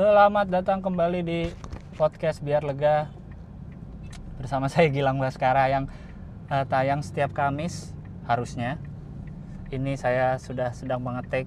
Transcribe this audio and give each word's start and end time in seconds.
Selamat 0.00 0.48
datang 0.48 0.80
kembali 0.80 1.20
di 1.20 1.40
podcast 2.00 2.40
Biar 2.40 2.64
Lega. 2.64 3.12
Bersama 4.40 4.64
saya 4.72 4.88
Gilang 4.88 5.20
Baskara 5.20 5.68
yang 5.68 5.92
uh, 6.48 6.64
tayang 6.64 7.04
setiap 7.04 7.36
Kamis 7.36 7.92
harusnya. 8.24 8.80
Ini 9.68 10.00
saya 10.00 10.40
sudah 10.40 10.72
sedang 10.72 11.04
mengetik 11.04 11.44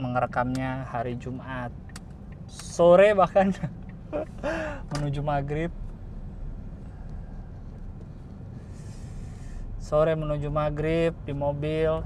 mengerekamnya 0.00 0.88
hari 0.88 1.20
Jumat. 1.20 1.76
Sore 2.48 3.12
bahkan 3.12 3.52
menuju 4.96 5.20
maghrib. 5.20 5.68
Sore 9.76 10.16
menuju 10.16 10.48
maghrib 10.48 11.12
di 11.28 11.36
mobil. 11.36 12.00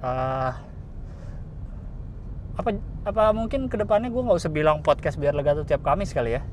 Uh, 0.00 0.69
apa 2.60 2.76
apa 3.08 3.32
mungkin 3.32 3.72
ke 3.72 3.80
depannya 3.80 4.12
gue 4.12 4.20
nggak 4.20 4.36
usah 4.36 4.52
bilang 4.52 4.84
podcast 4.84 5.16
biar 5.16 5.32
lega 5.32 5.56
tuh 5.56 5.64
tiap 5.64 5.80
Kamis 5.80 6.12
kali 6.12 6.36
ya? 6.36 6.44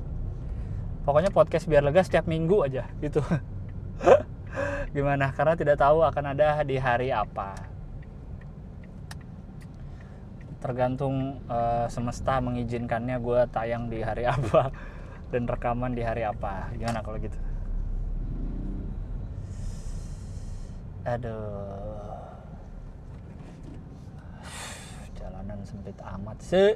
Pokoknya 1.03 1.31
podcast 1.31 1.67
biar 1.67 1.83
lega 1.83 2.03
setiap 2.03 2.27
minggu 2.27 2.63
aja 2.63 2.87
gitu. 3.03 3.19
Gimana? 4.95 5.35
Karena 5.35 5.59
tidak 5.59 5.79
tahu 5.79 6.03
akan 6.03 6.35
ada 6.35 6.63
di 6.63 6.79
hari 6.79 7.11
apa. 7.11 7.55
Tergantung 10.63 11.43
uh, 11.51 11.85
semesta 11.91 12.39
mengizinkannya 12.39 13.19
gue 13.19 13.39
tayang 13.51 13.91
di 13.91 13.99
hari 13.99 14.23
apa 14.35 14.71
dan 15.31 15.43
rekaman 15.43 15.91
di 15.91 16.03
hari 16.07 16.23
apa. 16.23 16.71
Gimana 16.75 17.03
kalau 17.03 17.19
gitu? 17.19 17.35
Aduh 21.07 22.06
jalanan 25.47 25.63
sempit 25.63 25.95
amat 26.03 26.37
sih. 26.43 26.75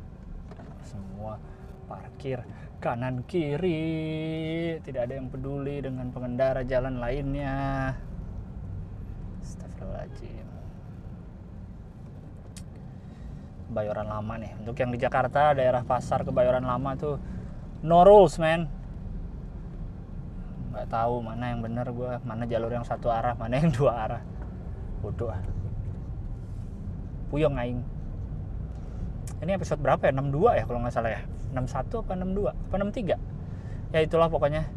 Semua 0.88 1.36
parkir 1.92 2.40
kanan 2.80 3.28
kiri. 3.28 4.80
Tidak 4.80 5.02
ada 5.04 5.20
yang 5.20 5.28
peduli 5.28 5.84
dengan 5.84 6.08
pengendara 6.16 6.64
jalan 6.64 7.04
lainnya. 7.04 7.92
Astagfirullahaladzim. 9.44 10.48
Kebayoran 13.68 14.08
Lama 14.08 14.34
nih. 14.40 14.56
Untuk 14.64 14.80
yang 14.80 14.96
di 14.96 15.00
Jakarta 15.04 15.52
daerah 15.52 15.84
pasar 15.84 16.24
Kebayoran 16.24 16.64
Lama 16.64 16.96
tuh 16.96 17.20
no 17.84 18.08
rules 18.08 18.40
man 18.40 18.72
nggak 20.72 20.88
tahu 20.88 21.20
mana 21.20 21.52
yang 21.52 21.60
bener 21.60 21.84
gue 21.92 22.24
mana 22.24 22.48
jalur 22.48 22.72
yang 22.72 22.88
satu 22.88 23.12
arah 23.12 23.36
mana 23.36 23.60
yang 23.60 23.68
dua 23.76 23.92
arah. 24.08 24.24
Bodoh. 25.04 25.36
Puyeng 27.28 27.60
aing 27.60 27.84
ini 29.42 29.58
episode 29.58 29.82
berapa 29.82 30.06
ya? 30.06 30.14
62 30.14 30.60
ya 30.62 30.64
kalau 30.70 30.80
nggak 30.86 30.94
salah 30.94 31.12
ya. 31.18 31.22
61 31.52 32.06
apa 32.06 32.14
62 32.16 32.54
apa 32.54 32.76
63 32.78 33.18
ya 33.92 34.00
itulah 34.00 34.30
pokoknya. 34.30 34.70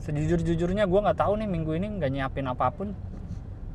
Sejujur-jujurnya 0.00 0.88
gue 0.88 1.00
nggak 1.04 1.18
tahu 1.20 1.36
nih 1.36 1.48
minggu 1.48 1.72
ini 1.76 1.86
nggak 2.00 2.10
nyiapin 2.10 2.48
apa 2.48 2.72
pun. 2.72 2.96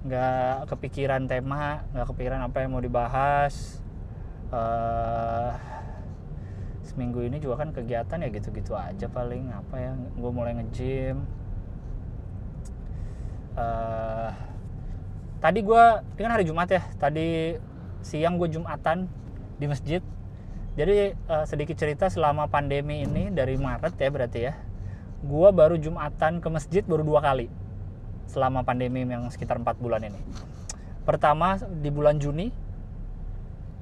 Nggak 0.06 0.70
kepikiran 0.74 1.30
tema 1.30 1.86
nggak 1.94 2.06
kepikiran 2.10 2.42
apa 2.42 2.58
yang 2.66 2.70
mau 2.74 2.82
dibahas. 2.82 3.80
Uh, 4.50 5.54
seminggu 6.86 7.26
ini 7.26 7.42
juga 7.42 7.66
kan 7.66 7.70
kegiatan 7.70 8.18
ya 8.26 8.30
gitu-gitu 8.34 8.74
aja 8.74 9.06
paling. 9.06 9.54
Apa 9.54 9.76
ya 9.78 9.92
gue 9.94 10.32
mulai 10.34 10.58
nge-gym. 10.58 11.22
Uh, 13.56 14.34
tadi 15.38 15.62
gue 15.62 15.84
ini 16.18 16.22
kan 16.26 16.34
hari 16.34 16.50
Jumat 16.50 16.68
ya. 16.74 16.82
Tadi 16.98 17.56
siang 18.02 18.42
gue 18.42 18.50
Jumatan 18.50 19.25
di 19.60 19.66
masjid. 19.66 20.02
Jadi 20.76 21.16
uh, 21.32 21.48
sedikit 21.48 21.80
cerita 21.80 22.12
selama 22.12 22.52
pandemi 22.52 23.08
ini 23.08 23.32
dari 23.32 23.56
Maret 23.56 23.96
ya 23.96 24.10
berarti 24.12 24.40
ya 24.44 24.54
gue 25.26 25.50
baru 25.56 25.80
Jumatan 25.80 26.44
ke 26.44 26.48
masjid 26.52 26.84
baru 26.84 27.02
dua 27.02 27.24
kali 27.24 27.48
selama 28.28 28.62
pandemi 28.68 29.08
yang 29.08 29.26
sekitar 29.32 29.58
empat 29.58 29.80
bulan 29.80 30.04
ini. 30.04 30.20
Pertama 31.08 31.58
di 31.62 31.90
bulan 31.90 32.20
Juni. 32.20 32.52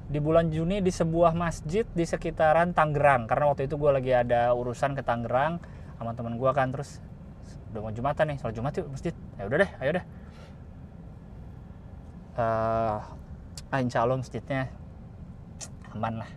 Di 0.04 0.20
bulan 0.20 0.52
Juni 0.52 0.84
di 0.84 0.92
sebuah 0.92 1.32
masjid 1.32 1.88
di 1.96 2.04
sekitaran 2.04 2.76
Tangerang 2.76 3.24
karena 3.24 3.50
waktu 3.50 3.66
itu 3.66 3.80
gue 3.80 3.90
lagi 3.90 4.12
ada 4.12 4.52
urusan 4.52 4.92
ke 4.92 5.02
Tangerang 5.02 5.58
sama 5.96 6.12
teman 6.12 6.36
gue 6.36 6.50
kan 6.52 6.68
terus 6.70 7.00
udah 7.72 7.80
mau 7.88 7.92
Jumatan 7.92 8.24
nih 8.30 8.38
soal 8.38 8.52
Jumat 8.54 8.76
yuk 8.76 8.92
masjid. 8.92 9.16
Ya 9.40 9.48
udah 9.48 9.58
deh 9.64 9.70
ayo 9.80 9.90
deh. 9.98 10.04
Uh, 12.34 13.00
insya 13.80 14.06
Allah 14.06 14.20
masjidnya 14.20 14.70
aman 15.94 16.26
lah. 16.26 16.30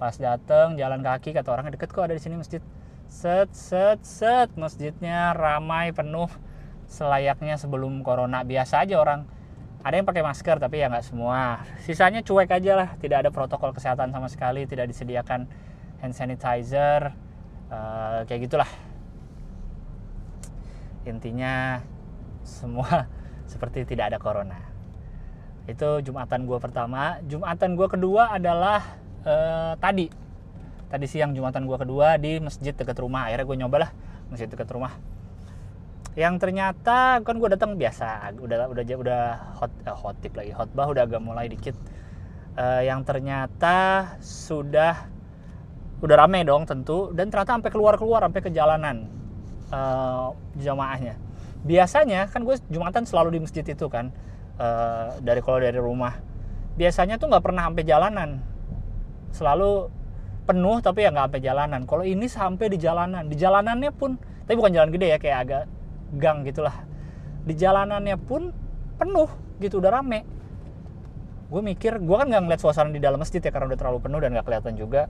Pas 0.00 0.14
dateng 0.16 0.80
jalan 0.80 1.04
kaki 1.04 1.36
kata 1.36 1.48
orang 1.52 1.68
deket 1.68 1.92
kok 1.92 2.08
ada 2.08 2.16
di 2.16 2.22
sini 2.22 2.40
masjid. 2.40 2.64
Set 3.08 3.52
set 3.52 4.00
set 4.04 4.52
masjidnya 4.56 5.32
ramai 5.36 5.92
penuh 5.92 6.28
selayaknya 6.88 7.60
sebelum 7.60 8.00
corona. 8.00 8.42
Biasa 8.42 8.88
aja 8.88 8.96
orang. 8.96 9.28
Ada 9.78 10.02
yang 10.02 10.08
pakai 10.10 10.26
masker 10.26 10.58
tapi 10.58 10.82
ya 10.82 10.90
nggak 10.90 11.06
semua. 11.06 11.62
Sisanya 11.86 12.24
cuek 12.24 12.50
aja 12.50 12.72
lah. 12.74 12.88
Tidak 12.98 13.18
ada 13.26 13.30
protokol 13.30 13.70
kesehatan 13.76 14.10
sama 14.10 14.26
sekali 14.26 14.66
tidak 14.66 14.90
disediakan 14.90 15.46
hand 16.02 16.14
sanitizer 16.14 17.14
uh, 17.70 18.24
kayak 18.26 18.50
gitulah. 18.50 18.70
Intinya 21.06 21.80
semua 22.44 23.08
seperti 23.52 23.88
tidak 23.88 24.12
ada 24.12 24.18
corona 24.20 24.67
itu 25.68 25.88
jumatan 26.00 26.48
gue 26.48 26.56
pertama. 26.56 27.20
Jumatan 27.28 27.76
gue 27.76 27.86
kedua 27.92 28.32
adalah 28.32 28.96
uh, 29.28 29.76
tadi. 29.76 30.08
Tadi 30.88 31.04
siang 31.04 31.36
jumatan 31.36 31.68
gue 31.68 31.76
kedua 31.76 32.16
di 32.16 32.40
masjid 32.40 32.72
dekat 32.72 32.96
rumah. 32.96 33.28
Akhirnya 33.28 33.44
gue 33.44 33.56
nyobalah 33.60 33.90
masjid 34.32 34.48
dekat 34.48 34.64
rumah. 34.72 34.96
Yang 36.16 36.34
ternyata 36.40 37.20
kan 37.20 37.36
gue 37.36 37.48
datang 37.52 37.76
biasa. 37.76 38.32
Udah 38.40 38.72
udah 38.72 38.82
udah 38.82 39.22
hot 39.60 39.72
uh, 39.84 39.92
hot 39.92 40.16
tip 40.24 40.32
lagi. 40.32 40.56
Hotbah 40.56 40.88
udah 40.88 41.04
agak 41.04 41.20
mulai 41.20 41.52
dikit. 41.52 41.76
Uh, 42.56 42.80
yang 42.82 43.04
ternyata 43.04 44.16
sudah 44.24 45.04
udah 46.00 46.16
rame 46.16 46.48
dong 46.48 46.64
tentu. 46.64 47.12
Dan 47.12 47.28
ternyata 47.28 47.60
sampai 47.60 47.68
keluar 47.68 48.00
keluar 48.00 48.24
sampai 48.24 48.40
ke 48.40 48.48
jalanan 48.48 49.04
uh, 49.68 50.32
jamaahnya. 50.56 51.20
Biasanya 51.60 52.32
kan 52.32 52.48
gue 52.48 52.56
jumatan 52.72 53.04
selalu 53.04 53.36
di 53.36 53.40
masjid 53.44 53.68
itu 53.68 53.84
kan 53.92 54.08
uh, 54.58 55.16
dari 55.22 55.40
kalau 55.40 55.58
dari 55.62 55.78
rumah. 55.78 56.18
Biasanya 56.78 57.16
tuh 57.16 57.30
nggak 57.30 57.42
pernah 57.42 57.70
sampai 57.70 57.84
jalanan. 57.86 58.30
Selalu 59.34 59.90
penuh 60.44 60.78
tapi 60.82 61.06
ya 61.06 61.10
nggak 61.14 61.26
sampai 61.30 61.42
jalanan. 61.42 61.80
Kalau 61.86 62.04
ini 62.04 62.26
sampai 62.26 62.66
di 62.70 62.78
jalanan. 62.78 63.26
Di 63.26 63.36
jalanannya 63.38 63.90
pun 63.94 64.18
tapi 64.18 64.54
bukan 64.58 64.72
jalan 64.74 64.90
gede 64.94 65.06
ya 65.14 65.18
kayak 65.18 65.38
agak 65.46 65.64
gang 66.18 66.44
gitulah. 66.46 66.76
Di 67.46 67.54
jalanannya 67.54 68.16
pun 68.20 68.52
penuh 68.98 69.30
gitu 69.62 69.80
udah 69.80 70.02
rame. 70.02 70.26
Gue 71.48 71.64
mikir 71.64 71.96
gue 71.96 72.16
kan 72.16 72.28
nggak 72.28 72.42
ngeliat 72.44 72.60
suasana 72.60 72.92
di 72.92 73.00
dalam 73.00 73.16
masjid 73.18 73.40
ya 73.40 73.48
karena 73.48 73.72
udah 73.72 73.78
terlalu 73.80 73.98
penuh 74.04 74.18
dan 74.20 74.30
nggak 74.36 74.46
kelihatan 74.46 74.74
juga. 74.76 75.02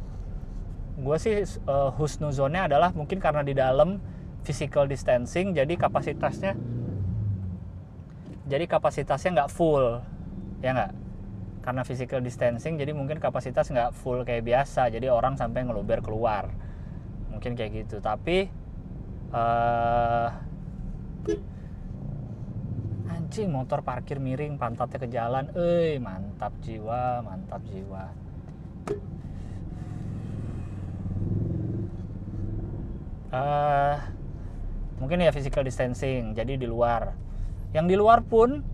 Gue 0.98 1.16
sih 1.22 1.46
uh, 1.66 1.94
husnuzonnya 1.94 2.66
adalah 2.66 2.90
mungkin 2.90 3.22
karena 3.22 3.42
di 3.46 3.54
dalam 3.54 4.02
physical 4.42 4.86
distancing 4.86 5.54
jadi 5.54 5.74
kapasitasnya 5.76 6.54
jadi 8.48 8.64
kapasitasnya 8.64 9.30
nggak 9.44 9.52
full 9.52 10.00
ya 10.64 10.72
nggak? 10.72 10.92
Karena 11.60 11.84
physical 11.84 12.24
distancing 12.24 12.80
jadi 12.80 12.96
mungkin 12.96 13.20
kapasitas 13.20 13.68
nggak 13.68 13.92
full 13.92 14.24
kayak 14.24 14.48
biasa. 14.48 14.88
Jadi 14.88 15.12
orang 15.12 15.36
sampai 15.36 15.68
ngeluber 15.68 16.00
keluar. 16.00 16.48
Mungkin 17.28 17.52
kayak 17.52 17.84
gitu. 17.84 18.00
Tapi 18.00 18.48
uh, 19.36 20.32
anjing 23.12 23.52
motor 23.52 23.84
parkir 23.84 24.16
miring 24.16 24.56
pantatnya 24.56 24.98
ke 24.98 25.08
jalan. 25.12 25.44
Eh 25.52 26.00
mantap 26.00 26.56
jiwa 26.64 27.20
mantap 27.20 27.60
jiwa. 27.68 28.04
Uh, 33.28 34.00
mungkin 34.96 35.20
ya 35.20 35.28
physical 35.28 35.60
distancing 35.60 36.32
jadi 36.32 36.56
di 36.56 36.64
luar 36.64 37.27
yang 37.76 37.84
di 37.84 37.96
luar 37.96 38.24
pun 38.24 38.64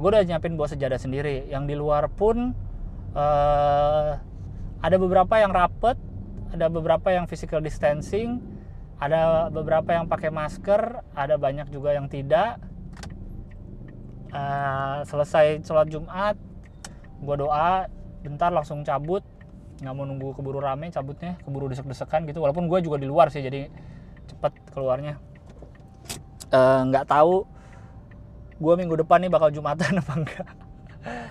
gue 0.00 0.08
udah 0.08 0.24
nyiapin 0.24 0.56
bawa 0.56 0.68
sejadah 0.68 1.00
sendiri. 1.00 1.48
Yang 1.48 1.64
di 1.72 1.74
luar 1.76 2.08
pun 2.08 2.56
uh, 3.16 4.10
ada 4.80 4.96
beberapa 4.96 5.36
yang 5.40 5.52
rapet 5.52 5.96
ada 6.50 6.66
beberapa 6.66 7.14
yang 7.14 7.30
physical 7.30 7.62
distancing 7.62 8.42
ada 9.00 9.48
beberapa 9.48 9.96
yang 9.96 10.10
pakai 10.10 10.28
masker 10.28 11.00
ada 11.16 11.36
banyak 11.40 11.72
juga 11.72 11.96
yang 11.96 12.08
tidak. 12.08 12.60
Uh, 14.30 15.02
selesai 15.10 15.58
sholat 15.66 15.90
Jumat 15.90 16.38
gue 17.20 17.36
doa 17.36 17.88
bentar 18.24 18.52
langsung 18.52 18.84
cabut. 18.84 19.24
Nggak 19.80 19.94
mau 19.96 20.04
nunggu 20.04 20.36
keburu 20.36 20.60
rame 20.60 20.92
cabutnya 20.92 21.40
keburu 21.40 21.72
desek-desekan 21.72 22.28
gitu. 22.28 22.44
Walaupun 22.44 22.68
gue 22.68 22.84
juga 22.84 23.00
di 23.00 23.08
luar 23.08 23.32
sih 23.32 23.40
jadi 23.40 23.72
cepet 24.28 24.76
keluarnya. 24.76 25.16
Nggak 26.88 27.04
uh, 27.04 27.08
tahu 27.08 27.59
gue 28.60 28.74
minggu 28.76 28.94
depan 29.00 29.24
nih 29.24 29.32
bakal 29.32 29.48
jumatan 29.48 30.04
apa 30.04 30.12
enggak? 30.12 30.46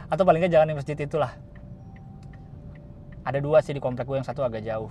Atau 0.09 0.25
paling 0.25 0.41
nggak 0.41 0.53
jangan 0.53 0.67
di 0.73 0.75
masjid 0.75 0.97
itulah. 0.97 1.37
Ada 3.21 3.37
dua 3.37 3.61
sih 3.61 3.77
di 3.77 3.81
komplek 3.81 4.09
gue 4.09 4.17
yang 4.17 4.25
satu 4.25 4.41
agak 4.41 4.65
jauh. 4.65 4.89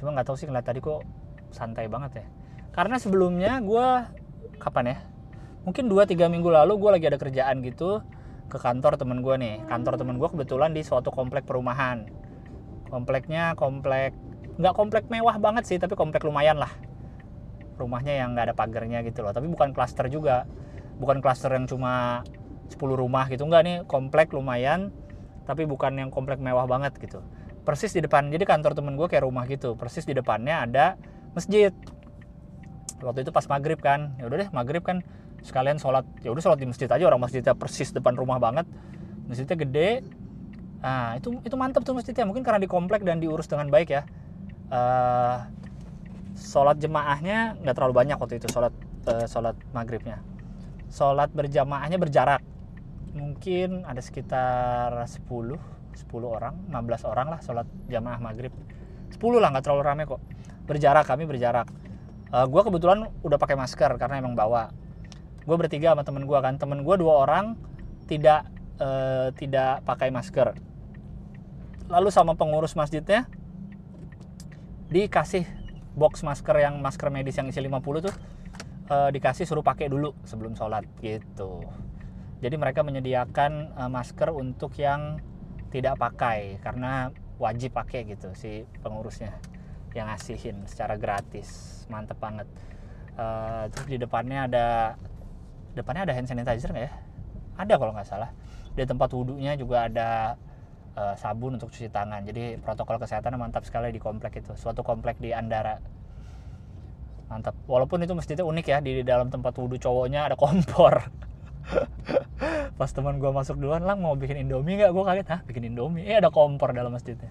Cuma 0.00 0.16
nggak 0.16 0.32
tahu 0.32 0.36
sih 0.40 0.48
ngeliat 0.48 0.64
tadi 0.64 0.80
kok 0.80 1.04
santai 1.52 1.84
banget 1.92 2.24
ya. 2.24 2.26
Karena 2.72 2.96
sebelumnya 2.96 3.60
gue 3.60 3.86
kapan 4.56 4.96
ya? 4.96 4.98
Mungkin 5.68 5.92
2-3 5.92 6.32
minggu 6.32 6.48
lalu 6.48 6.80
gue 6.80 6.90
lagi 6.96 7.06
ada 7.12 7.20
kerjaan 7.20 7.60
gitu 7.60 8.00
ke 8.48 8.56
kantor 8.56 8.96
temen 8.96 9.20
gue 9.20 9.36
nih. 9.36 9.60
Kantor 9.68 10.00
temen 10.00 10.16
gue 10.16 10.28
kebetulan 10.32 10.72
di 10.72 10.80
suatu 10.80 11.12
komplek 11.12 11.44
perumahan. 11.44 12.08
Kompleknya 12.88 13.52
komplek 13.60 14.16
nggak 14.56 14.72
komplek 14.72 15.04
mewah 15.12 15.36
banget 15.36 15.68
sih 15.68 15.76
tapi 15.76 15.92
komplek 15.92 16.24
lumayan 16.24 16.56
lah. 16.56 16.72
Rumahnya 17.76 18.24
yang 18.24 18.32
nggak 18.32 18.48
ada 18.48 18.54
pagarnya 18.56 19.04
gitu 19.04 19.20
loh. 19.20 19.36
Tapi 19.36 19.52
bukan 19.52 19.76
klaster 19.76 20.08
juga 20.08 20.48
bukan 21.00 21.24
klaster 21.24 21.48
yang 21.50 21.64
cuma 21.64 22.22
10 22.68 22.76
rumah 22.94 23.26
gitu. 23.32 23.48
Nggak 23.48 23.62
nih 23.64 23.76
komplek 23.88 24.30
lumayan 24.36 24.92
tapi 25.48 25.66
bukan 25.66 25.96
yang 25.98 26.10
komplek 26.12 26.38
mewah 26.38 26.68
banget 26.68 26.94
gitu. 27.00 27.24
Persis 27.64 27.90
di 27.96 28.04
depan 28.04 28.28
jadi 28.30 28.44
kantor 28.44 28.76
temen 28.76 28.94
gue 28.94 29.08
kayak 29.08 29.24
rumah 29.24 29.48
gitu. 29.48 29.74
Persis 29.74 30.04
di 30.04 30.12
depannya 30.12 30.68
ada 30.68 31.00
masjid. 31.32 31.72
Waktu 33.00 33.24
itu 33.24 33.32
pas 33.32 33.48
maghrib 33.48 33.80
kan. 33.80 34.14
Ya 34.20 34.28
udah 34.28 34.46
deh 34.46 34.48
maghrib 34.52 34.84
kan 34.84 35.00
sekalian 35.40 35.80
sholat. 35.80 36.04
Ya 36.20 36.30
udah 36.30 36.44
sholat 36.44 36.60
di 36.60 36.68
masjid 36.68 36.86
aja 36.86 37.02
orang 37.08 37.18
masjidnya 37.18 37.56
persis 37.56 37.90
depan 37.90 38.14
rumah 38.14 38.36
banget. 38.36 38.68
Masjidnya 39.26 39.56
gede. 39.56 39.90
Nah 40.84 41.16
itu 41.16 41.40
itu 41.40 41.56
mantep 41.56 41.82
tuh 41.82 41.96
masjidnya. 41.96 42.28
Mungkin 42.28 42.44
karena 42.44 42.60
di 42.60 42.68
komplek 42.68 43.02
dan 43.02 43.18
diurus 43.18 43.48
dengan 43.48 43.72
baik 43.72 43.88
ya. 43.88 44.04
Uh, 44.70 45.42
sholat 46.38 46.78
jemaahnya 46.78 47.58
nggak 47.58 47.74
terlalu 47.74 47.94
banyak 48.06 48.16
waktu 48.16 48.38
itu 48.38 48.46
sholat 48.48 48.70
uh, 49.10 49.26
sholat 49.26 49.58
maghribnya 49.74 50.22
sholat 50.90 51.30
berjamaahnya 51.30 51.96
berjarak. 51.96 52.42
Mungkin 53.14 53.86
ada 53.86 53.98
sekitar 54.02 54.94
10 54.94 55.26
10 55.26 56.06
orang 56.22 56.54
16 56.70 57.10
orang 57.10 57.26
lah 57.30 57.40
sholat 57.42 57.66
jamaah 57.86 58.18
maghrib. 58.18 58.54
10 59.10 59.18
lah 59.42 59.50
nggak 59.54 59.64
terlalu 59.64 59.82
rame 59.86 60.02
kok. 60.06 60.20
Berjarak 60.66 61.06
kami 61.06 61.26
berjarak. 61.26 61.66
Uh, 62.30 62.42
eh, 62.42 62.46
gue 62.46 62.62
kebetulan 62.62 63.10
udah 63.26 63.38
pakai 63.38 63.58
masker 63.58 63.90
karena 63.98 64.22
emang 64.22 64.38
bawa. 64.38 64.70
Gue 65.42 65.56
bertiga 65.58 65.94
sama 65.94 66.06
temen 66.06 66.26
gue 66.26 66.38
kan. 66.38 66.54
Temen 66.58 66.86
gue 66.86 66.94
dua 66.98 67.26
orang 67.26 67.58
tidak 68.06 68.46
uh, 68.78 69.34
tidak 69.34 69.82
pakai 69.82 70.14
masker. 70.14 70.54
Lalu 71.90 72.08
sama 72.14 72.38
pengurus 72.38 72.78
masjidnya 72.78 73.26
dikasih 74.90 75.46
box 75.94 76.22
masker 76.22 76.54
yang 76.58 76.78
masker 76.78 77.10
medis 77.10 77.38
yang 77.38 77.50
isi 77.50 77.62
50 77.62 78.06
tuh 78.06 78.14
uh, 78.90 79.08
dikasih 79.14 79.46
suruh 79.46 79.62
pakai 79.62 79.86
dulu 79.86 80.12
sebelum 80.26 80.58
sholat 80.58 80.84
gitu. 81.00 81.62
Jadi 82.42 82.56
mereka 82.58 82.82
menyediakan 82.82 83.78
uh, 83.78 83.88
masker 83.88 84.34
untuk 84.34 84.74
yang 84.76 85.22
tidak 85.70 85.96
pakai 85.96 86.58
karena 86.60 87.14
wajib 87.38 87.72
pakai 87.72 88.04
gitu 88.10 88.34
si 88.34 88.66
pengurusnya 88.82 89.38
yang 89.94 90.10
ngasihin 90.10 90.66
secara 90.66 90.98
gratis. 90.98 91.82
Mantep 91.86 92.18
banget. 92.18 92.50
Uh, 93.14 93.70
terus 93.70 93.86
di 93.86 93.96
depannya 94.00 94.50
ada 94.50 94.66
depannya 95.72 96.10
ada 96.10 96.14
hand 96.16 96.26
sanitizer 96.26 96.74
nggak 96.74 96.86
ya? 96.90 96.92
Ada 97.56 97.74
kalau 97.78 97.92
nggak 97.94 98.08
salah. 98.08 98.30
Di 98.74 98.86
tempat 98.86 99.10
wudhunya 99.14 99.54
juga 99.58 99.86
ada 99.86 100.34
uh, 100.96 101.14
sabun 101.14 101.60
untuk 101.60 101.70
cuci 101.70 101.90
tangan. 101.92 102.24
Jadi 102.24 102.58
protokol 102.58 102.98
kesehatan 102.98 103.36
mantap 103.36 103.62
sekali 103.66 103.92
di 103.92 104.00
komplek 104.00 104.40
itu. 104.40 104.56
Suatu 104.56 104.80
komplek 104.80 105.20
di 105.20 105.30
Andara 105.36 105.99
mantap. 107.30 107.54
Walaupun 107.70 108.02
itu 108.02 108.12
masjidnya 108.12 108.42
unik 108.42 108.66
ya 108.66 108.78
di 108.82 109.06
dalam 109.06 109.30
tempat 109.30 109.54
wudhu 109.54 109.78
cowoknya 109.78 110.26
ada 110.26 110.34
kompor. 110.34 111.06
Pas 112.78 112.90
teman 112.90 113.22
gue 113.22 113.30
masuk 113.30 113.54
duluan 113.62 113.86
lang 113.86 114.02
mau 114.02 114.18
bikin 114.18 114.42
indomie 114.42 114.74
nggak? 114.74 114.90
Gue 114.90 115.04
kaget 115.06 115.26
ah 115.30 115.40
bikin 115.46 115.70
indomie? 115.70 116.02
Eh 116.02 116.18
ada 116.18 116.34
kompor 116.34 116.74
dalam 116.74 116.90
masjidnya. 116.90 117.30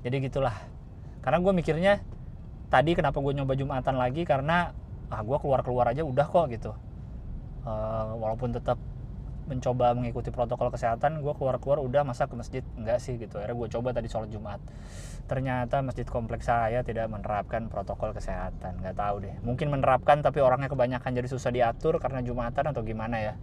Jadi 0.00 0.16
gitulah. 0.24 0.56
Karena 1.20 1.38
gue 1.44 1.52
mikirnya 1.52 2.00
tadi 2.72 2.96
kenapa 2.96 3.20
gue 3.20 3.36
nyoba 3.36 3.52
jumatan 3.52 4.00
lagi? 4.00 4.24
Karena 4.24 4.72
ah 5.12 5.20
gue 5.20 5.36
keluar 5.36 5.60
keluar 5.60 5.92
aja 5.92 6.00
udah 6.00 6.26
kok 6.26 6.48
gitu. 6.48 6.72
Uh, 7.66 8.16
walaupun 8.16 8.54
tetap 8.56 8.80
mencoba 9.46 9.94
mengikuti 9.94 10.34
protokol 10.34 10.74
kesehatan 10.74 11.22
gue 11.22 11.34
keluar 11.38 11.62
keluar 11.62 11.78
udah 11.78 12.02
masa 12.02 12.26
ke 12.26 12.34
masjid? 12.34 12.62
Enggak 12.74 12.98
sih 12.98 13.14
gitu. 13.14 13.38
Akhirnya 13.38 13.56
gue 13.56 13.68
coba 13.78 13.88
tadi 13.94 14.10
sholat 14.10 14.30
jumat. 14.30 14.58
Ternyata 15.30 15.82
masjid 15.86 16.06
kompleks 16.06 16.50
saya 16.50 16.82
tidak 16.82 17.06
menerapkan 17.06 17.70
protokol 17.70 18.10
kesehatan. 18.10 18.82
Nggak 18.82 18.96
tahu 18.98 19.16
deh. 19.22 19.34
Mungkin 19.46 19.70
menerapkan 19.70 20.22
tapi 20.22 20.42
orangnya 20.42 20.66
kebanyakan 20.66 21.10
jadi 21.14 21.28
susah 21.30 21.50
diatur 21.54 22.02
karena 22.02 22.22
jumatan 22.26 22.74
atau 22.74 22.82
gimana 22.82 23.22
ya? 23.22 23.34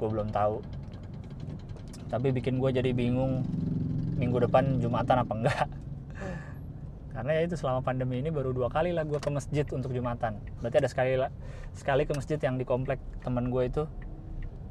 Gue 0.00 0.08
belum 0.08 0.32
tahu. 0.32 0.64
Tapi 2.08 2.28
bikin 2.32 2.56
gue 2.56 2.70
jadi 2.72 2.90
bingung 2.96 3.44
minggu 4.16 4.48
depan 4.48 4.80
jumatan 4.80 5.16
apa 5.20 5.32
enggak? 5.36 5.68
Karena 7.14 7.30
ya 7.38 7.42
itu 7.46 7.54
selama 7.54 7.78
pandemi 7.78 8.18
ini 8.18 8.34
baru 8.34 8.50
dua 8.50 8.66
kali 8.66 8.90
lah 8.90 9.06
gue 9.06 9.22
ke 9.22 9.30
masjid 9.30 9.62
untuk 9.70 9.94
jumatan. 9.94 10.34
Berarti 10.58 10.76
ada 10.82 10.90
sekali 10.90 11.14
lah 11.14 11.30
sekali 11.74 12.06
ke 12.06 12.12
masjid 12.14 12.38
yang 12.42 12.58
di 12.58 12.66
komplek 12.66 12.98
teman 13.22 13.54
gue 13.54 13.62
itu 13.70 13.82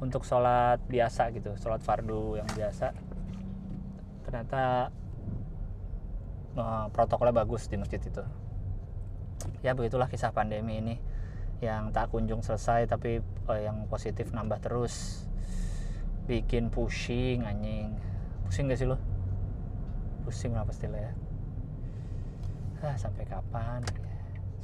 untuk 0.04 0.28
sholat 0.28 0.84
biasa 0.84 1.32
gitu 1.32 1.56
sholat 1.56 1.80
fardu 1.80 2.36
yang 2.36 2.48
biasa. 2.52 2.92
Ternyata 4.28 4.92
uh, 6.60 6.86
protokolnya 6.92 7.32
bagus 7.32 7.66
di 7.72 7.80
masjid 7.80 7.98
itu. 7.98 8.20
Ya 9.64 9.72
begitulah 9.72 10.12
kisah 10.12 10.36
pandemi 10.36 10.84
ini 10.84 10.96
yang 11.64 11.88
tak 11.96 12.12
kunjung 12.12 12.44
selesai 12.44 12.84
tapi 12.84 13.24
uh, 13.48 13.60
yang 13.60 13.88
positif 13.88 14.28
nambah 14.36 14.60
terus. 14.60 15.24
Bikin 16.28 16.68
pusing 16.68 17.44
anjing. 17.44 17.96
Pusing 18.44 18.68
gak 18.68 18.80
sih 18.80 18.88
lo 18.88 19.00
pusing 20.24 20.56
lah 20.56 20.64
pasti 20.64 20.88
lah 20.88 21.00
ya. 21.04 21.12
Ah, 22.80 22.96
sampai 22.96 23.24
kapan? 23.28 23.80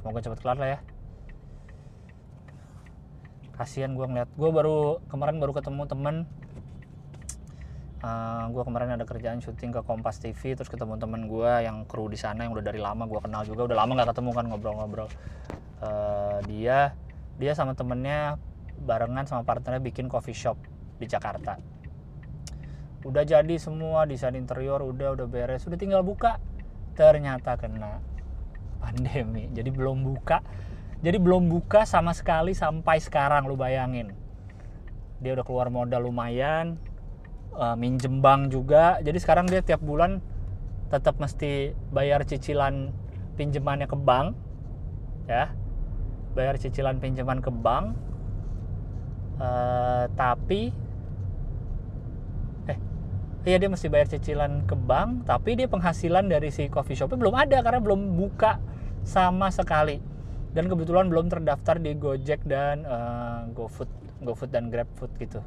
Semoga 0.00 0.24
cepat 0.24 0.40
kelar 0.40 0.56
lah 0.56 0.68
ya 0.76 0.80
kasihan 3.60 3.92
gue 3.92 4.06
ngeliat. 4.08 4.32
Gue 4.40 4.48
baru 4.48 5.04
kemarin 5.12 5.36
baru 5.36 5.52
ketemu 5.52 5.84
temen. 5.84 6.16
Uh, 8.00 8.08
eh, 8.08 8.44
gue 8.56 8.62
kemarin 8.64 8.96
ada 8.96 9.04
kerjaan 9.04 9.44
syuting 9.44 9.76
ke 9.76 9.84
Kompas 9.84 10.16
TV 10.24 10.56
terus 10.56 10.72
ketemu 10.72 10.96
temen 10.96 11.28
gue 11.28 11.52
yang 11.60 11.84
kru 11.84 12.08
di 12.08 12.16
sana 12.16 12.48
yang 12.48 12.56
udah 12.56 12.64
dari 12.64 12.80
lama 12.80 13.04
gue 13.04 13.20
kenal 13.20 13.44
juga. 13.44 13.68
Udah 13.68 13.84
lama 13.84 13.92
nggak 14.00 14.16
ketemu 14.16 14.30
kan 14.32 14.44
ngobrol-ngobrol. 14.48 15.08
Uh, 15.84 16.40
dia 16.48 16.96
dia 17.36 17.52
sama 17.52 17.76
temennya 17.76 18.40
barengan 18.80 19.28
sama 19.28 19.44
partnernya 19.44 19.84
bikin 19.84 20.08
coffee 20.08 20.32
shop 20.32 20.56
di 20.96 21.04
Jakarta. 21.04 21.60
Udah 23.04 23.28
jadi 23.28 23.60
semua 23.60 24.08
desain 24.08 24.32
interior 24.32 24.80
udah 24.80 25.20
udah 25.20 25.28
beres. 25.28 25.68
Udah 25.68 25.76
tinggal 25.76 26.00
buka. 26.00 26.40
Ternyata 26.96 27.60
kena 27.60 28.00
pandemi. 28.80 29.52
Jadi 29.52 29.68
belum 29.68 30.00
buka 30.00 30.40
jadi 31.00 31.16
belum 31.16 31.48
buka 31.48 31.88
sama 31.88 32.12
sekali 32.12 32.52
sampai 32.52 33.00
sekarang 33.00 33.48
lu 33.48 33.56
bayangin. 33.56 34.12
Dia 35.24 35.32
udah 35.32 35.44
keluar 35.44 35.72
modal 35.72 36.04
lumayan 36.04 36.76
uh, 37.56 37.72
minjem 37.72 38.20
bank 38.20 38.52
juga. 38.52 39.00
Jadi 39.00 39.16
sekarang 39.16 39.48
dia 39.48 39.64
tiap 39.64 39.80
bulan 39.80 40.20
tetap 40.92 41.16
mesti 41.16 41.72
bayar 41.88 42.20
cicilan 42.28 42.92
pinjamannya 43.40 43.88
ke 43.88 43.96
bank 43.96 44.36
ya. 45.24 45.56
Bayar 46.36 46.60
cicilan 46.60 47.00
pinjaman 47.00 47.40
ke 47.40 47.48
bank. 47.48 47.96
Uh, 49.40 50.04
tapi 50.20 50.68
eh 52.68 52.76
iya 53.48 53.56
dia 53.56 53.72
mesti 53.72 53.88
bayar 53.88 54.04
cicilan 54.12 54.68
ke 54.68 54.76
bank 54.76 55.24
tapi 55.24 55.56
dia 55.56 55.64
penghasilan 55.64 56.28
dari 56.28 56.52
si 56.52 56.68
coffee 56.68 56.92
shopnya 56.92 57.16
belum 57.16 57.32
ada 57.32 57.64
karena 57.64 57.80
belum 57.80 58.20
buka 58.20 58.60
sama 59.00 59.48
sekali 59.48 60.10
dan 60.50 60.66
kebetulan 60.66 61.06
belum 61.06 61.30
terdaftar 61.30 61.78
di 61.78 61.94
Gojek 61.94 62.42
dan 62.42 62.82
uh, 62.82 63.46
GoFood 63.54 63.90
GoFood 64.26 64.50
dan 64.50 64.66
GrabFood 64.68 65.12
gitu. 65.22 65.40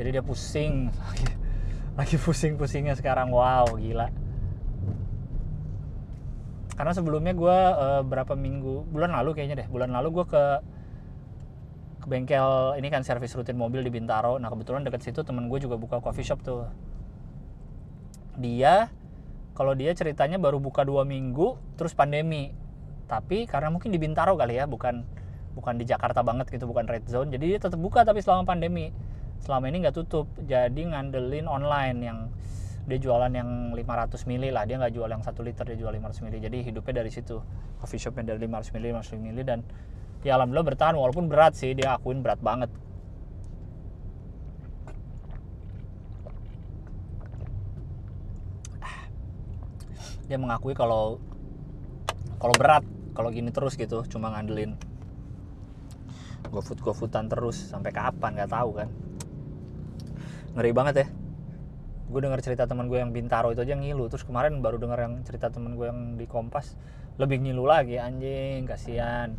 Jadi 0.00 0.08
dia 0.10 0.24
pusing 0.24 0.88
lagi, 1.04 1.28
lagi 1.94 2.16
pusing-pusingnya 2.16 2.96
sekarang. 2.96 3.28
Wow 3.30 3.76
gila. 3.76 4.08
Karena 6.74 6.92
sebelumnya 6.96 7.36
gue 7.36 7.58
uh, 7.70 8.02
berapa 8.02 8.34
minggu 8.34 8.90
bulan 8.90 9.14
lalu 9.14 9.36
kayaknya 9.36 9.62
deh. 9.62 9.68
Bulan 9.70 9.92
lalu 9.92 10.22
gue 10.22 10.26
ke 10.26 10.44
ke 12.04 12.06
bengkel 12.10 12.76
ini 12.76 12.88
kan 12.92 13.00
servis 13.00 13.36
rutin 13.36 13.60
mobil 13.60 13.84
di 13.84 13.92
Bintaro. 13.92 14.40
Nah 14.40 14.48
kebetulan 14.48 14.82
deket 14.88 15.04
situ 15.04 15.20
temen 15.20 15.52
gue 15.52 15.60
juga 15.60 15.76
buka 15.76 16.00
coffee 16.00 16.26
shop 16.26 16.40
tuh. 16.40 16.66
Dia 18.40 18.88
kalau 19.54 19.76
dia 19.78 19.94
ceritanya 19.94 20.40
baru 20.40 20.58
buka 20.58 20.82
dua 20.82 21.06
minggu 21.06 21.54
terus 21.78 21.94
pandemi 21.94 22.63
tapi 23.04 23.44
karena 23.44 23.68
mungkin 23.68 23.92
di 23.92 24.00
Bintaro 24.00 24.34
kali 24.34 24.56
ya 24.56 24.64
bukan 24.64 25.04
bukan 25.54 25.78
di 25.78 25.86
Jakarta 25.86 26.26
banget 26.26 26.50
gitu 26.50 26.66
bukan 26.66 26.88
red 26.90 27.06
zone 27.06 27.30
jadi 27.30 27.56
dia 27.56 27.58
tetap 27.62 27.78
buka 27.78 28.02
tapi 28.02 28.20
selama 28.20 28.44
pandemi. 28.44 28.90
Selama 29.44 29.68
ini 29.68 29.84
nggak 29.84 29.96
tutup 29.96 30.26
jadi 30.48 30.72
ngandelin 30.72 31.44
online 31.44 31.98
yang 32.00 32.18
dia 32.84 32.96
jualan 33.00 33.32
yang 33.32 33.72
500 33.76 34.28
mili 34.28 34.48
lah 34.52 34.64
dia 34.64 34.76
nggak 34.80 34.92
jual 34.92 35.08
yang 35.08 35.20
satu 35.20 35.40
liter 35.44 35.64
dia 35.68 35.76
jual 35.76 35.92
500 35.92 36.24
mili 36.24 36.40
jadi 36.40 36.58
hidupnya 36.64 37.04
dari 37.04 37.10
situ. 37.12 37.44
Coffee 37.80 38.00
shopnya 38.00 38.32
dari 38.32 38.48
500 38.48 38.72
mili 38.76 38.92
500 38.92 39.20
mili 39.20 39.42
dan 39.44 39.60
ya 40.24 40.40
alhamdulillah 40.40 40.68
bertahan 40.72 40.96
walaupun 40.96 41.28
berat 41.28 41.52
sih 41.60 41.76
dia 41.76 41.96
akuin 41.96 42.24
berat 42.24 42.40
banget. 42.40 42.72
Dia 50.24 50.40
mengakui 50.40 50.72
kalau 50.72 51.20
kalau 52.38 52.54
berat 52.56 52.84
kalau 53.14 53.30
gini 53.30 53.54
terus 53.54 53.78
gitu 53.78 54.02
cuma 54.10 54.34
ngandelin 54.34 54.74
GoFood 56.54 56.78
GoFoodan 56.82 57.26
terus 57.26 57.58
sampai 57.58 57.90
kapan 57.90 58.38
nggak 58.38 58.52
tahu 58.54 58.70
kan. 58.78 58.88
Ngeri 60.54 60.70
banget 60.70 60.94
ya. 61.02 61.06
Gue 62.06 62.20
dengar 62.22 62.38
cerita 62.38 62.70
teman 62.70 62.86
gue 62.86 63.02
yang 63.02 63.10
Bintaro 63.10 63.50
itu 63.50 63.64
aja 63.64 63.74
ngilu 63.74 64.06
terus 64.06 64.22
kemarin 64.22 64.62
baru 64.62 64.78
dengar 64.78 65.02
yang 65.02 65.26
cerita 65.26 65.50
teman 65.50 65.74
gue 65.74 65.90
yang 65.90 66.14
di 66.14 66.30
Kompas 66.30 66.78
lebih 67.18 67.42
ngilu 67.42 67.66
lagi 67.66 67.98
anjing 67.98 68.62
kasihan. 68.70 69.34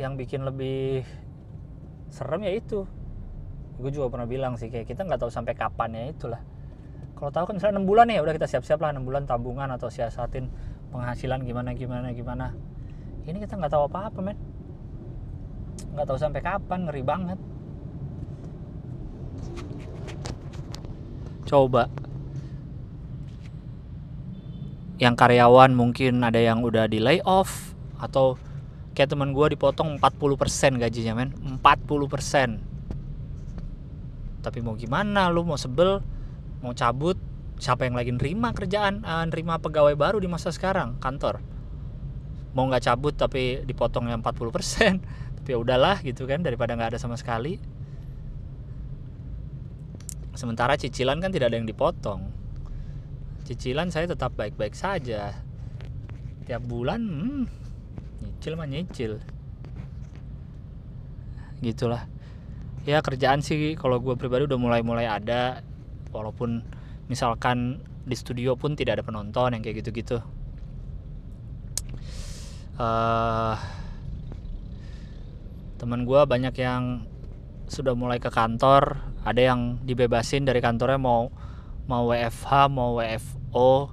Yang 0.00 0.12
bikin 0.24 0.40
lebih 0.48 1.04
serem 2.08 2.48
ya 2.48 2.52
itu. 2.56 2.88
Gue 3.76 3.92
juga 3.92 4.08
pernah 4.08 4.24
bilang 4.24 4.56
sih 4.56 4.72
kayak 4.72 4.88
kita 4.88 5.04
nggak 5.04 5.20
tahu 5.20 5.28
sampai 5.28 5.52
kapan 5.52 5.92
ya 5.92 6.04
itulah 6.16 6.40
kalau 7.16 7.32
tahu 7.32 7.44
kan 7.48 7.54
misalnya 7.56 7.80
enam 7.80 7.88
bulan 7.88 8.12
ya 8.12 8.20
udah 8.20 8.36
kita 8.36 8.44
siap-siap 8.44 8.76
lah 8.76 8.92
enam 8.92 9.08
bulan 9.08 9.24
tabungan 9.24 9.72
atau 9.72 9.88
siasatin 9.88 10.52
penghasilan 10.92 11.40
gimana 11.48 11.72
gimana 11.72 12.12
gimana. 12.12 12.52
Ini 13.24 13.40
kita 13.40 13.56
nggak 13.56 13.72
tahu 13.72 13.88
apa-apa 13.88 14.20
men. 14.20 14.38
Nggak 15.96 16.06
tahu 16.12 16.18
sampai 16.20 16.44
kapan 16.44 16.80
ngeri 16.84 17.02
banget. 17.02 17.38
Coba. 21.48 21.88
Yang 25.00 25.14
karyawan 25.16 25.72
mungkin 25.72 26.20
ada 26.20 26.40
yang 26.40 26.60
udah 26.60 26.84
di 26.84 27.00
layoff 27.00 27.72
atau 27.96 28.36
kayak 28.92 29.12
teman 29.12 29.32
gue 29.32 29.56
dipotong 29.56 29.96
40% 29.96 30.76
gajinya 30.76 31.16
men. 31.16 31.32
40% 31.64 32.76
tapi 34.46 34.62
mau 34.62 34.78
gimana? 34.78 35.26
Lu 35.26 35.42
mau 35.42 35.58
sebel 35.58 35.98
mau 36.60 36.72
cabut 36.72 37.18
siapa 37.56 37.88
yang 37.88 37.96
lagi 37.96 38.12
nerima 38.12 38.52
kerjaan 38.52 39.00
uh, 39.00 39.24
nerima 39.24 39.56
pegawai 39.56 39.96
baru 39.96 40.20
di 40.20 40.28
masa 40.28 40.52
sekarang? 40.52 41.00
Kantor. 41.00 41.40
Mau 42.52 42.68
nggak 42.68 42.84
cabut 42.88 43.16
tapi 43.16 43.64
dipotong 43.64 44.08
yang 44.08 44.20
40% 44.24 45.36
tapi 45.40 45.48
ya 45.54 45.58
udahlah 45.60 46.00
gitu 46.02 46.24
kan 46.26 46.40
daripada 46.42 46.74
nggak 46.76 46.96
ada 46.96 47.00
sama 47.00 47.16
sekali. 47.16 47.60
Sementara 50.36 50.76
cicilan 50.76 51.16
kan 51.22 51.32
tidak 51.32 51.52
ada 51.52 51.56
yang 51.56 51.68
dipotong. 51.68 52.28
Cicilan 53.48 53.88
saya 53.88 54.10
tetap 54.10 54.36
baik-baik 54.36 54.76
saja. 54.76 55.32
Tiap 56.44 56.62
bulan 56.66 57.00
hmm, 57.00 57.44
nyicil 58.20 58.52
mah 58.58 58.68
nyicil. 58.68 59.12
Gitulah. 61.64 62.04
Ya 62.84 63.00
kerjaan 63.00 63.40
sih 63.40 63.74
kalau 63.80 63.98
gue 63.98 64.14
pribadi 64.14 64.44
udah 64.44 64.60
mulai-mulai 64.60 65.08
ada 65.08 65.64
walaupun 66.10 66.62
misalkan 67.06 67.82
di 68.06 68.14
studio 68.14 68.54
pun 68.54 68.78
tidak 68.78 69.00
ada 69.00 69.04
penonton 69.06 69.54
yang 69.54 69.62
kayak 69.62 69.82
gitu-gitu. 69.82 70.22
Uh, 72.76 73.56
teman 75.80 76.04
gue 76.04 76.20
banyak 76.28 76.54
yang 76.60 77.08
sudah 77.66 77.96
mulai 77.96 78.20
ke 78.20 78.28
kantor 78.28 79.00
ada 79.26 79.42
yang 79.42 79.82
dibebasin 79.82 80.46
dari 80.46 80.62
kantornya 80.62 81.00
mau 81.00 81.34
mau 81.90 82.06
WFH 82.06 82.70
mau 82.70 82.94
WFO 83.00 83.90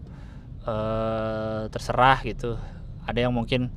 uh, 0.67 1.61
terserah 1.73 2.21
gitu. 2.21 2.59
Ada 3.03 3.27
yang 3.27 3.33
mungkin 3.33 3.73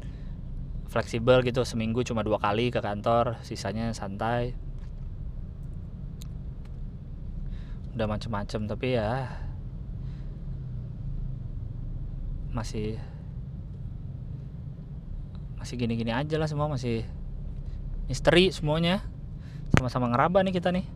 fleksibel 0.92 1.40
gitu 1.44 1.64
seminggu 1.64 2.04
cuma 2.04 2.20
dua 2.20 2.40
kali 2.40 2.68
ke 2.68 2.80
kantor 2.80 3.40
sisanya 3.44 3.92
santai 3.92 4.65
udah 7.96 8.04
macem-macem 8.04 8.68
tapi 8.68 9.00
ya 9.00 9.24
masih 12.52 13.00
masih 15.56 15.74
gini-gini 15.80 16.12
aja 16.12 16.36
lah 16.36 16.44
semua 16.44 16.68
masih 16.68 17.08
misteri 18.06 18.54
semuanya. 18.54 19.02
Sama-sama 19.74 20.12
ngeraba 20.12 20.44
nih 20.46 20.54
kita 20.54 20.70
nih. 20.70 20.86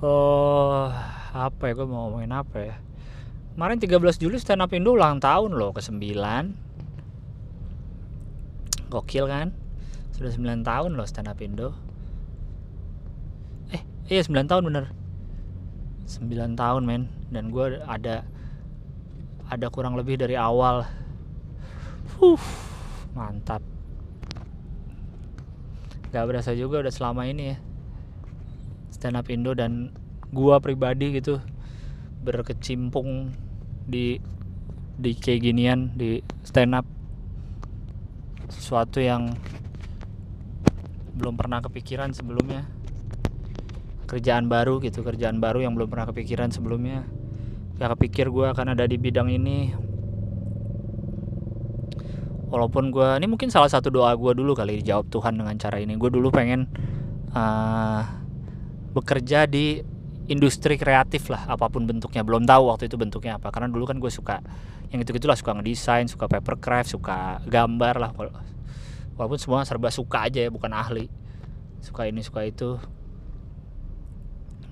Oh, 0.00 0.88
apa 1.36 1.68
ya? 1.68 1.76
Gue 1.76 1.86
mau 1.86 2.08
ngomongin 2.08 2.32
apa 2.32 2.56
ya? 2.58 2.74
Kemarin 3.54 3.76
13 3.76 4.16
Juli 4.16 4.40
stand 4.40 4.64
up 4.64 4.72
Indo 4.72 4.96
ulang 4.96 5.20
tahun 5.20 5.52
loh 5.52 5.76
ke 5.76 5.84
9 5.84 6.69
Gokil 8.90 9.30
kan? 9.30 9.54
Sudah 10.12 10.34
9 10.34 10.66
tahun 10.66 10.98
loh 10.98 11.06
stand 11.06 11.30
up 11.30 11.38
Indo. 11.38 11.72
Eh, 13.70 13.82
iya 14.10 14.20
9 14.20 14.50
tahun 14.50 14.66
bener. 14.66 14.90
9 16.10 16.58
tahun 16.58 16.82
men. 16.82 17.06
Dan 17.30 17.54
gue 17.54 17.78
ada 17.86 18.26
Ada 19.50 19.66
kurang 19.66 19.98
lebih 19.98 20.14
dari 20.14 20.38
awal. 20.38 20.86
Huh, 22.18 22.38
mantap. 23.18 23.62
Gak 26.10 26.26
berasa 26.26 26.54
juga 26.54 26.82
udah 26.86 26.92
selama 26.94 27.26
ini 27.26 27.54
ya. 27.54 27.56
Stand 28.94 29.18
up 29.18 29.26
Indo 29.30 29.54
dan 29.54 29.94
gua 30.30 30.62
pribadi 30.62 31.18
gitu 31.18 31.42
berkecimpung 32.22 33.34
di 33.90 34.22
di 35.00 35.10
kayak 35.16 35.40
ginian 35.42 35.90
di 35.96 36.22
stand 36.44 36.76
up 36.76 36.86
sesuatu 38.52 38.98
yang 39.00 39.34
belum 41.16 41.34
pernah 41.36 41.60
kepikiran 41.64 42.14
sebelumnya. 42.14 42.66
Kerjaan 44.06 44.50
baru 44.50 44.82
gitu 44.82 45.06
kerjaan 45.06 45.38
baru 45.38 45.62
yang 45.62 45.78
belum 45.78 45.86
pernah 45.86 46.10
kepikiran 46.10 46.50
sebelumnya. 46.50 47.06
Gak 47.78 47.96
kepikir 47.96 48.28
gue 48.28 48.50
akan 48.50 48.74
ada 48.74 48.84
di 48.84 48.98
bidang 48.98 49.30
ini. 49.30 49.72
Walaupun 52.50 52.90
gue 52.90 53.08
ini 53.22 53.26
mungkin 53.30 53.46
salah 53.46 53.70
satu 53.70 53.94
doa 53.94 54.10
gue 54.18 54.34
dulu 54.34 54.58
kali 54.58 54.82
dijawab 54.82 55.06
Tuhan 55.08 55.38
dengan 55.38 55.54
cara 55.54 55.78
ini. 55.78 55.94
Gue 55.94 56.10
dulu 56.10 56.34
pengen 56.34 56.66
uh, 57.30 58.02
bekerja 58.90 59.46
di 59.46 59.78
industri 60.30 60.78
kreatif 60.78 61.26
lah 61.26 61.50
apa 61.50 61.66
pun 61.66 61.82
bentuknya. 61.84 62.22
Belum 62.22 62.46
tahu 62.46 62.70
waktu 62.70 62.86
itu 62.86 62.94
bentuknya 62.94 63.36
apa 63.42 63.50
karena 63.50 63.66
dulu 63.66 63.82
kan 63.82 63.98
gue 63.98 64.08
suka 64.08 64.38
yang 64.94 65.02
itu 65.02 65.10
gitulah 65.10 65.34
suka 65.34 65.58
ngedesain 65.58 66.06
suka 66.06 66.30
papercraft 66.30 66.94
suka 66.94 67.42
gambar 67.50 67.94
lah. 67.98 68.10
Walaupun 69.18 69.38
semua 69.42 69.66
serba 69.66 69.90
suka 69.90 70.30
aja 70.30 70.46
ya 70.46 70.50
bukan 70.54 70.70
ahli. 70.70 71.10
Suka 71.82 72.06
ini 72.06 72.22
suka 72.22 72.46
itu. 72.46 72.78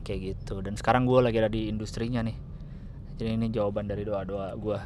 Kayak 0.07 0.39
gitu. 0.39 0.63
Dan 0.63 0.79
sekarang 0.79 1.05
gue 1.05 1.19
lagi 1.21 1.37
ada 1.43 1.51
di 1.51 1.67
industrinya 1.67 2.23
nih. 2.23 2.39
Jadi 3.19 3.31
ini 3.35 3.47
jawaban 3.51 3.91
dari 3.91 4.07
doa 4.07 4.23
doa 4.23 4.55
gue. 4.55 4.79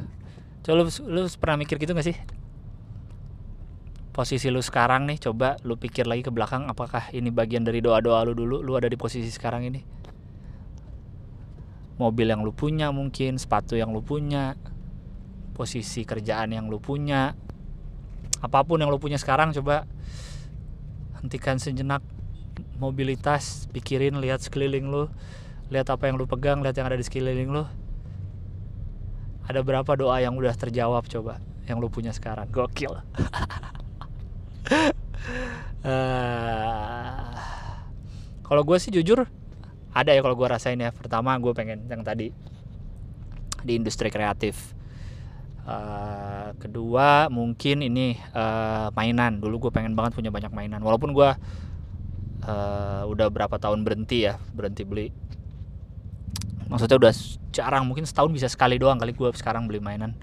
Coba 0.64 0.74
lu, 0.80 0.84
lu 0.88 1.20
pernah 1.36 1.56
mikir 1.60 1.76
gitu 1.76 1.92
gak 1.92 2.06
sih? 2.06 2.16
Posisi 4.12 4.48
lu 4.48 4.60
sekarang 4.60 5.04
nih 5.08 5.20
coba 5.20 5.60
lu 5.64 5.76
pikir 5.76 6.08
lagi 6.08 6.24
ke 6.24 6.32
belakang 6.32 6.68
apakah 6.68 7.12
ini 7.12 7.32
bagian 7.32 7.64
dari 7.64 7.84
doa-doa 7.84 8.24
lu 8.28 8.32
dulu? 8.32 8.60
Lu 8.64 8.76
ada 8.76 8.88
di 8.88 8.96
posisi 8.96 9.28
sekarang 9.28 9.68
ini 9.68 10.01
mobil 12.02 12.26
yang 12.26 12.42
lu 12.42 12.50
punya 12.50 12.90
mungkin 12.90 13.38
sepatu 13.38 13.78
yang 13.78 13.94
lu 13.94 14.02
punya 14.02 14.58
posisi 15.54 16.02
kerjaan 16.02 16.50
yang 16.50 16.66
lu 16.66 16.82
punya. 16.82 17.38
Apa 18.42 18.66
pun 18.66 18.82
yang 18.82 18.90
lu 18.90 18.98
punya 18.98 19.22
sekarang 19.22 19.54
coba 19.54 19.86
hentikan 21.22 21.62
sejenak 21.62 22.02
mobilitas 22.82 23.70
pikirin 23.70 24.18
lihat 24.18 24.42
sekeliling 24.42 24.90
lu 24.90 25.06
lihat 25.70 25.86
apa 25.94 26.10
yang 26.10 26.18
lu 26.18 26.26
pegang 26.26 26.58
lihat 26.60 26.74
yang 26.74 26.90
ada 26.90 26.98
di 26.98 27.06
sekeliling 27.06 27.54
lu. 27.54 27.64
Ada 29.46 29.62
berapa 29.62 29.94
doa 29.94 30.18
yang 30.18 30.34
udah 30.34 30.54
terjawab 30.58 31.06
coba 31.06 31.38
yang 31.70 31.78
lu 31.78 31.86
punya 31.86 32.10
sekarang? 32.10 32.50
Gokil. 32.50 32.98
Uh, 35.82 37.34
kalau 38.46 38.62
gue 38.66 38.78
sih 38.82 38.90
jujur 38.90 39.26
ada 39.92 40.10
ya 40.16 40.20
kalau 40.24 40.34
gue 40.34 40.48
rasain 40.48 40.80
ya. 40.80 40.90
Pertama 40.90 41.36
gue 41.36 41.52
pengen 41.52 41.84
yang 41.86 42.02
tadi 42.02 42.32
di 43.62 43.72
industri 43.76 44.08
kreatif. 44.08 44.72
Uh, 45.62 46.50
kedua 46.58 47.30
mungkin 47.30 47.84
ini 47.86 48.18
uh, 48.34 48.90
mainan. 48.96 49.38
Dulu 49.38 49.68
gue 49.68 49.72
pengen 49.72 49.94
banget 49.94 50.16
punya 50.16 50.32
banyak 50.32 50.50
mainan. 50.50 50.80
Walaupun 50.82 51.12
gue 51.14 51.30
uh, 52.48 53.02
udah 53.06 53.28
berapa 53.30 53.56
tahun 53.60 53.84
berhenti 53.84 54.26
ya 54.26 54.40
berhenti 54.56 54.82
beli. 54.82 55.08
Maksudnya 56.66 56.96
udah 56.96 57.12
jarang 57.52 57.84
mungkin 57.84 58.08
setahun 58.08 58.32
bisa 58.32 58.48
sekali 58.48 58.80
doang 58.80 58.96
kali 58.96 59.12
gue 59.12 59.28
sekarang 59.36 59.68
beli 59.68 59.78
mainan. 59.78 60.16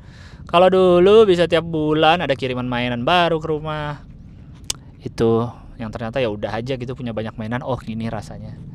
Kalau 0.50 0.66
dulu 0.66 1.30
bisa 1.30 1.46
tiap 1.46 1.62
bulan 1.62 2.26
ada 2.26 2.34
kiriman 2.34 2.66
mainan 2.66 3.06
baru 3.06 3.38
ke 3.38 3.48
rumah. 3.48 4.02
Itu 5.00 5.48
yang 5.80 5.94
ternyata 5.94 6.20
ya 6.20 6.28
udah 6.28 6.52
aja 6.52 6.76
gitu 6.76 6.98
punya 6.98 7.14
banyak 7.14 7.38
mainan. 7.38 7.62
Oh 7.62 7.78
gini 7.78 8.10
rasanya 8.10 8.69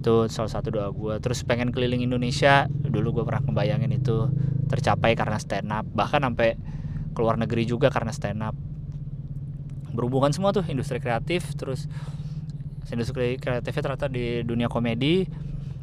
itu 0.00 0.32
salah 0.32 0.48
satu 0.48 0.72
doa 0.72 0.88
gue 0.88 1.20
terus 1.20 1.44
pengen 1.44 1.68
keliling 1.76 2.00
Indonesia 2.00 2.64
dulu 2.72 3.20
gue 3.20 3.24
pernah 3.28 3.44
membayangin 3.44 3.92
itu 3.92 4.32
tercapai 4.70 5.18
karena 5.18 5.36
stand 5.42 5.68
up. 5.74 5.82
Bahkan 5.90 6.22
sampai 6.22 6.54
keluar 7.10 7.34
negeri 7.34 7.66
juga 7.66 7.90
karena 7.90 8.14
stand 8.14 8.40
up. 8.46 8.54
Berhubungan 9.90 10.30
semua 10.30 10.54
tuh 10.54 10.62
industri 10.70 11.02
kreatif 11.02 11.42
terus 11.58 11.90
industri 12.94 13.34
kreatifnya 13.36 13.82
ternyata 13.82 14.06
di 14.06 14.46
dunia 14.46 14.70
komedi. 14.70 15.26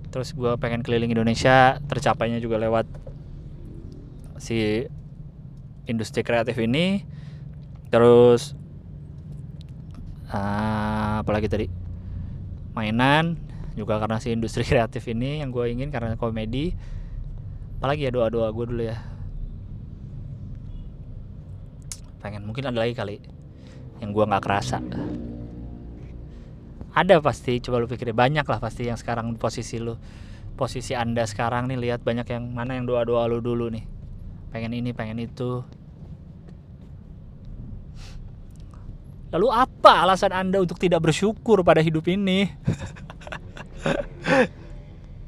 Terus 0.07 0.31
gue 0.31 0.55
pengen 0.55 0.81
keliling 0.81 1.11
Indonesia 1.11 1.83
tercapainya 1.83 2.39
juga 2.39 2.57
lewat 2.63 2.87
si 4.39 4.87
industri 5.83 6.23
kreatif 6.23 6.55
ini. 6.55 7.03
Terus 7.91 8.55
uh, 10.31 11.19
apalagi 11.19 11.51
tadi? 11.51 11.67
Mainan 12.71 13.46
juga 13.77 14.01
karena 14.01 14.17
si 14.17 14.33
industri 14.33 14.65
kreatif 14.69 15.05
ini 15.05 15.45
yang 15.45 15.53
gue 15.53 15.69
ingin 15.69 15.93
karena 15.93 16.17
komedi. 16.17 16.73
Apalagi 17.77 18.09
ya 18.09 18.11
doa-doa 18.11 18.49
gue 18.49 18.65
dulu 18.65 18.83
ya. 18.89 18.97
Pengen 22.17 22.49
mungkin 22.49 22.65
ada 22.65 22.81
lagi 22.81 22.97
kali 22.97 23.21
yang 24.01 24.09
gue 24.09 24.25
nggak 24.25 24.43
kerasa. 24.43 24.81
Ada 26.97 27.21
pasti 27.21 27.61
coba 27.61 27.77
lu 27.77 27.85
pikirin 27.85 28.17
banyak 28.17 28.41
lah 28.41 28.57
pasti 28.57 28.89
yang 28.89 28.97
sekarang 28.97 29.37
posisi 29.37 29.77
lu 29.77 29.93
posisi 30.57 30.97
anda 30.97 31.21
sekarang 31.29 31.69
nih 31.69 31.77
lihat 31.77 32.01
banyak 32.01 32.25
yang 32.25 32.49
mana 32.49 32.73
yang 32.73 32.89
doa 32.89 33.05
doa 33.05 33.29
lu 33.29 33.37
dulu 33.37 33.69
nih. 33.69 33.85
Pengen 34.49 34.73
ini 34.73 34.89
pengen 34.97 35.21
itu. 35.21 35.61
Lalu 39.29 39.47
apa 39.53 40.07
alasan 40.07 40.33
anda 40.33 40.57
untuk 40.57 40.81
tidak 40.81 41.05
bersyukur 41.05 41.61
pada 41.61 41.83
hidup 41.83 42.09
ini 42.09 42.49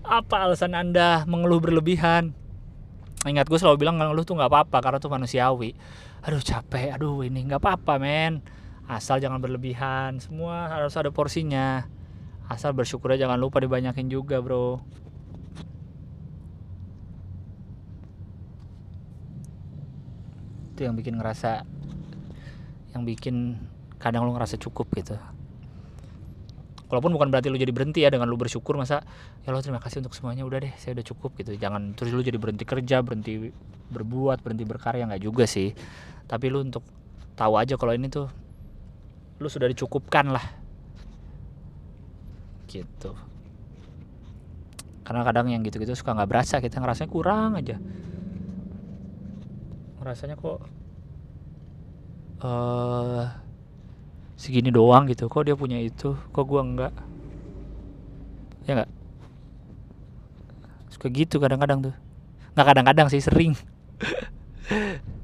apa 0.10 0.36
alasan 0.42 0.74
anda 0.74 1.24
mengeluh 1.30 1.62
berlebihan? 1.62 2.34
Ingat 3.28 3.52
gue 3.52 3.60
selalu 3.60 3.84
bilang 3.84 4.00
ngeluh 4.00 4.24
tuh 4.24 4.40
nggak 4.40 4.50
apa-apa 4.50 4.78
karena 4.80 4.98
tuh 4.98 5.12
manusiawi. 5.12 5.76
Aduh 6.24 6.40
capek. 6.40 6.96
Aduh 6.96 7.22
ini 7.28 7.46
nggak 7.46 7.62
apa-apa 7.62 8.00
men. 8.00 8.42
Asal 8.90 9.22
jangan 9.22 9.38
berlebihan. 9.38 10.18
Semua 10.18 10.72
harus 10.72 10.96
ada 10.98 11.12
porsinya. 11.12 11.86
Asal 12.50 12.74
bersyukur 12.74 13.14
jangan 13.14 13.38
lupa 13.38 13.62
dibanyakin 13.62 14.10
juga 14.10 14.42
bro. 14.42 14.82
Itu 20.74 20.88
yang 20.88 20.96
bikin 20.96 21.20
ngerasa 21.20 21.68
yang 22.96 23.04
bikin 23.06 23.60
kadang 24.00 24.26
lu 24.26 24.34
ngerasa 24.34 24.58
cukup 24.58 24.90
gitu 24.96 25.20
walaupun 26.90 27.14
bukan 27.14 27.30
berarti 27.30 27.54
lu 27.54 27.62
jadi 27.62 27.70
berhenti 27.70 28.02
ya 28.02 28.10
dengan 28.10 28.26
lu 28.26 28.36
bersyukur 28.36 28.74
masa 28.76 29.06
ya 29.46 29.54
lo 29.54 29.62
terima 29.62 29.80
kasih 29.80 30.02
untuk 30.02 30.18
semuanya. 30.18 30.44
Udah 30.44 30.60
deh 30.66 30.74
saya 30.76 30.98
udah 30.98 31.06
cukup 31.06 31.38
gitu. 31.38 31.54
Jangan 31.56 31.94
terus 31.94 32.12
lu 32.12 32.26
jadi 32.26 32.42
berhenti 32.42 32.66
kerja 32.66 33.06
berhenti 33.06 33.54
berbuat 33.94 34.42
berhenti 34.42 34.66
berkarya 34.66 35.06
nggak 35.06 35.24
juga 35.24 35.46
sih. 35.46 35.72
Tapi 36.26 36.46
lu 36.50 36.66
untuk 36.66 36.84
tahu 37.38 37.56
aja 37.56 37.78
kalau 37.78 37.94
ini 37.94 38.10
tuh 38.10 38.28
lu 39.40 39.48
sudah 39.48 39.70
dicukupkan 39.70 40.34
lah. 40.34 40.46
Gitu. 42.68 43.12
Karena 45.06 45.26
kadang 45.26 45.50
yang 45.50 45.66
gitu-gitu 45.66 45.94
suka 45.98 46.14
nggak 46.14 46.30
berasa 46.30 46.62
kita 46.62 46.82
ngerasanya 46.82 47.10
kurang 47.10 47.58
aja. 47.58 47.82
Ngerasanya 50.02 50.36
kok 50.38 50.60
uh, 52.44 53.26
segini 54.40 54.72
doang 54.72 55.04
gitu 55.12 55.28
kok 55.28 55.44
dia 55.44 55.60
punya 55.60 55.84
itu 55.84 56.16
kok 56.16 56.46
gua 56.48 56.64
enggak 56.64 56.96
ya 58.64 58.80
nggak 58.80 58.92
suka 60.96 61.12
gitu 61.12 61.44
kadang-kadang 61.44 61.92
tuh 61.92 61.96
nggak 62.56 62.68
kadang-kadang 62.72 63.12
sih 63.12 63.20
sering 63.20 63.52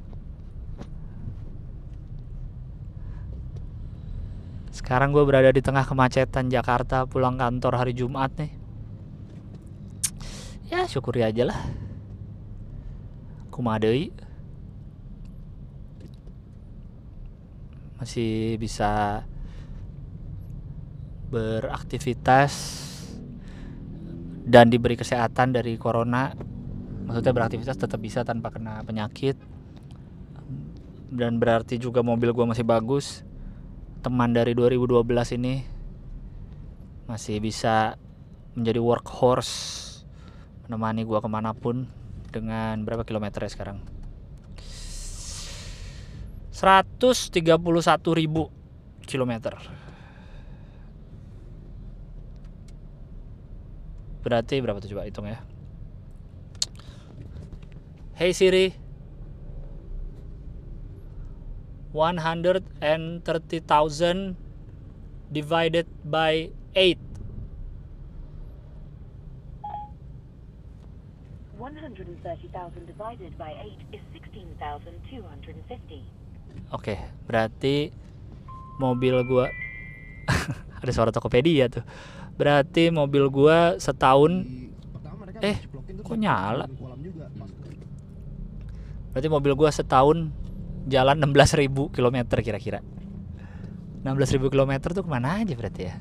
Sekarang 4.85 5.09
gue 5.15 5.23
berada 5.25 5.49
di 5.49 5.65
tengah 5.65 5.81
kemacetan 5.81 6.45
Jakarta 6.51 7.09
pulang 7.09 7.41
kantor 7.41 7.81
hari 7.81 7.97
Jumat 7.97 8.29
nih. 8.37 8.53
Ya 10.69 10.85
syukuri 10.85 11.25
aja 11.25 11.49
lah. 11.49 11.57
Kumadei. 13.49 14.13
Masih 17.99 18.59
bisa 18.59 19.23
beraktivitas 21.31 22.53
dan 24.45 24.69
diberi 24.69 24.95
kesehatan 24.99 25.55
dari 25.55 25.79
corona. 25.79 26.35
Maksudnya 27.05 27.33
beraktivitas 27.33 27.77
tetap 27.77 28.01
bisa 28.01 28.21
tanpa 28.25 28.51
kena 28.51 28.81
penyakit. 28.83 29.37
Dan 31.15 31.39
berarti 31.39 31.79
juga 31.79 32.03
mobil 32.03 32.35
gue 32.35 32.45
masih 32.45 32.65
bagus 32.67 33.23
teman 34.05 34.37
dari 34.37 34.53
2012 34.53 35.01
ini 35.41 35.65
masih 37.09 37.41
bisa 37.41 37.97
menjadi 38.53 38.77
workhorse 38.77 40.05
menemani 40.65 41.05
gua 41.05 41.25
ke 41.25 41.29
mana 41.29 41.57
pun 41.57 41.89
dengan 42.29 42.81
berapa 42.85 43.01
kilometer 43.01 43.45
ya 43.45 43.49
sekarang 43.49 43.81
131 46.55 48.15
ribu 48.15 48.47
kilometer. 49.03 49.59
Berarti 54.23 54.63
berapa 54.63 54.79
tuh 54.79 54.95
coba 54.95 55.03
hitung 55.03 55.27
ya. 55.27 55.43
Hey 58.15 58.31
Siri. 58.31 58.71
130,000 61.91 63.19
divided 65.31 65.87
by 66.03 66.51
8 66.75 66.99
130,000 71.55 72.83
divided 72.83 73.31
by 73.39 73.55
8 73.55 73.95
is 73.95 74.03
16,250 74.11 76.03
Oke, 76.75 76.99
berarti 77.23 77.87
mobil 78.75 79.15
gua 79.23 79.47
ada 80.83 80.91
suara 80.91 81.15
Tokopedia 81.15 81.71
tuh. 81.71 81.87
Berarti 82.35 82.91
mobil 82.91 83.31
gua 83.31 83.79
setahun 83.79 84.43
eh 85.39 85.63
kok 86.03 86.17
nyala? 86.19 86.67
Berarti 89.15 89.27
mobil 89.31 89.55
gua 89.55 89.71
setahun 89.71 90.35
jalan 90.85 91.17
16.000 91.17 91.71
km 91.95 92.17
kira-kira 92.43 92.83
16.000 94.05 94.53
km 94.53 94.71
tuh 94.93 95.01
ke 95.01 95.09
mana 95.09 95.41
aja 95.41 95.57
berarti 95.57 95.81
ya 95.89 95.95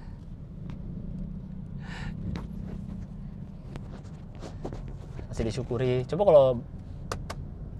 masih 5.32 5.44
disyukuri 5.48 6.04
coba 6.04 6.22
kalau 6.28 6.46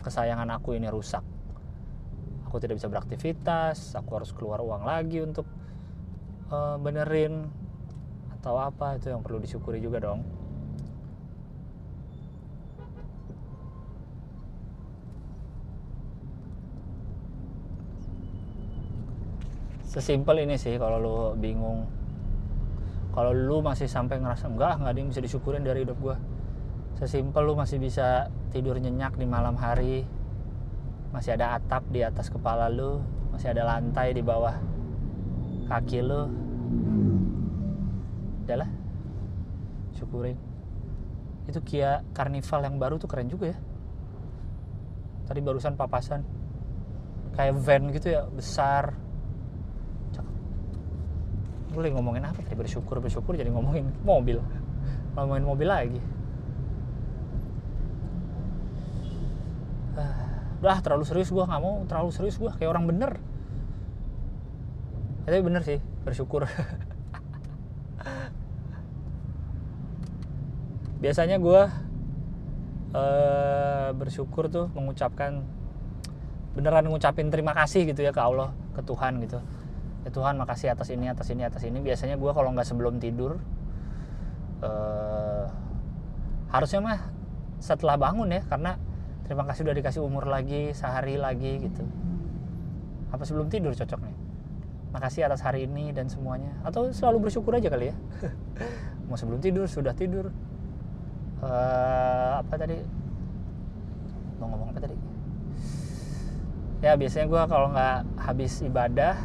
kesayangan 0.00 0.48
aku 0.57 0.80
ini 0.80 0.88
rusak 0.88 1.20
aku 2.55 2.62
tidak 2.62 2.79
bisa 2.79 2.87
beraktivitas 2.87 3.99
aku 3.99 4.23
harus 4.23 4.31
keluar 4.31 4.62
uang 4.62 4.87
lagi 4.87 5.19
untuk 5.19 5.43
uh, 6.55 6.79
benerin 6.79 7.51
atau 8.38 8.55
apa 8.62 8.95
itu 8.95 9.11
yang 9.11 9.27
perlu 9.27 9.43
disyukuri 9.43 9.83
juga 9.83 9.99
dong. 9.99 10.23
Sesimpel 19.90 20.47
ini 20.47 20.55
sih 20.55 20.79
kalau 20.79 21.03
lu 21.03 21.19
bingung. 21.35 21.90
Kalau 23.11 23.35
lu 23.35 23.67
masih 23.67 23.90
sampai 23.90 24.23
ngerasa 24.23 24.47
enggak 24.47 24.79
nggak 24.79 24.93
ada 24.95 24.99
yang 25.03 25.11
bisa 25.11 25.19
disyukurin 25.19 25.67
dari 25.67 25.83
hidup 25.83 25.99
gue 25.99 26.14
sesimpel 26.95 27.43
lu 27.43 27.59
masih 27.59 27.83
bisa 27.83 28.31
tidur 28.55 28.79
nyenyak 28.79 29.19
di 29.19 29.27
malam 29.27 29.59
hari 29.59 30.07
masih 31.14 31.38
ada 31.38 31.55
atap 31.55 31.87
di 31.94 32.03
atas 32.03 32.27
kepala 32.27 32.66
lu 32.66 32.98
masih 33.31 33.55
ada 33.55 33.62
lantai 33.62 34.11
di 34.11 34.22
bawah 34.22 34.59
kaki 35.70 36.03
lu. 36.03 36.27
Udahlah 38.42 38.70
syukurin. 39.94 40.35
Itu 41.46 41.62
Kia 41.62 42.03
Carnival 42.11 42.61
yang 42.66 42.77
baru 42.83 42.98
tuh 42.98 43.07
keren 43.07 43.31
juga 43.31 43.55
ya. 43.55 43.59
Tadi 45.31 45.38
barusan 45.38 45.79
papasan. 45.79 46.27
Kayak 47.35 47.62
van 47.62 47.83
gitu 47.94 48.11
ya 48.11 48.27
besar. 48.27 48.94
Boleh 51.74 51.90
ngomongin 51.90 52.22
apa 52.22 52.38
tadi? 52.38 52.55
Bersyukur 52.55 53.03
bersyukur 53.03 53.35
jadi 53.35 53.50
ngomongin 53.50 53.90
mobil. 54.07 54.38
Ngomongin 55.18 55.44
mobil 55.46 55.66
lagi. 55.66 56.00
Ah, 59.98 60.24
udah 60.64 60.81
terlalu 60.81 61.05
serius 61.05 61.29
gue 61.29 61.44
nggak 61.44 61.61
mau 61.61 61.85
terlalu 61.85 62.09
serius 62.09 62.40
gue 62.40 62.48
kayak 62.57 62.72
orang 62.72 62.88
bener. 62.88 63.20
Ya, 65.29 65.37
tapi 65.37 65.44
bener 65.44 65.61
sih 65.61 65.77
bersyukur. 66.09 66.48
Biasanya 71.05 71.37
gue 71.37 71.68
uh, 72.96 73.92
bersyukur 73.92 74.48
tuh 74.48 74.72
mengucapkan 74.72 75.44
beneran 76.57 76.88
ngucapin 76.88 77.29
terima 77.29 77.53
kasih 77.53 77.85
gitu 77.85 78.00
ya 78.00 78.16
ke 78.16 78.24
Allah 78.24 78.57
ke 78.72 78.81
Tuhan 78.81 79.20
gitu. 79.20 79.44
Ya 80.09 80.11
Tuhan 80.16 80.40
makasih 80.40 80.72
atas 80.72 80.88
ini 80.88 81.12
atas 81.12 81.29
ini 81.29 81.44
atas 81.44 81.61
ini. 81.68 81.77
Biasanya 81.85 82.16
gue 82.16 82.33
kalau 82.33 82.48
nggak 82.57 82.64
sebelum 82.64 82.96
tidur 83.05 83.37
eh, 84.64 85.44
harusnya 86.48 86.81
mah 86.81 87.00
setelah 87.61 88.00
bangun 88.00 88.33
ya 88.33 88.40
karena 88.48 88.81
terima 89.25 89.45
kasih 89.49 89.65
udah 89.65 89.77
dikasih 89.77 90.01
umur 90.05 90.29
lagi 90.29 90.73
sehari 90.77 91.17
lagi 91.17 91.65
gitu. 91.65 91.85
Apa 93.11 93.23
sebelum 93.25 93.49
tidur 93.49 93.73
cocoknya? 93.73 94.15
Makasih 94.95 95.27
atas 95.27 95.43
hari 95.43 95.67
ini 95.67 95.91
dan 95.91 96.07
semuanya. 96.07 96.55
Atau 96.63 96.91
selalu 96.95 97.29
bersyukur 97.29 97.57
aja 97.57 97.67
kali 97.67 97.91
ya? 97.91 97.97
Mau 99.09 99.19
sebelum 99.19 99.43
tidur 99.43 99.67
sudah 99.67 99.93
tidur. 99.97 100.31
Uh, 101.43 102.41
apa 102.41 102.55
tadi? 102.55 102.79
Mau 104.39 104.47
ngomong 104.51 104.71
apa 104.71 104.81
tadi? 104.85 104.97
Ya 106.85 106.95
biasanya 107.01 107.27
gue 107.27 107.43
kalau 107.49 107.69
nggak 107.73 107.99
habis 108.21 108.61
ibadah 108.61 109.17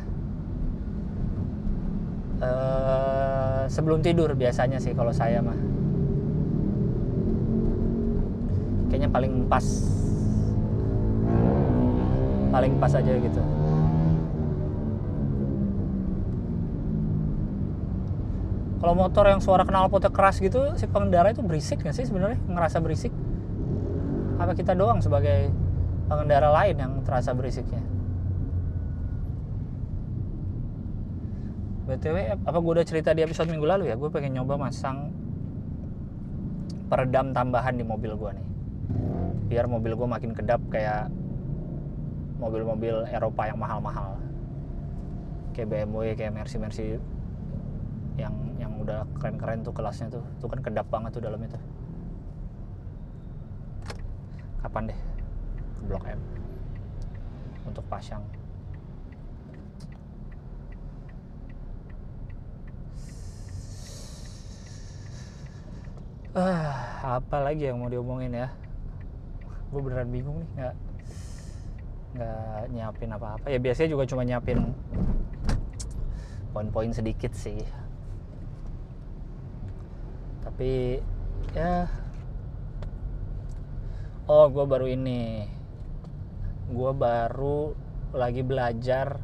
uh, 2.39 3.63
sebelum 3.67 3.99
tidur 3.99 4.31
biasanya 4.33 4.79
sih 4.79 4.95
kalau 4.95 5.11
saya 5.11 5.43
mah 5.43 5.59
kayaknya 8.89 9.09
paling 9.13 9.45
pas. 9.45 9.65
Paling 12.49 12.73
pas 12.81 12.91
aja 12.97 13.13
gitu. 13.13 13.41
Kalau 18.79 18.95
motor 18.95 19.27
yang 19.27 19.43
suara 19.43 19.67
knalpotnya 19.67 20.09
keras 20.09 20.41
gitu 20.41 20.73
si 20.79 20.89
pengendara 20.89 21.29
itu 21.29 21.45
berisik 21.45 21.85
nggak 21.85 21.93
sih 21.93 22.09
sebenarnya? 22.09 22.41
Ngerasa 22.49 22.81
berisik? 22.81 23.13
Apa 24.41 24.57
kita 24.57 24.73
doang 24.73 25.03
sebagai 25.03 25.53
pengendara 26.09 26.49
lain 26.49 26.75
yang 26.79 26.93
terasa 27.05 27.35
berisiknya? 27.37 27.83
Btw 31.85 32.37
apa 32.39 32.57
gue 32.57 32.71
udah 32.81 32.85
cerita 32.87 33.11
di 33.13 33.21
episode 33.21 33.51
minggu 33.51 33.67
lalu 33.67 33.83
ya? 33.91 33.99
Gue 33.99 34.09
pengen 34.09 34.39
nyoba 34.39 34.57
masang 34.57 35.11
peredam 36.89 37.35
tambahan 37.35 37.77
di 37.77 37.85
mobil 37.85 38.17
gue 38.17 38.31
nih 38.33 38.47
biar 39.49 39.65
mobil 39.65 39.97
gue 39.97 40.05
makin 40.05 40.31
kedap 40.37 40.61
kayak 40.69 41.09
mobil-mobil 42.37 43.01
Eropa 43.09 43.49
yang 43.49 43.57
mahal-mahal. 43.57 44.21
Kayak 45.57 45.67
BMW 45.73 46.13
kayak 46.13 46.37
Mercy 46.37 46.57
Mercy 46.61 46.85
yang 48.15 48.31
yang 48.61 48.77
udah 48.77 49.09
keren-keren 49.17 49.65
tuh 49.65 49.73
kelasnya 49.73 50.07
tuh. 50.13 50.23
Tuh 50.37 50.47
kan 50.47 50.61
kedap 50.61 50.85
banget 50.93 51.17
tuh 51.17 51.25
dalam 51.25 51.41
itu 51.41 51.57
kapan 54.61 54.93
deh? 54.93 54.99
Ke 55.75 55.81
Blok 55.89 56.05
M. 56.05 56.21
Untuk 57.65 57.83
pasang. 57.89 58.21
Ah 66.37 67.17
apa 67.17 67.41
lagi 67.41 67.65
yang 67.65 67.81
mau 67.81 67.89
diomongin 67.89 68.45
ya 68.45 68.53
gue 69.69 69.81
beneran 69.81 70.09
bingung 70.09 70.41
nih 70.41 70.49
nggak 70.57 70.75
nggak 72.09 72.61
nyiapin 72.73 73.11
apa-apa. 73.13 73.45
Ya 73.53 73.59
biasanya 73.61 73.89
juga 73.93 74.03
cuma 74.09 74.25
nyiapin 74.25 74.73
poin-poin 76.49 76.89
sedikit 76.89 77.33
sih. 77.37 77.61
Tapi 80.41 80.97
ya. 81.53 81.85
Oh 84.25 84.49
gue 84.49 84.65
baru 84.65 84.89
ini. 84.89 85.45
Gue 86.69 86.91
baru 86.93 87.73
lagi 88.13 88.41
belajar 88.41 89.21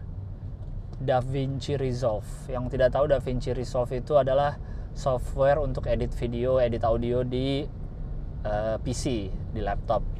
DaVinci 1.01 1.77
Resolve. 1.77 2.49
Yang 2.49 2.77
tidak 2.77 2.93
tahu 2.93 3.05
DaVinci 3.09 3.53
Resolve 3.57 3.97
itu 3.97 4.13
adalah 4.13 4.57
software 4.95 5.59
untuk 5.59 5.91
edit 5.91 6.15
video 6.15 6.55
edit 6.55 6.87
audio 6.87 7.19
di 7.27 7.67
uh, 8.47 8.47
eh, 8.47 8.77
PC 8.79 9.27
di 9.51 9.59
laptop 9.59 10.14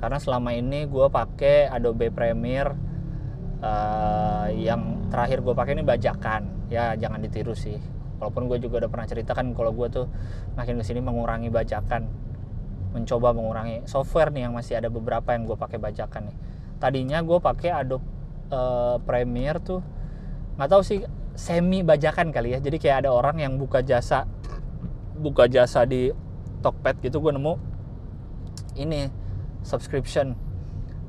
karena 0.00 0.16
selama 0.16 0.56
ini 0.56 0.88
gue 0.88 1.06
pakai 1.12 1.68
Adobe 1.68 2.08
Premiere 2.08 2.72
uh, 3.60 4.48
yang 4.48 5.12
terakhir 5.12 5.44
gue 5.44 5.52
pakai 5.52 5.76
ini 5.76 5.84
bajakan. 5.84 6.72
Ya 6.72 6.96
jangan 6.96 7.20
ditiru 7.20 7.52
sih. 7.52 7.76
Walaupun 8.16 8.48
gue 8.48 8.64
juga 8.64 8.80
udah 8.80 8.90
pernah 8.90 9.04
ceritakan 9.04 9.52
kalau 9.52 9.76
gue 9.76 9.88
tuh 9.92 10.06
makin 10.56 10.80
ke 10.80 10.84
sini 10.88 11.04
mengurangi 11.04 11.52
bajakan. 11.52 12.08
Mencoba 12.96 13.36
mengurangi 13.36 13.84
software 13.84 14.32
nih 14.32 14.48
yang 14.48 14.56
masih 14.56 14.80
ada 14.80 14.88
beberapa 14.88 15.36
yang 15.36 15.44
gue 15.44 15.54
pakai 15.60 15.76
bajakan 15.76 16.32
nih. 16.32 16.36
Tadinya 16.80 17.20
gue 17.20 17.36
pakai 17.36 17.70
Adobe 17.84 18.04
uh, 18.48 18.96
Premiere 19.04 19.60
tuh 19.60 19.84
nggak 20.56 20.68
tahu 20.72 20.80
sih 20.80 21.04
semi 21.36 21.84
bajakan 21.84 22.32
kali 22.32 22.56
ya. 22.56 22.58
Jadi 22.64 22.80
kayak 22.80 23.04
ada 23.04 23.12
orang 23.12 23.36
yang 23.36 23.60
buka 23.60 23.84
jasa 23.84 24.24
buka 25.20 25.44
jasa 25.44 25.84
di 25.84 26.08
Tokped 26.64 27.04
gitu 27.04 27.20
gue 27.20 27.32
nemu 27.36 27.54
ini 28.80 29.19
subscription 29.62 30.34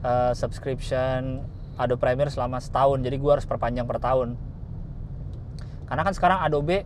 uh, 0.03 0.33
subscription 0.35 1.45
Adobe 1.79 2.01
Premiere 2.01 2.29
selama 2.29 2.61
setahun. 2.61 3.01
Jadi 3.01 3.15
gue 3.17 3.31
harus 3.31 3.47
perpanjang 3.47 3.87
per 3.87 3.97
tahun. 3.97 4.37
Karena 5.87 6.01
kan 6.05 6.13
sekarang 6.13 6.39
Adobe 6.43 6.85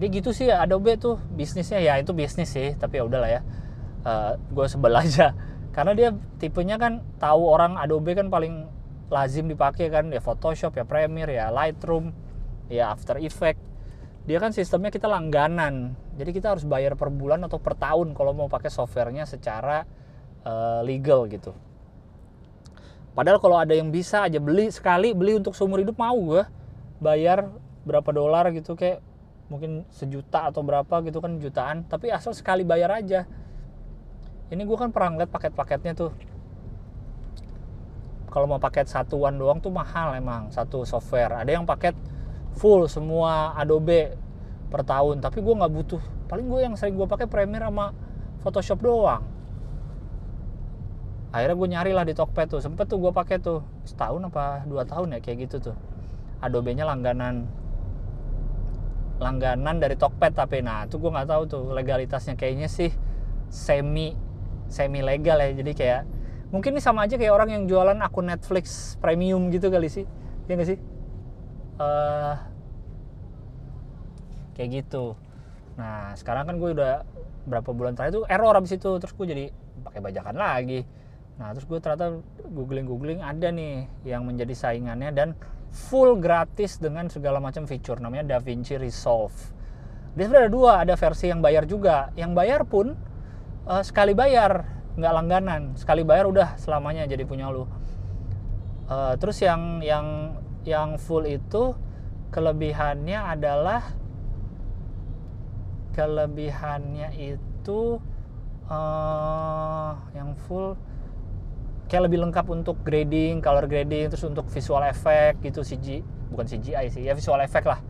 dia 0.00 0.08
gitu 0.10 0.34
sih 0.34 0.50
ya 0.50 0.64
Adobe 0.64 0.98
tuh 0.98 1.20
bisnisnya 1.36 1.78
ya 1.78 1.94
itu 2.00 2.10
bisnis 2.10 2.50
sih 2.50 2.74
tapi 2.74 2.98
ya 2.98 3.06
udahlah 3.06 3.30
ya. 3.30 3.40
Uh, 4.02 4.08
eh, 4.08 4.32
gue 4.52 4.66
sebel 4.70 4.94
aja. 5.02 5.34
Karena 5.72 5.92
dia 5.96 6.08
tipenya 6.36 6.76
kan 6.76 7.00
tahu 7.16 7.48
orang 7.48 7.80
Adobe 7.80 8.12
kan 8.12 8.28
paling 8.28 8.68
lazim 9.08 9.48
dipakai 9.48 9.88
kan. 9.88 10.12
Ya 10.12 10.20
Photoshop 10.20 10.76
ya 10.76 10.84
Premiere 10.84 11.34
ya 11.34 11.50
Lightroom 11.50 12.12
ya 12.70 12.94
After 12.94 13.18
Effect 13.18 13.72
dia 14.22 14.38
kan 14.38 14.54
sistemnya 14.54 14.94
kita 14.94 15.10
langganan. 15.10 15.98
Jadi 16.14 16.30
kita 16.30 16.54
harus 16.54 16.62
bayar 16.62 16.94
per 16.94 17.10
bulan 17.10 17.42
atau 17.42 17.58
per 17.58 17.74
tahun 17.74 18.14
kalau 18.14 18.30
mau 18.30 18.46
pakai 18.46 18.70
softwarenya 18.70 19.26
secara 19.26 19.82
uh, 20.46 20.80
legal 20.84 21.26
gitu. 21.30 21.54
Padahal 23.12 23.38
kalau 23.38 23.60
ada 23.60 23.76
yang 23.76 23.92
bisa 23.92 24.24
aja 24.24 24.40
beli 24.40 24.72
sekali 24.72 25.12
beli 25.12 25.36
untuk 25.36 25.52
seumur 25.52 25.84
hidup 25.84 26.00
mau 26.00 26.16
gue 26.16 26.48
bayar 26.96 27.44
berapa 27.84 28.08
dolar 28.08 28.48
gitu 28.56 28.72
kayak 28.72 29.04
mungkin 29.52 29.84
sejuta 29.92 30.48
atau 30.48 30.64
berapa 30.64 31.04
gitu 31.04 31.20
kan 31.20 31.36
jutaan. 31.36 31.84
Tapi 31.84 32.08
asal 32.08 32.32
sekali 32.32 32.64
bayar 32.64 32.88
aja. 33.04 33.28
Ini 34.48 34.62
gue 34.64 34.76
kan 34.76 34.92
pernah 34.92 35.16
ngeliat 35.16 35.30
paket-paketnya 35.32 35.92
tuh. 35.92 36.12
Kalau 38.32 38.48
mau 38.48 38.56
paket 38.56 38.88
satuan 38.88 39.36
doang 39.36 39.60
tuh 39.60 39.68
mahal 39.68 40.16
emang 40.16 40.48
satu 40.48 40.88
software. 40.88 41.44
Ada 41.44 41.60
yang 41.60 41.68
paket 41.68 41.92
full 42.56 42.88
semua 42.88 43.52
Adobe 43.60 44.16
per 44.72 44.88
tahun 44.88 45.20
tapi 45.20 45.44
gue 45.44 45.52
nggak 45.52 45.72
butuh. 45.72 46.02
Paling 46.32 46.48
gue 46.48 46.60
yang 46.64 46.74
sering 46.80 46.96
gue 46.96 47.04
pakai 47.04 47.28
Premiere 47.28 47.68
sama 47.68 47.92
Photoshop 48.40 48.80
doang 48.80 49.31
akhirnya 51.32 51.56
gue 51.56 51.68
nyari 51.72 51.92
lah 51.96 52.04
di 52.04 52.12
Tokped 52.12 52.52
tuh. 52.52 52.60
Sempet 52.60 52.86
tuh 52.86 53.00
gue 53.00 53.10
pakai 53.10 53.40
tuh. 53.40 53.64
Setahun 53.88 54.20
apa 54.28 54.68
dua 54.68 54.84
tahun 54.84 55.16
ya 55.16 55.18
kayak 55.24 55.48
gitu 55.48 55.72
tuh. 55.72 55.76
Adobe 56.44 56.76
nya 56.76 56.84
langganan. 56.84 57.48
Langganan 59.16 59.80
dari 59.80 59.96
Tokped 59.96 60.36
tapi. 60.36 60.60
Nah 60.60 60.84
tuh 60.86 61.00
gue 61.00 61.10
nggak 61.10 61.28
tahu 61.32 61.42
tuh 61.48 61.64
legalitasnya. 61.72 62.36
Kayaknya 62.36 62.68
sih 62.68 62.92
semi 63.48 64.12
semi 64.68 65.00
legal 65.00 65.40
ya. 65.40 65.56
Jadi 65.56 65.72
kayak 65.72 66.02
mungkin 66.52 66.76
ini 66.76 66.84
sama 66.84 67.08
aja 67.08 67.16
kayak 67.16 67.32
orang 67.32 67.48
yang 67.48 67.64
jualan 67.64 67.96
akun 68.04 68.28
Netflix 68.28 69.00
premium 69.00 69.48
gitu 69.48 69.72
kali 69.72 69.88
sih. 69.88 70.04
Ya 70.46 70.52
nggak 70.60 70.68
sih? 70.68 70.78
Uh, 71.80 72.36
kayak 74.52 74.84
gitu. 74.84 75.16
Nah 75.80 76.12
sekarang 76.12 76.44
kan 76.44 76.60
gue 76.60 76.76
udah 76.76 77.08
berapa 77.48 77.72
bulan 77.72 77.96
terakhir 77.96 78.20
tuh 78.20 78.24
error 78.28 78.52
abis 78.52 78.76
itu. 78.76 79.00
Terus 79.00 79.16
gue 79.16 79.26
jadi 79.32 79.44
pakai 79.80 80.04
bajakan 80.04 80.36
lagi 80.36 80.84
Nah 81.40 81.56
terus 81.56 81.64
gue 81.64 81.78
ternyata 81.80 82.20
googling-googling 82.52 83.24
ada 83.24 83.48
nih 83.48 83.88
yang 84.04 84.28
menjadi 84.28 84.52
saingannya 84.52 85.10
dan 85.12 85.28
full 85.72 86.20
gratis 86.20 86.76
dengan 86.76 87.08
segala 87.08 87.40
macam 87.40 87.64
fitur 87.64 87.96
namanya 87.98 88.36
DaVinci 88.36 88.76
Resolve. 88.76 89.34
Dia 90.12 90.28
sebenarnya 90.28 90.44
ada 90.44 90.52
dua, 90.52 90.72
ada 90.84 90.94
versi 91.00 91.32
yang 91.32 91.40
bayar 91.40 91.64
juga. 91.64 92.12
Yang 92.12 92.32
bayar 92.36 92.60
pun 92.68 92.92
uh, 93.64 93.80
sekali 93.80 94.12
bayar, 94.12 94.68
nggak 95.00 95.12
langganan. 95.16 95.62
Sekali 95.80 96.04
bayar 96.04 96.28
udah 96.28 96.60
selamanya 96.60 97.08
jadi 97.08 97.24
punya 97.24 97.48
lu. 97.48 97.64
Uh, 98.92 99.16
terus 99.16 99.40
yang 99.40 99.80
yang 99.80 100.36
yang 100.68 101.00
full 101.00 101.24
itu 101.24 101.72
kelebihannya 102.28 103.16
adalah 103.16 103.80
kelebihannya 105.96 107.08
itu 107.16 108.00
uh, 108.68 109.92
yang 110.12 110.36
full 110.44 110.76
kayak 111.92 112.08
lebih 112.08 112.24
lengkap 112.24 112.48
untuk 112.48 112.80
grading, 112.80 113.44
color 113.44 113.68
grading, 113.68 114.08
terus 114.08 114.24
untuk 114.24 114.48
visual 114.48 114.80
effect 114.88 115.44
gitu 115.44 115.60
CG, 115.60 116.00
bukan 116.32 116.48
CGI 116.48 116.88
sih, 116.88 117.04
ya 117.04 117.12
visual 117.12 117.36
effect 117.44 117.68
lah. 117.68 117.84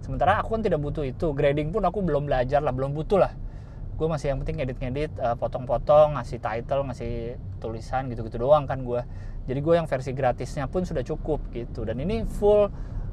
Sementara 0.00 0.40
aku 0.40 0.56
kan 0.56 0.64
tidak 0.64 0.80
butuh 0.80 1.04
itu, 1.04 1.36
grading 1.36 1.68
pun 1.68 1.84
aku 1.84 2.00
belum 2.00 2.24
belajar 2.24 2.64
lah, 2.64 2.72
belum 2.72 2.96
butuh 2.96 3.20
lah. 3.20 3.36
Gue 4.00 4.08
masih 4.08 4.32
yang 4.32 4.40
penting 4.40 4.64
edit-edit, 4.64 5.12
uh, 5.20 5.36
potong-potong, 5.36 6.16
ngasih 6.16 6.40
title, 6.40 6.88
ngasih 6.88 7.36
tulisan 7.60 8.08
gitu-gitu 8.08 8.40
doang 8.40 8.64
kan 8.64 8.80
gue 8.80 9.04
jadi 9.44 9.60
gue 9.60 9.74
yang 9.76 9.84
versi 9.84 10.16
gratisnya 10.16 10.64
pun 10.72 10.88
sudah 10.88 11.04
cukup 11.04 11.52
gitu. 11.52 11.84
Dan 11.84 12.00
ini 12.00 12.24
full 12.24 12.68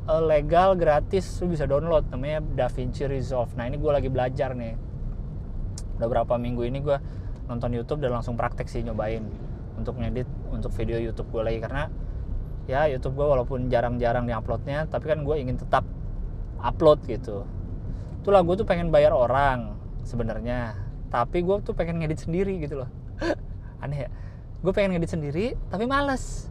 uh, 0.07 0.23
legal 0.23 0.79
gratis 0.79 1.27
lu 1.43 1.51
bisa 1.51 1.67
download. 1.67 2.07
Namanya 2.07 2.39
DaVinci 2.39 3.03
Resolve. 3.07 3.51
Nah 3.59 3.67
ini 3.67 3.75
gue 3.75 3.91
lagi 3.91 4.07
belajar 4.07 4.55
nih. 4.55 4.79
Udah 5.99 6.07
berapa 6.07 6.33
minggu 6.39 6.63
ini 6.63 6.79
gue 6.79 6.97
nonton 7.51 7.75
YouTube 7.75 7.99
dan 7.99 8.15
langsung 8.15 8.39
praktek 8.39 8.71
sih 8.71 8.79
nyobain 8.79 9.50
untuk 9.81 9.97
ngedit 9.97 10.29
untuk 10.53 10.71
video 10.77 11.01
YouTube 11.01 11.29
gue 11.33 11.43
lagi. 11.43 11.59
Karena 11.59 11.89
ya 12.69 12.85
YouTube 12.87 13.17
gue 13.17 13.27
walaupun 13.27 13.67
jarang-jarang 13.67 14.29
diuploadnya 14.29 14.85
tapi 14.87 15.09
kan 15.09 15.25
gue 15.25 15.35
ingin 15.41 15.57
tetap 15.57 15.83
upload 16.61 17.01
gitu. 17.09 17.43
Itulah 18.21 18.45
gue 18.45 18.55
tuh 18.61 18.67
pengen 18.69 18.93
bayar 18.93 19.11
orang 19.11 19.75
sebenarnya. 20.05 20.77
Tapi 21.09 21.43
gue 21.43 21.55
tuh 21.65 21.73
pengen 21.73 21.99
ngedit 21.99 22.23
sendiri 22.23 22.61
gitu 22.61 22.85
loh. 22.85 22.89
Aneh 23.83 24.07
ya. 24.07 24.09
Gue 24.61 24.71
pengen 24.71 24.93
ngedit 24.93 25.11
sendiri 25.17 25.45
tapi 25.73 25.89
males. 25.89 26.47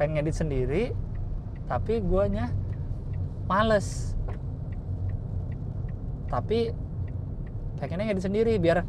Pengen 0.00 0.20
ngedit 0.20 0.36
sendiri 0.36 0.82
tapi 1.68 2.00
guanya 2.00 2.50
males. 3.44 4.16
Tapi 6.26 6.72
pengennya 7.76 8.10
ngedit 8.10 8.24
sendiri 8.24 8.52
biar 8.56 8.82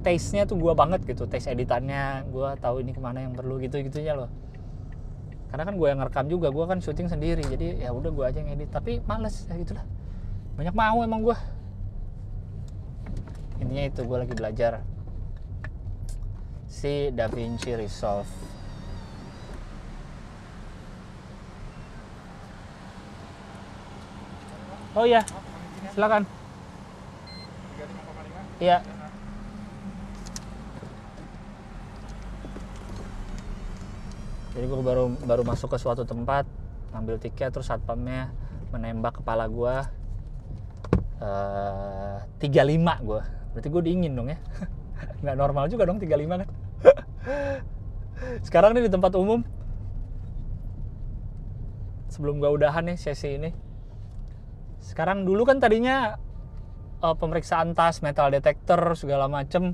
taste-nya 0.00 0.48
tuh 0.48 0.56
gue 0.56 0.72
banget 0.72 1.04
gitu 1.04 1.28
taste 1.28 1.48
editannya. 1.52 2.24
Gue 2.28 2.56
tahu 2.60 2.80
ini 2.80 2.96
ke 2.96 3.00
mana 3.00 3.24
yang 3.24 3.36
perlu 3.36 3.60
gitu 3.60 3.80
gitunya 3.80 4.16
loh. 4.16 4.28
Karena 5.50 5.66
kan 5.66 5.74
gue 5.74 5.88
yang 5.90 5.98
ngerekam 5.98 6.26
juga 6.30 6.48
gue 6.48 6.64
kan 6.64 6.78
syuting 6.78 7.08
sendiri. 7.10 7.42
Jadi 7.44 7.84
ya 7.84 7.90
udah 7.92 8.10
gue 8.10 8.24
aja 8.24 8.40
ngedit 8.40 8.70
tapi 8.72 9.02
males 9.04 9.46
ya 9.48 9.54
gitulah. 9.58 9.84
Banyak 10.56 10.74
mau 10.74 11.00
emang 11.04 11.24
gue 11.24 11.36
intinya 13.60 13.84
itu 13.92 14.00
gue 14.08 14.18
lagi 14.24 14.32
belajar 14.32 14.72
si 16.64 17.12
DaVinci 17.12 17.76
Resolve. 17.76 18.28
Oh 24.96 25.04
iya 25.04 25.22
silakan. 25.92 26.24
Iya 28.58 28.82
jadi 34.60 34.68
gue 34.68 34.84
baru 34.84 35.08
baru 35.24 35.40
masuk 35.40 35.72
ke 35.72 35.80
suatu 35.80 36.04
tempat 36.04 36.44
ngambil 36.92 37.16
tiket 37.16 37.48
terus 37.48 37.72
satpamnya 37.72 38.28
menembak 38.68 39.24
kepala 39.24 39.48
gue 39.48 39.76
uh, 41.24 42.20
35 42.36 43.08
gue 43.08 43.22
berarti 43.56 43.68
gue 43.72 43.82
dingin 43.82 44.12
dong 44.12 44.28
ya. 44.28 44.38
Nggak 45.24 45.36
normal 45.40 45.64
juga 45.72 45.88
dong 45.88 45.96
35 45.96 46.44
kan. 46.44 46.48
Sekarang 48.46 48.76
nih 48.76 48.84
di 48.84 48.92
tempat 48.92 49.16
umum. 49.16 49.40
Sebelum 52.12 52.36
gue 52.36 52.50
udahan 52.52 52.84
nih 52.84 53.00
sesi 53.00 53.40
ini. 53.40 53.50
Sekarang 54.84 55.24
dulu 55.24 55.48
kan 55.48 55.56
tadinya 55.56 56.20
uh, 57.00 57.16
pemeriksaan 57.16 57.72
tas 57.72 58.04
metal 58.04 58.28
detector 58.28 58.92
segala 58.92 59.24
macem 59.24 59.72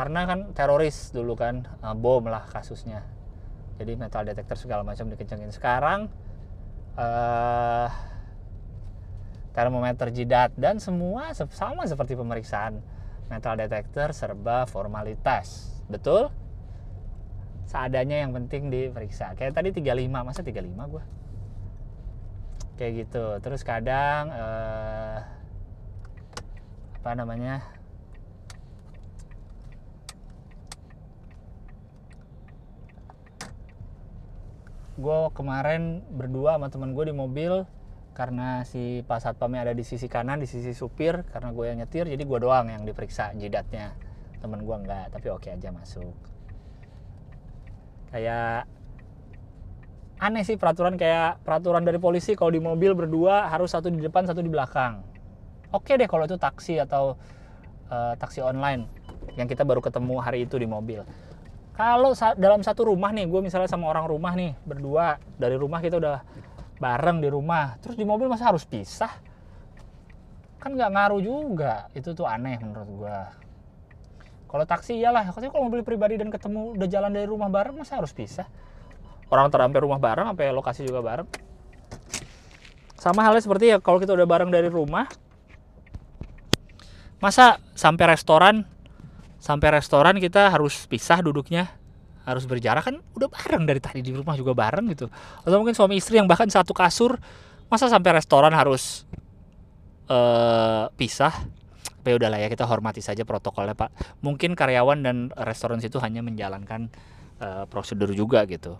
karena 0.00 0.24
kan 0.24 0.56
teroris 0.56 1.12
dulu 1.12 1.36
kan 1.36 1.68
uh, 1.84 1.92
bom 1.92 2.24
lah 2.24 2.48
kasusnya. 2.48 3.04
Jadi 3.76 4.00
metal 4.00 4.24
detector 4.24 4.56
segala 4.56 4.80
macam 4.80 5.12
dikencengin. 5.12 5.52
Sekarang 5.52 6.08
uh, 6.96 7.88
termometer 9.52 10.08
jidat 10.08 10.56
dan 10.56 10.80
semua 10.80 11.36
sama 11.36 11.84
seperti 11.84 12.16
pemeriksaan. 12.16 12.80
Metal 13.28 13.60
detector 13.60 14.16
serba 14.16 14.64
formalitas. 14.64 15.68
Betul? 15.92 16.32
Seadanya 17.68 18.24
yang 18.24 18.32
penting 18.32 18.72
diperiksa. 18.72 19.36
Kayak 19.36 19.60
tadi 19.60 19.84
35 19.84 20.16
masa 20.16 20.40
35 20.40 20.64
gua? 20.96 21.04
Kayak 22.80 22.92
gitu. 23.04 23.24
Terus 23.44 23.60
kadang 23.68 24.32
uh, 24.32 25.20
apa 27.04 27.10
namanya 27.12 27.79
gue 35.00 35.18
kemarin 35.32 36.04
berdua 36.12 36.60
sama 36.60 36.68
temen 36.68 36.92
gue 36.92 37.08
di 37.08 37.14
mobil 37.16 37.64
karena 38.12 38.68
si 38.68 39.00
pas 39.08 39.24
satpamnya 39.24 39.64
ada 39.64 39.72
di 39.72 39.80
sisi 39.80 40.04
kanan 40.06 40.44
di 40.44 40.46
sisi 40.46 40.76
supir 40.76 41.24
karena 41.32 41.56
gue 41.56 41.64
yang 41.64 41.78
nyetir 41.80 42.04
jadi 42.04 42.20
gue 42.20 42.38
doang 42.38 42.68
yang 42.68 42.84
diperiksa 42.84 43.32
jidatnya. 43.34 43.96
Temen 44.44 44.64
gue 44.64 44.76
enggak 44.76 45.08
tapi 45.12 45.32
oke 45.32 45.48
aja 45.48 45.72
masuk. 45.72 46.12
Kayak 48.12 48.68
aneh 50.20 50.44
sih 50.44 50.60
peraturan 50.60 51.00
kayak 51.00 51.40
peraturan 51.48 51.80
dari 51.80 51.96
polisi 51.96 52.36
kalau 52.36 52.52
di 52.52 52.60
mobil 52.60 52.92
berdua 52.92 53.48
harus 53.48 53.72
satu 53.72 53.88
di 53.88 54.04
depan 54.04 54.28
satu 54.28 54.44
di 54.44 54.52
belakang. 54.52 55.00
Oke 55.72 55.96
deh 55.96 56.10
kalau 56.10 56.28
itu 56.28 56.36
taksi 56.36 56.76
atau 56.76 57.16
uh, 57.88 58.12
taksi 58.20 58.44
online 58.44 58.84
yang 59.38 59.48
kita 59.48 59.64
baru 59.64 59.80
ketemu 59.80 60.20
hari 60.20 60.44
itu 60.44 60.58
di 60.60 60.66
mobil 60.66 61.06
kalau 61.74 62.12
dalam 62.36 62.60
satu 62.60 62.92
rumah 62.92 63.10
nih 63.14 63.24
gue 63.24 63.40
misalnya 63.40 63.70
sama 63.70 63.88
orang 63.88 64.04
rumah 64.04 64.36
nih 64.36 64.52
berdua 64.62 65.16
dari 65.40 65.56
rumah 65.56 65.80
kita 65.80 65.96
udah 65.96 66.20
bareng 66.80 67.20
di 67.20 67.28
rumah 67.28 67.76
terus 67.80 67.96
di 67.96 68.04
mobil 68.04 68.28
masa 68.28 68.52
harus 68.52 68.64
pisah? 68.64 69.12
Kan 70.60 70.76
nggak 70.76 70.92
ngaruh 70.92 71.20
juga. 71.24 71.88
Itu 71.96 72.12
tuh 72.12 72.28
aneh 72.28 72.60
menurut 72.60 72.90
gue 72.90 73.18
kalau 74.50 74.66
taksi 74.66 74.98
iyalah. 74.98 75.30
Katanya 75.30 75.54
kalau 75.54 75.70
mobil 75.70 75.86
pribadi 75.86 76.18
dan 76.18 76.28
ketemu 76.28 76.74
udah 76.74 76.88
jalan 76.90 77.14
dari 77.14 77.26
rumah 77.30 77.46
bareng 77.46 77.78
masa 77.78 78.02
harus 78.02 78.10
pisah? 78.10 78.50
Orang 79.30 79.46
terampai 79.46 79.78
rumah 79.78 80.02
bareng 80.02 80.26
sampai 80.26 80.50
lokasi 80.50 80.82
juga 80.82 80.98
bareng. 81.06 81.30
Sama 82.98 83.22
halnya 83.22 83.40
seperti 83.40 83.70
ya 83.70 83.78
kalau 83.78 84.02
kita 84.02 84.10
udah 84.12 84.26
bareng 84.26 84.50
dari 84.50 84.66
rumah 84.66 85.06
masa 87.22 87.62
sampai 87.78 88.18
restoran 88.18 88.66
sampai 89.40 89.80
restoran 89.80 90.20
kita 90.20 90.52
harus 90.52 90.84
pisah 90.86 91.24
duduknya. 91.24 91.72
Harus 92.28 92.44
berjarak 92.44 92.84
kan 92.84 92.96
udah 93.16 93.26
bareng 93.32 93.64
dari 93.64 93.80
tadi 93.80 94.04
di 94.04 94.12
rumah 94.12 94.36
juga 94.36 94.52
bareng 94.52 94.86
gitu. 94.92 95.08
Atau 95.42 95.56
mungkin 95.56 95.72
suami 95.72 95.96
istri 95.98 96.20
yang 96.20 96.28
bahkan 96.28 96.46
satu 96.46 96.76
kasur 96.76 97.16
masa 97.72 97.88
sampai 97.88 98.20
restoran 98.20 98.52
harus 98.52 99.08
uh, 100.06 100.92
pisah? 100.94 101.32
Tapi 102.00 102.16
udahlah 102.16 102.38
ya 102.38 102.48
kita 102.52 102.68
hormati 102.68 103.00
saja 103.00 103.24
protokolnya 103.24 103.72
pak. 103.72 103.90
Mungkin 104.20 104.52
karyawan 104.52 105.00
dan 105.00 105.16
restoran 105.32 105.80
situ 105.80 105.96
hanya 105.98 106.20
menjalankan 106.20 106.92
uh, 107.40 107.64
prosedur 107.66 108.12
juga 108.12 108.44
gitu. 108.44 108.76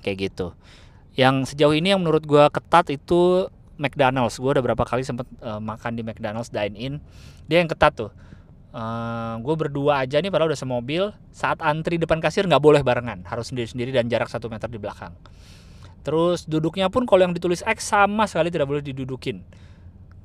Kayak 0.00 0.30
gitu. 0.30 0.46
Yang 1.18 1.54
sejauh 1.54 1.74
ini 1.74 1.92
yang 1.92 2.00
menurut 2.00 2.22
gue 2.24 2.46
ketat 2.54 2.94
itu 2.94 3.50
McDonald's. 3.74 4.38
Gue 4.38 4.54
udah 4.54 4.62
berapa 4.62 4.82
kali 4.86 5.02
sempet 5.02 5.26
uh, 5.42 5.58
makan 5.58 5.98
di 5.98 6.02
McDonald's 6.06 6.50
dine 6.50 6.78
in. 6.78 6.94
Dia 7.50 7.58
yang 7.58 7.68
ketat 7.68 7.94
tuh 7.98 8.14
uh, 8.74 8.82
eh, 8.82 9.34
gue 9.40 9.54
berdua 9.54 10.02
aja 10.02 10.18
nih 10.18 10.28
padahal 10.28 10.50
udah 10.52 10.60
semobil. 10.60 11.14
Saat 11.30 11.62
antri 11.62 11.96
depan 11.96 12.18
kasir 12.18 12.44
nggak 12.44 12.60
boleh 12.60 12.82
barengan 12.82 13.22
harus 13.30 13.54
sendiri-sendiri 13.54 13.94
dan 13.94 14.10
jarak 14.10 14.28
satu 14.28 14.50
meter 14.50 14.66
di 14.66 14.82
belakang. 14.82 15.14
Terus 16.04 16.44
duduknya 16.44 16.92
pun 16.92 17.08
kalau 17.08 17.24
yang 17.24 17.32
ditulis 17.32 17.64
X 17.64 17.94
sama 17.94 18.28
sekali 18.28 18.52
tidak 18.52 18.68
boleh 18.68 18.84
didudukin. 18.84 19.40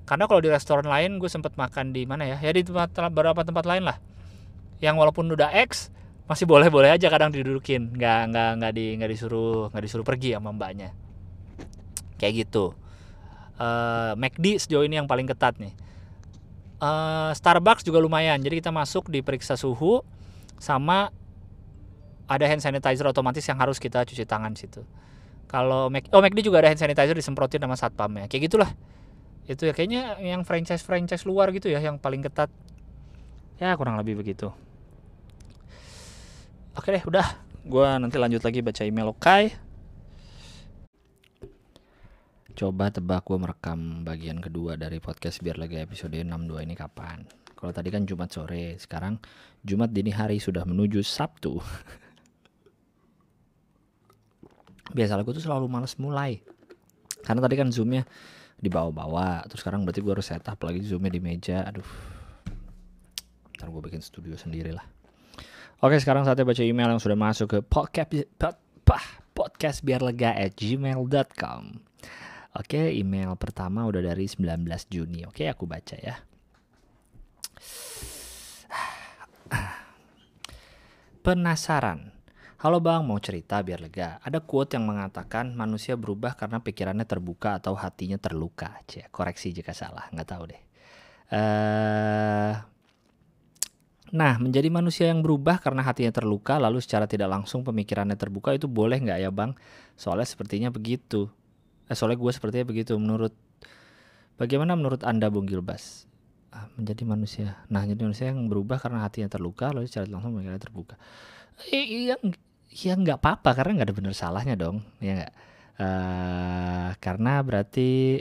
Karena 0.03 0.25
kalau 0.25 0.41
di 0.41 0.49
restoran 0.49 0.89
lain 0.89 1.21
gue 1.21 1.29
sempet 1.29 1.53
makan 1.55 1.93
di 1.93 2.03
mana 2.09 2.25
ya? 2.25 2.37
Ya 2.41 2.51
di 2.51 2.65
tempat 2.65 2.91
beberapa 3.13 3.45
tempat 3.45 3.63
lain 3.63 3.85
lah. 3.87 4.01
Yang 4.81 4.95
walaupun 4.97 5.29
udah 5.29 5.53
X 5.69 5.93
masih 6.25 6.49
boleh-boleh 6.49 6.91
aja 6.91 7.07
kadang 7.07 7.31
didudukin. 7.31 7.95
Nggak 7.95 8.19
nggak 8.33 8.49
nggak 8.59 8.71
di 8.73 8.85
nggak 8.99 9.09
disuruh 9.13 9.69
nggak 9.71 9.83
disuruh 9.85 10.05
pergi 10.05 10.35
sama 10.35 10.51
mbaknya. 10.51 10.91
Kayak 12.19 12.49
gitu. 12.49 12.75
Uh, 13.59 14.15
McD 14.15 14.59
sejauh 14.59 14.87
ini 14.87 14.95
yang 14.95 15.07
paling 15.07 15.27
ketat 15.27 15.59
nih 15.59 15.75
uh, 16.79 17.31
Starbucks 17.35 17.85
juga 17.85 17.99
lumayan. 18.01 18.39
Jadi 18.41 18.63
kita 18.63 18.71
masuk 18.73 19.11
diperiksa 19.11 19.55
suhu 19.59 20.01
sama 20.59 21.11
ada 22.29 22.45
hand 22.45 22.61
sanitizer 22.61 23.05
otomatis 23.07 23.43
yang 23.47 23.57
harus 23.57 23.79
kita 23.79 24.03
cuci 24.03 24.23
tangan 24.27 24.53
situ. 24.55 24.83
Kalau 25.49 25.89
Mac 25.89 26.07
oh 26.13 26.21
McD 26.21 26.45
juga 26.45 26.61
ada 26.61 26.69
hand 26.69 26.79
sanitizer 26.79 27.17
disemprotin 27.17 27.61
sama 27.61 27.75
satpamnya 27.75 28.29
kayak 28.29 28.51
gitulah. 28.51 28.69
Itu 29.49 29.65
ya 29.65 29.73
kayaknya 29.73 30.21
yang 30.21 30.45
franchise 30.45 30.85
franchise 30.85 31.25
luar 31.25 31.49
gitu 31.55 31.71
ya 31.71 31.81
yang 31.81 31.97
paling 31.97 32.21
ketat. 32.21 32.53
Ya 33.57 33.73
kurang 33.75 33.97
lebih 33.97 34.21
begitu. 34.21 34.53
Oke 36.77 36.95
deh 36.95 37.03
udah. 37.03 37.27
Gue 37.65 37.85
nanti 37.99 38.15
lanjut 38.15 38.39
lagi 38.45 38.63
baca 38.63 38.81
email 38.87 39.11
Okai 39.11 39.68
Coba 42.59 42.91
tebak 42.91 43.23
gue 43.23 43.39
merekam 43.39 44.03
bagian 44.03 44.43
kedua 44.43 44.75
dari 44.75 44.99
podcast 44.99 45.39
biar 45.39 45.55
lagi 45.55 45.79
episode 45.79 46.11
62 46.11 46.67
ini 46.67 46.75
kapan. 46.75 47.23
Kalau 47.55 47.71
tadi 47.71 47.87
kan 47.87 48.03
Jumat 48.03 48.35
sore, 48.35 48.75
sekarang 48.75 49.15
Jumat 49.63 49.95
dini 49.95 50.11
hari 50.11 50.43
sudah 50.43 50.67
menuju 50.67 50.99
Sabtu. 50.99 51.55
Biasalah 54.99 55.23
gue 55.23 55.39
tuh 55.39 55.47
selalu 55.47 55.71
males 55.71 55.95
mulai. 56.03 56.43
Karena 57.23 57.39
tadi 57.39 57.55
kan 57.55 57.71
zoomnya 57.71 58.03
dibawa-bawa, 58.59 59.47
terus 59.47 59.63
sekarang 59.63 59.87
berarti 59.87 60.03
gue 60.03 60.11
harus 60.11 60.27
setup 60.27 60.59
lagi 60.59 60.83
zoomnya 60.83 61.15
di 61.15 61.23
meja. 61.23 61.63
Aduh, 61.63 61.87
Ntar 63.55 63.71
gue 63.71 63.81
bikin 63.87 64.03
studio 64.03 64.35
sendiri 64.35 64.75
lah. 64.75 64.83
Oke 65.79 65.95
sekarang 65.95 66.27
saatnya 66.27 66.43
baca 66.43 66.59
email 66.59 66.91
yang 66.91 66.99
sudah 66.99 67.15
masuk 67.15 67.55
ke 67.55 67.59
podcast 67.63 68.27
podcast 69.31 69.79
biar 69.79 70.03
lega 70.03 70.35
at 70.35 70.59
gmail.com 70.59 71.87
Oke 72.57 72.89
email 72.93 73.35
pertama 73.37 73.85
udah 73.85 74.01
dari 74.01 74.25
19 74.25 74.65
Juni 74.89 75.21
Oke 75.29 75.45
aku 75.45 75.69
baca 75.69 75.93
ya 75.99 76.17
Penasaran 81.25 82.19
Halo 82.59 82.83
bang, 82.83 83.07
mau 83.07 83.15
cerita 83.23 83.63
biar 83.63 83.79
lega. 83.79 84.19
Ada 84.19 84.43
quote 84.43 84.75
yang 84.75 84.83
mengatakan 84.83 85.55
manusia 85.55 85.95
berubah 85.95 86.35
karena 86.35 86.59
pikirannya 86.59 87.07
terbuka 87.07 87.55
atau 87.55 87.71
hatinya 87.71 88.19
terluka. 88.19 88.83
Cie, 88.83 89.07
koreksi 89.15 89.55
jika 89.55 89.71
salah, 89.71 90.11
nggak 90.11 90.27
tahu 90.27 90.43
deh. 90.51 90.61
Uh, 91.31 92.59
Nah, 94.09 94.41
menjadi 94.41 94.73
manusia 94.73 95.05
yang 95.13 95.21
berubah 95.21 95.61
karena 95.61 95.85
hatinya 95.85 96.09
terluka, 96.09 96.57
lalu 96.57 96.81
secara 96.81 97.05
tidak 97.05 97.29
langsung 97.29 97.61
pemikirannya 97.61 98.17
terbuka 98.17 98.57
itu 98.57 98.65
boleh 98.65 98.97
nggak 98.97 99.19
ya 99.21 99.29
bang? 99.29 99.53
Soalnya 99.93 100.25
sepertinya 100.25 100.73
begitu. 100.73 101.29
Eh, 101.89 101.95
soalnya 101.97 102.21
gue 102.21 102.31
sepertinya 102.31 102.65
begitu. 102.69 102.93
Menurut 103.01 103.33
bagaimana 104.37 104.77
menurut 104.77 105.01
anda, 105.01 105.27
Bung 105.33 105.49
Gilbas? 105.49 106.05
Ah, 106.53 106.69
menjadi 106.77 107.03
manusia. 107.05 107.49
Nah, 107.69 107.85
jadi 107.85 107.97
manusia 107.97 108.29
yang 108.29 108.45
berubah 108.45 108.77
karena 108.77 109.05
hatinya 109.05 109.29
terluka, 109.29 109.73
lalu 109.73 109.89
secara 109.89 110.05
langsung 110.09 110.37
pemikirannya 110.37 110.61
terbuka. 110.61 110.95
Eh, 111.73 112.09
iya, 112.09 112.15
ya 112.71 112.93
nggak 112.95 113.19
apa-apa 113.19 113.57
karena 113.57 113.81
nggak 113.81 113.87
ada 113.89 113.97
benar 113.97 114.13
salahnya 114.15 114.55
dong, 114.55 114.85
ya 115.01 115.17
nggak? 115.17 115.33
Uh, 115.79 116.91
karena 116.99 117.39
berarti 117.39 118.19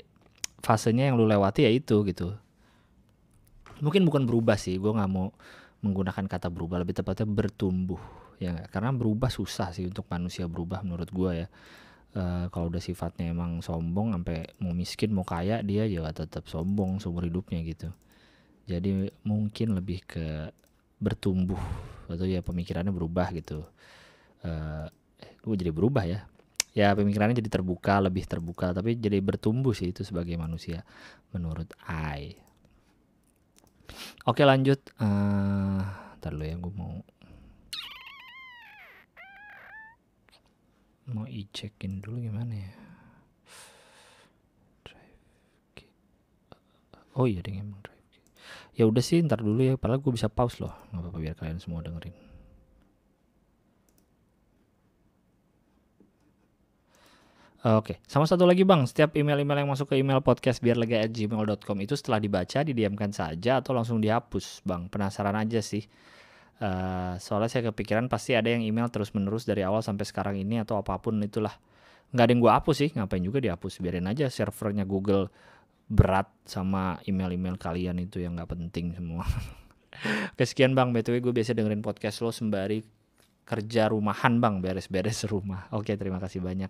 fasenya 0.62 1.11
yang 1.11 1.18
lu 1.18 1.26
lewati 1.26 1.66
ya 1.66 1.70
itu 1.70 2.07
gitu. 2.07 2.35
Mungkin 3.78 4.02
bukan 4.07 4.26
berubah 4.26 4.59
sih, 4.59 4.78
gue 4.78 4.90
nggak 4.90 5.11
mau 5.11 5.31
menggunakan 5.83 6.26
kata 6.26 6.50
berubah 6.50 6.83
lebih 6.83 6.98
tepatnya 6.98 7.26
bertumbuh 7.26 8.02
ya 8.38 8.66
karena 8.70 8.94
berubah 8.94 9.31
susah 9.31 9.74
sih 9.74 9.87
untuk 9.87 10.07
manusia 10.11 10.46
berubah 10.46 10.83
menurut 10.87 11.11
gue 11.11 11.31
ya 11.44 11.48
uh, 12.16 12.47
kalau 12.49 12.73
udah 12.73 12.81
sifatnya 12.81 13.35
emang 13.35 13.61
sombong 13.61 14.16
sampai 14.16 14.49
mau 14.62 14.73
miskin 14.73 15.12
mau 15.12 15.27
kaya 15.27 15.61
dia 15.61 15.85
juga 15.90 16.14
tetap 16.14 16.49
sombong 16.49 17.03
seumur 17.03 17.27
hidupnya 17.27 17.61
gitu. 17.66 17.88
Jadi 18.68 19.09
mungkin 19.25 19.77
lebih 19.77 20.05
ke 20.05 20.53
bertumbuh 21.01 21.61
atau 22.09 22.25
ya 22.25 22.40
pemikirannya 22.40 22.92
berubah 22.92 23.33
gitu. 23.37 23.64
Uh, 24.44 24.87
eh, 25.21 25.35
gue 25.40 25.57
jadi 25.57 25.73
berubah 25.73 26.05
ya? 26.05 26.21
Ya 26.77 26.94
pemikirannya 26.94 27.35
jadi 27.35 27.51
terbuka 27.51 27.99
lebih 27.99 28.29
terbuka 28.29 28.71
tapi 28.71 28.94
jadi 28.94 29.18
bertumbuh 29.18 29.75
sih 29.75 29.90
itu 29.90 30.05
sebagai 30.05 30.37
manusia 30.37 30.85
menurut 31.33 31.73
I. 31.88 32.37
Oke 34.29 34.44
lanjut. 34.44 34.79
Uh, 35.01 35.81
ntar 36.21 36.35
dulu 36.35 36.44
ya 36.44 36.57
gue 36.61 36.73
mau 36.77 37.01
mau 41.12 41.25
i-checkin 41.25 42.05
dulu 42.05 42.21
gimana 42.21 42.55
ya. 42.55 42.73
Oh 47.18 47.27
iya 47.27 47.42
deh 47.42 47.51
emang 47.51 47.83
drive. 47.83 48.14
Ya 48.79 48.87
udah 48.87 49.03
sih 49.03 49.18
ntar 49.27 49.42
dulu 49.42 49.59
ya. 49.66 49.75
Padahal 49.75 49.99
gue 49.99 50.14
bisa 50.14 50.31
pause 50.31 50.62
loh. 50.62 50.71
Gak 50.94 51.03
apa-apa 51.03 51.18
biar 51.18 51.35
kalian 51.35 51.59
semua 51.59 51.83
dengerin. 51.83 52.14
Oke, 57.59 57.99
sama 58.07 58.23
satu 58.23 58.47
lagi 58.47 58.62
bang, 58.62 58.87
setiap 58.87 59.18
email-email 59.18 59.66
yang 59.66 59.71
masuk 59.75 59.90
ke 59.90 59.99
email 59.99 60.23
podcast 60.23 60.62
biar 60.62 60.79
lega 60.79 61.03
gmail.com 61.11 61.79
itu 61.83 61.99
setelah 61.99 62.23
dibaca 62.23 62.62
didiamkan 62.62 63.11
saja 63.11 63.59
atau 63.59 63.75
langsung 63.75 63.99
dihapus 63.99 64.62
bang, 64.62 64.87
penasaran 64.87 65.35
aja 65.35 65.59
sih. 65.59 65.83
Uh, 66.59 67.14
soalnya 67.23 67.47
saya 67.47 67.71
kepikiran 67.71 68.11
pasti 68.11 68.35
ada 68.35 68.51
yang 68.51 68.66
email 68.66 68.90
terus-menerus 68.90 69.47
dari 69.47 69.62
awal 69.62 69.79
sampai 69.79 70.03
sekarang 70.03 70.35
ini 70.35 70.59
atau 70.59 70.79
apa 70.79 70.99
pun 70.99 71.14
itulah. 71.23 71.55
Nggak 72.11 72.25
ada 72.25 72.33
yang 72.35 72.42
gue 72.42 72.53
hapus 72.53 72.77
sih, 72.83 72.90
ngapain 72.99 73.23
juga 73.23 73.38
dihapus, 73.38 73.79
biarin 73.79 74.11
aja 74.11 74.27
servernya 74.27 74.83
Google 74.83 75.31
berat 75.88 76.29
sama 76.44 77.01
email-email 77.09 77.57
kalian 77.57 77.97
itu 78.03 78.21
yang 78.21 78.37
nggak 78.37 78.51
penting 78.51 78.92
semua. 78.92 79.25
Oke 80.35 80.44
sekian 80.44 80.75
bang, 80.75 80.90
btw 80.90 81.23
gue 81.23 81.33
biasa 81.33 81.55
dengerin 81.55 81.81
podcast 81.81 82.21
lo 82.21 82.31
sembari 82.35 82.83
kerja 83.49 83.88
rumahan 83.88 84.37
bang, 84.42 84.61
beres-beres 84.61 85.25
rumah. 85.25 85.71
Oke 85.73 85.97
terima 85.97 86.21
kasih 86.21 86.44
banyak. 86.44 86.68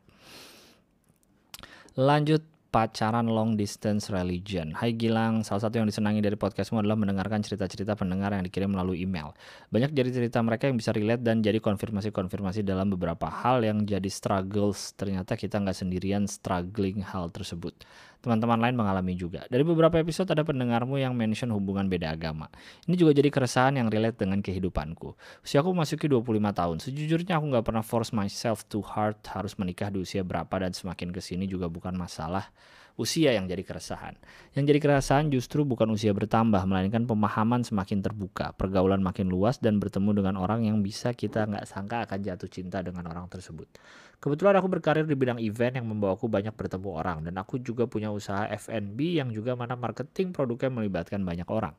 Lanjut 1.99 2.47
pacaran 2.69 3.25
long 3.25 3.57
distance 3.57 4.13
religion. 4.13 4.77
Hai 4.77 4.93
Gilang, 4.93 5.41
salah 5.41 5.65
satu 5.65 5.81
yang 5.81 5.89
disenangi 5.89 6.21
dari 6.21 6.37
podcastmu 6.37 6.85
adalah 6.85 7.01
mendengarkan 7.01 7.41
cerita-cerita 7.41 7.97
pendengar 7.97 8.37
yang 8.37 8.45
dikirim 8.45 8.77
melalui 8.77 9.01
email. 9.01 9.33
Banyak 9.73 9.97
jadi 9.97 10.13
cerita 10.13 10.45
mereka 10.45 10.69
yang 10.69 10.77
bisa 10.77 10.93
relate 10.93 11.25
dan 11.25 11.41
jadi 11.41 11.65
konfirmasi-konfirmasi 11.65 12.61
dalam 12.69 12.93
beberapa 12.93 13.33
hal 13.33 13.65
yang 13.65 13.89
jadi 13.89 14.09
struggles. 14.13 14.93
Ternyata 15.01 15.41
kita 15.41 15.65
nggak 15.65 15.77
sendirian 15.81 16.29
struggling 16.29 17.01
hal 17.01 17.33
tersebut 17.33 17.73
teman-teman 18.19 18.59
lain 18.59 18.75
mengalami 18.75 19.15
juga. 19.15 19.47
Dari 19.47 19.63
beberapa 19.63 19.99
episode 19.99 20.29
ada 20.35 20.43
pendengarmu 20.43 20.99
yang 20.99 21.15
mention 21.15 21.55
hubungan 21.55 21.87
beda 21.87 22.15
agama. 22.15 22.51
Ini 22.91 22.99
juga 22.99 23.15
jadi 23.15 23.31
keresahan 23.31 23.79
yang 23.79 23.89
relate 23.89 24.19
dengan 24.19 24.43
kehidupanku. 24.43 25.15
Usia 25.47 25.63
aku 25.63 25.71
masuki 25.71 26.11
25 26.11 26.51
tahun. 26.51 26.77
Sejujurnya 26.83 27.39
aku 27.39 27.47
nggak 27.55 27.65
pernah 27.65 27.85
force 27.87 28.11
myself 28.11 28.67
too 28.67 28.83
hard 28.83 29.19
harus 29.31 29.55
menikah 29.55 29.89
di 29.89 30.03
usia 30.03 30.27
berapa 30.27 30.51
dan 30.59 30.75
semakin 30.75 31.15
ke 31.15 31.23
sini 31.23 31.47
juga 31.47 31.71
bukan 31.71 31.95
masalah 31.95 32.51
usia 32.99 33.31
yang 33.31 33.47
jadi 33.47 33.63
keresahan. 33.63 34.19
Yang 34.59 34.65
jadi 34.75 34.79
keresahan 34.83 35.27
justru 35.31 35.63
bukan 35.63 35.87
usia 35.95 36.11
bertambah, 36.11 36.59
melainkan 36.67 37.07
pemahaman 37.07 37.63
semakin 37.63 38.03
terbuka, 38.03 38.53
pergaulan 38.59 38.99
makin 38.99 39.31
luas, 39.31 39.63
dan 39.63 39.79
bertemu 39.79 40.19
dengan 40.19 40.35
orang 40.43 40.67
yang 40.67 40.83
bisa 40.83 41.15
kita 41.15 41.47
nggak 41.47 41.65
sangka 41.65 42.05
akan 42.05 42.19
jatuh 42.27 42.51
cinta 42.51 42.83
dengan 42.83 43.07
orang 43.07 43.31
tersebut. 43.31 43.71
Kebetulan 44.19 44.59
aku 44.59 44.67
berkarir 44.67 45.07
di 45.07 45.15
bidang 45.15 45.39
event 45.39 45.79
yang 45.79 45.87
membawaku 45.87 46.27
banyak 46.27 46.51
bertemu 46.51 46.91
orang, 46.91 47.19
dan 47.23 47.39
aku 47.39 47.63
juga 47.63 47.87
punya 47.87 48.11
usaha 48.11 48.51
F&B 48.51 49.23
yang 49.23 49.31
juga 49.31 49.55
mana 49.55 49.79
marketing 49.79 50.35
produknya 50.35 50.75
melibatkan 50.75 51.23
banyak 51.23 51.47
orang. 51.47 51.75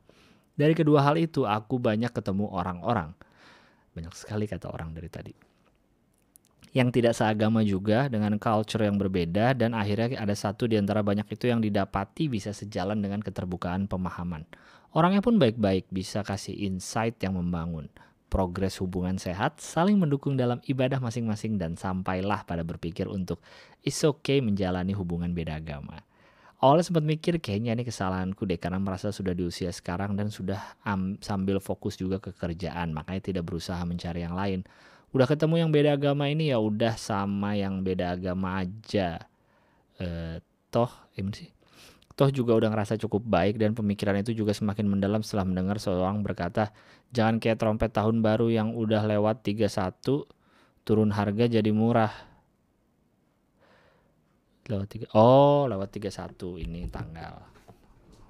Dari 0.56 0.72
kedua 0.72 1.04
hal 1.04 1.20
itu, 1.20 1.44
aku 1.44 1.76
banyak 1.76 2.08
ketemu 2.08 2.48
orang-orang. 2.48 3.12
Banyak 3.92 4.16
sekali 4.16 4.48
kata 4.48 4.72
orang 4.72 4.96
dari 4.96 5.12
tadi 5.12 5.50
yang 6.70 6.94
tidak 6.94 7.18
seagama 7.18 7.66
juga 7.66 8.06
dengan 8.06 8.38
culture 8.38 8.86
yang 8.86 8.94
berbeda 8.94 9.58
dan 9.58 9.74
akhirnya 9.74 10.22
ada 10.22 10.34
satu 10.38 10.70
di 10.70 10.78
antara 10.78 11.02
banyak 11.02 11.26
itu 11.26 11.50
yang 11.50 11.58
didapati 11.58 12.30
bisa 12.30 12.54
sejalan 12.54 13.02
dengan 13.02 13.18
keterbukaan 13.18 13.90
pemahaman. 13.90 14.46
Orangnya 14.94 15.22
pun 15.22 15.38
baik-baik, 15.38 15.90
bisa 15.90 16.22
kasih 16.22 16.54
insight 16.54 17.18
yang 17.22 17.38
membangun. 17.38 17.90
Progres 18.30 18.78
hubungan 18.78 19.18
sehat, 19.18 19.58
saling 19.58 19.98
mendukung 19.98 20.38
dalam 20.38 20.62
ibadah 20.62 21.02
masing-masing 21.02 21.58
dan 21.58 21.74
sampailah 21.74 22.46
pada 22.46 22.62
berpikir 22.62 23.10
untuk 23.10 23.42
is 23.82 23.98
okay 24.06 24.38
menjalani 24.38 24.94
hubungan 24.94 25.34
beda 25.34 25.58
agama. 25.58 26.06
Awalnya 26.60 26.92
sempat 26.92 27.04
mikir 27.08 27.40
kayaknya 27.40 27.72
ini 27.72 27.88
kesalahanku 27.88 28.44
deh 28.44 28.60
karena 28.60 28.76
merasa 28.76 29.08
sudah 29.08 29.32
di 29.32 29.48
usia 29.48 29.72
sekarang 29.72 30.12
dan 30.12 30.28
sudah 30.28 30.60
um, 30.84 31.16
sambil 31.18 31.56
fokus 31.56 31.96
juga 31.96 32.20
ke 32.20 32.36
kerjaan 32.36 32.92
makanya 32.92 33.32
tidak 33.32 33.48
berusaha 33.48 33.80
mencari 33.82 34.20
yang 34.22 34.36
lain. 34.36 34.62
Udah 35.10 35.24
ketemu 35.24 35.64
yang 35.66 35.70
beda 35.72 35.96
agama 35.96 36.28
ini 36.28 36.52
ya 36.52 36.60
udah 36.60 37.00
sama 37.00 37.56
yang 37.56 37.80
beda 37.80 38.14
agama 38.14 38.60
aja. 38.60 39.24
Eh, 39.96 40.36
toh 40.68 40.92
ini 41.16 41.32
sih? 41.32 41.50
Toh 42.12 42.28
juga 42.28 42.52
udah 42.52 42.68
ngerasa 42.68 43.00
cukup 43.00 43.24
baik 43.24 43.56
dan 43.56 43.72
pemikiran 43.72 44.20
itu 44.20 44.36
juga 44.36 44.52
semakin 44.52 44.84
mendalam 44.84 45.24
setelah 45.24 45.48
mendengar 45.48 45.80
seorang 45.80 46.20
berkata 46.20 46.76
jangan 47.10 47.42
kayak 47.42 47.58
trompet 47.58 47.90
tahun 47.90 48.22
baru 48.22 48.50
yang 48.50 48.74
udah 48.74 49.06
lewat 49.06 49.42
31 49.42 50.02
turun 50.86 51.10
harga 51.10 51.44
jadi 51.50 51.70
murah 51.70 52.12
lewat 54.70 54.86
tiga 54.86 55.06
oh 55.18 55.66
lewat 55.66 55.90
31 55.90 56.66
ini 56.66 56.86
tanggal 56.86 57.42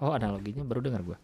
oh 0.01 0.13
analoginya 0.17 0.65
baru 0.65 0.81
dengar 0.81 1.05
gue 1.05 1.19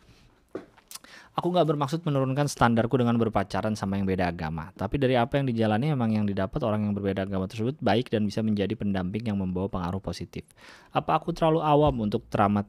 Aku 1.37 1.53
nggak 1.53 1.69
bermaksud 1.69 2.01
menurunkan 2.01 2.49
standarku 2.49 2.97
dengan 2.97 3.21
berpacaran 3.21 3.77
sama 3.77 4.01
yang 4.01 4.09
beda 4.09 4.33
agama. 4.33 4.73
Tapi 4.73 4.97
dari 4.97 5.21
apa 5.21 5.37
yang 5.37 5.45
dijalani 5.45 5.93
emang 5.93 6.17
yang 6.17 6.25
didapat 6.25 6.65
orang 6.65 6.89
yang 6.89 6.97
berbeda 6.97 7.29
agama 7.29 7.45
tersebut 7.45 7.77
baik 7.77 8.09
dan 8.09 8.25
bisa 8.25 8.41
menjadi 8.41 8.73
pendamping 8.73 9.29
yang 9.29 9.37
membawa 9.37 9.69
pengaruh 9.69 10.01
positif. 10.01 10.49
Apa 10.97 11.21
aku 11.21 11.37
terlalu 11.37 11.61
awam 11.61 11.93
untuk 12.09 12.25
teramat 12.33 12.65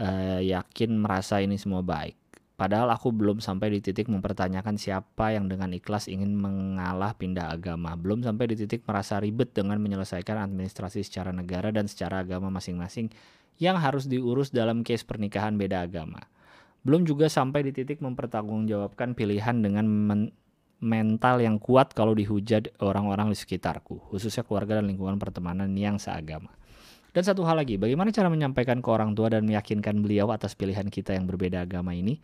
uh, 0.00 0.40
yakin 0.40 0.96
merasa 0.96 1.44
ini 1.44 1.60
semua 1.60 1.84
baik? 1.84 2.16
Padahal 2.60 2.92
aku 2.92 3.08
belum 3.08 3.40
sampai 3.40 3.72
di 3.72 3.80
titik 3.80 4.12
mempertanyakan 4.12 4.76
siapa 4.76 5.32
yang 5.32 5.48
dengan 5.48 5.72
ikhlas 5.72 6.12
ingin 6.12 6.36
mengalah 6.36 7.16
pindah 7.16 7.56
agama. 7.56 7.96
Belum 7.96 8.20
sampai 8.20 8.52
di 8.52 8.60
titik 8.60 8.84
merasa 8.84 9.16
ribet 9.16 9.56
dengan 9.56 9.80
menyelesaikan 9.80 10.36
administrasi 10.36 11.00
secara 11.00 11.32
negara 11.32 11.72
dan 11.72 11.88
secara 11.88 12.20
agama 12.20 12.52
masing-masing 12.52 13.08
yang 13.56 13.80
harus 13.80 14.04
diurus 14.04 14.52
dalam 14.52 14.84
case 14.84 15.08
pernikahan 15.08 15.56
beda 15.56 15.88
agama. 15.88 16.20
Belum 16.84 17.08
juga 17.08 17.32
sampai 17.32 17.64
di 17.64 17.72
titik 17.72 18.04
mempertanggungjawabkan 18.04 19.16
pilihan 19.16 19.56
dengan 19.64 19.88
men 19.88 20.22
mental 20.84 21.40
yang 21.40 21.56
kuat 21.56 21.96
kalau 21.96 22.12
dihujat 22.12 22.76
orang-orang 22.84 23.32
di 23.32 23.36
sekitarku, 23.40 24.04
khususnya 24.12 24.44
keluarga 24.44 24.80
dan 24.80 24.88
lingkungan 24.92 25.16
pertemanan 25.16 25.72
yang 25.76 25.96
seagama. 25.96 26.52
Dan 27.12 27.24
satu 27.24 27.40
hal 27.44 27.56
lagi, 27.60 27.80
bagaimana 27.80 28.12
cara 28.12 28.28
menyampaikan 28.28 28.84
ke 28.84 28.88
orang 28.88 29.12
tua 29.12 29.32
dan 29.32 29.44
meyakinkan 29.48 30.00
beliau 30.00 30.28
atas 30.32 30.56
pilihan 30.56 30.88
kita 30.88 31.16
yang 31.16 31.28
berbeda 31.28 31.64
agama 31.64 31.92
ini? 31.92 32.20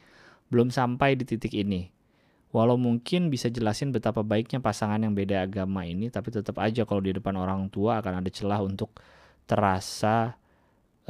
Belum 0.48 0.70
sampai 0.70 1.18
di 1.18 1.24
titik 1.26 1.54
ini. 1.54 1.90
Walau 2.54 2.78
mungkin 2.80 3.28
bisa 3.28 3.52
jelasin 3.52 3.92
betapa 3.92 4.24
baiknya 4.24 4.62
pasangan 4.62 5.02
yang 5.02 5.12
beda 5.12 5.44
agama 5.44 5.84
ini, 5.84 6.08
tapi 6.08 6.32
tetap 6.32 6.56
aja 6.62 6.88
kalau 6.88 7.04
di 7.04 7.12
depan 7.12 7.36
orang 7.36 7.68
tua 7.68 8.00
akan 8.00 8.22
ada 8.24 8.30
celah 8.32 8.64
untuk 8.64 8.96
terasa 9.44 10.38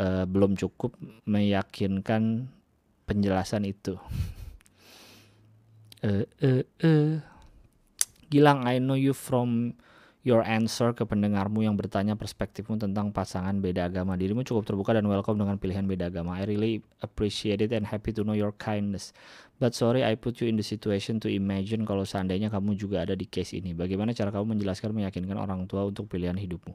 uh, 0.00 0.24
belum 0.26 0.58
cukup 0.58 0.96
meyakinkan 1.28 2.50
penjelasan 3.06 3.68
itu. 3.68 3.94
uh, 6.02 6.24
uh, 6.42 6.64
uh. 6.82 7.22
Gilang, 8.26 8.66
I 8.66 8.82
know 8.82 8.98
you 8.98 9.14
from 9.14 9.78
your 10.26 10.42
answer 10.42 10.90
ke 10.90 11.06
pendengarmu 11.06 11.62
yang 11.62 11.78
bertanya 11.78 12.18
perspektifmu 12.18 12.74
tentang 12.82 13.14
pasangan 13.14 13.62
beda 13.62 13.86
agama. 13.86 14.18
Dirimu 14.18 14.42
cukup 14.42 14.66
terbuka 14.66 14.90
dan 14.90 15.06
welcome 15.06 15.38
dengan 15.38 15.54
pilihan 15.54 15.86
beda 15.86 16.10
agama. 16.10 16.34
I 16.34 16.50
really 16.50 16.82
appreciate 16.98 17.62
it 17.62 17.70
and 17.70 17.86
happy 17.86 18.10
to 18.10 18.26
know 18.26 18.34
your 18.34 18.50
kindness. 18.58 19.14
But 19.62 19.78
sorry 19.78 20.02
I 20.02 20.18
put 20.18 20.42
you 20.42 20.50
in 20.50 20.58
the 20.58 20.66
situation 20.66 21.22
to 21.22 21.30
imagine 21.30 21.86
kalau 21.86 22.02
seandainya 22.02 22.50
kamu 22.50 22.74
juga 22.74 23.06
ada 23.06 23.14
di 23.14 23.30
case 23.30 23.54
ini. 23.54 23.70
Bagaimana 23.70 24.10
cara 24.18 24.34
kamu 24.34 24.58
menjelaskan 24.58 24.90
meyakinkan 24.98 25.38
orang 25.38 25.62
tua 25.70 25.86
untuk 25.86 26.10
pilihan 26.10 26.34
hidupmu? 26.34 26.74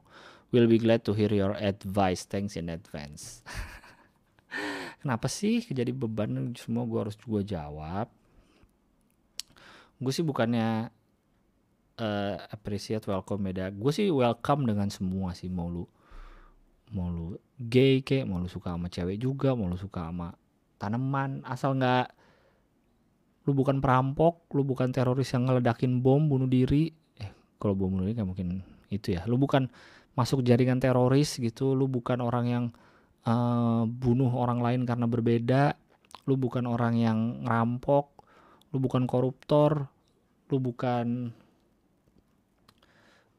We'll 0.56 0.72
be 0.72 0.80
glad 0.80 1.04
to 1.04 1.12
hear 1.12 1.36
your 1.36 1.52
advice. 1.60 2.24
Thanks 2.24 2.56
in 2.56 2.72
advance. 2.72 3.43
Kenapa 5.04 5.28
sih 5.28 5.60
jadi 5.68 5.91
beban 5.91 6.56
semua 6.56 6.88
gue 6.88 6.99
harus 7.04 7.20
gue 7.20 7.43
jawab? 7.43 8.08
Gue 9.99 10.14
sih 10.16 10.24
bukannya 10.24 11.01
uh, 12.00 12.36
appreciate 12.52 13.04
welcome 13.10 13.44
beda. 13.44 13.74
Gue 13.74 13.92
sih 13.92 14.08
welcome 14.14 14.70
dengan 14.70 14.88
semua 14.88 15.36
sih 15.36 15.52
mau 15.52 15.68
lu 15.68 15.84
mau 16.92 17.08
lu 17.08 17.39
gay 17.56 18.04
kayak 18.04 18.28
mau 18.28 18.39
lu 18.39 18.52
suka 18.52 18.76
sama 18.76 18.92
cewek 18.92 19.16
juga 19.20 19.56
mau 19.56 19.68
lu 19.68 19.80
suka 19.80 20.08
sama 20.08 20.32
tanaman. 20.80 21.44
Asal 21.44 21.76
nggak 21.76 22.08
lu 23.50 23.52
bukan 23.58 23.82
perampok 23.82 24.48
lu 24.54 24.62
bukan 24.62 24.94
teroris 24.94 25.32
yang 25.34 25.50
ngeledakin 25.50 26.00
bom 26.00 26.28
bunuh 26.30 26.48
diri. 26.48 26.94
Eh 27.18 27.32
kalau 27.58 27.74
bom 27.74 27.92
bunuh 27.92 28.08
diri 28.08 28.16
kan 28.20 28.28
mungkin 28.30 28.62
itu 28.92 29.18
ya. 29.18 29.26
Lu 29.28 29.36
bukan 29.42 29.68
masuk 30.16 30.44
jaringan 30.44 30.80
teroris 30.84 31.39
gitu 31.39 31.72
lu 31.72 31.88
bukan 31.88 32.20
orang 32.20 32.46
yang 32.46 32.66
uh, 33.24 33.88
bunuh 33.88 34.30
orang 34.32 34.60
lain 34.60 34.82
karena 34.84 35.08
berbeda. 35.08 35.80
Lu 36.30 36.38
bukan 36.38 36.70
orang 36.70 37.00
yang 37.00 37.48
ngerampok 37.48 38.22
lu 38.72 38.80
bukan 38.80 39.04
koruptor 39.04 39.92
lu 40.52 40.58
bukan 40.60 41.32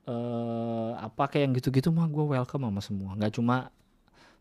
uh, 0.08 0.98
apa 0.98 1.30
kayak 1.30 1.42
yang 1.50 1.54
gitu-gitu 1.58 1.88
mah 1.94 2.08
gue 2.10 2.24
welcome 2.24 2.66
sama 2.66 2.82
semua. 2.82 3.10
Nggak 3.18 3.32
cuma 3.38 3.70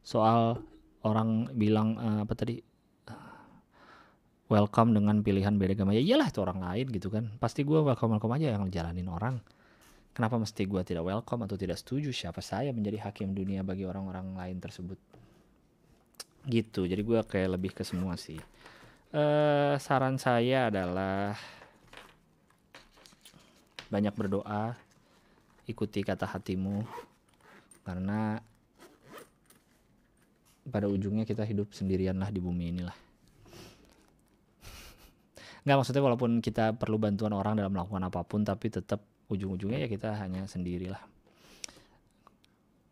soal 0.01 0.61
orang 1.05 1.49
bilang 1.53 1.97
uh, 1.97 2.19
apa 2.25 2.33
tadi 2.33 2.61
welcome 4.51 4.91
dengan 4.91 5.23
pilihan 5.23 5.55
beda 5.55 5.73
agama. 5.79 5.95
Ya 5.95 6.03
iyalah 6.03 6.27
itu 6.27 6.43
orang 6.43 6.59
lain 6.59 6.91
gitu 6.91 7.07
kan. 7.07 7.31
Pasti 7.39 7.63
gue 7.63 7.79
welcome 7.79 8.19
welcome 8.19 8.35
aja 8.35 8.51
yang 8.59 8.67
jalanin 8.67 9.07
orang. 9.07 9.39
Kenapa 10.11 10.35
mesti 10.35 10.67
gue 10.67 10.83
tidak 10.83 11.07
welcome 11.07 11.47
atau 11.47 11.55
tidak 11.55 11.79
setuju? 11.79 12.11
Siapa 12.11 12.43
saya 12.43 12.75
menjadi 12.75 12.99
hakim 13.07 13.31
dunia 13.31 13.63
bagi 13.63 13.87
orang-orang 13.87 14.35
lain 14.35 14.59
tersebut? 14.59 14.99
Gitu. 16.43 16.83
Jadi 16.83 16.99
gue 16.99 17.19
kayak 17.23 17.49
lebih 17.55 17.71
ke 17.71 17.87
semua 17.87 18.19
sih. 18.19 18.35
Uh, 19.15 19.79
saran 19.79 20.19
saya 20.19 20.67
adalah 20.67 21.35
banyak 23.87 24.11
berdoa 24.15 24.75
ikuti 25.67 26.01
kata 26.01 26.25
hatimu. 26.25 26.85
Karena 27.81 28.37
pada 30.69 30.85
ujungnya 30.85 31.25
kita 31.25 31.41
hidup 31.41 31.73
sendirian 31.73 32.17
lah 32.21 32.29
di 32.29 32.37
bumi 32.37 32.69
inilah. 32.69 32.97
Nggak 35.61 35.77
maksudnya 35.77 36.01
walaupun 36.01 36.41
kita 36.41 36.73
perlu 36.73 36.97
bantuan 36.97 37.33
orang 37.37 37.57
dalam 37.57 37.73
melakukan 37.73 38.01
apa 38.01 38.25
pun 38.25 38.41
tapi 38.41 38.73
tetap 38.73 39.01
ujung-ujungnya 39.29 39.85
ya 39.85 39.89
kita 39.89 40.17
hanya 40.17 40.49
sendirilah. 40.49 41.01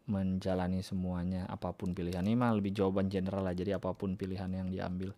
Menjalani 0.10 0.82
semuanya 0.82 1.46
apa 1.50 1.74
pun 1.74 1.94
pilihan. 1.94 2.26
Ini 2.26 2.38
mah 2.38 2.54
lebih 2.58 2.74
jawaban 2.74 3.10
general 3.10 3.46
lah 3.46 3.54
jadi 3.54 3.78
apa 3.78 3.94
pun 3.94 4.18
pilihan 4.18 4.50
yang 4.50 4.70
diambil. 4.70 5.14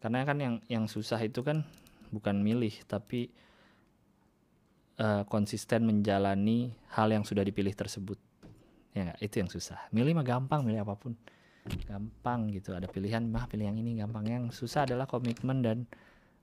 Karena 0.00 0.24
kan 0.24 0.40
yang 0.40 0.54
yang 0.68 0.84
susah 0.88 1.20
itu 1.20 1.44
kan 1.44 1.64
bukan 2.08 2.40
milih 2.40 2.72
tapi 2.88 3.28
uh, 5.00 5.22
konsisten 5.26 5.88
menjalani 5.88 6.76
hal 6.92 7.08
yang 7.08 7.24
sudah 7.24 7.42
dipilih 7.42 7.72
tersebut. 7.72 8.20
Ya 8.92 9.14
gak? 9.14 9.18
itu 9.24 9.34
yang 9.40 9.50
susah. 9.50 9.80
Milih 9.94 10.12
mah 10.12 10.26
gampang 10.26 10.60
milih 10.62 10.84
apa 10.84 10.94
pun. 10.94 11.16
Gampang 11.88 12.52
gitu. 12.52 12.76
Ada 12.76 12.86
pilihan 12.86 13.24
mah 13.24 13.48
pilih 13.48 13.72
yang 13.72 13.78
ini 13.80 13.96
gampang. 13.96 14.28
Yang 14.28 14.44
susah 14.60 14.84
adalah 14.84 15.08
komitmen 15.08 15.64
dan 15.64 15.78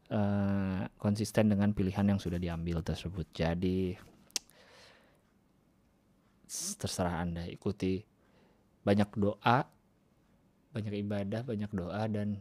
uh, 0.10 0.90
konsisten 0.98 1.54
dengan 1.54 1.72
pilihan 1.76 2.04
yang 2.08 2.20
sudah 2.20 2.42
diambil 2.42 2.82
tersebut. 2.82 3.30
Jadi 3.36 3.94
terserah 6.80 7.22
anda. 7.22 7.44
Ikuti 7.46 8.02
banyak 8.82 9.10
doa 9.20 9.68
banyak 10.72 10.94
ibadah 11.02 11.42
banyak 11.42 11.72
doa 11.74 12.06
dan 12.08 12.38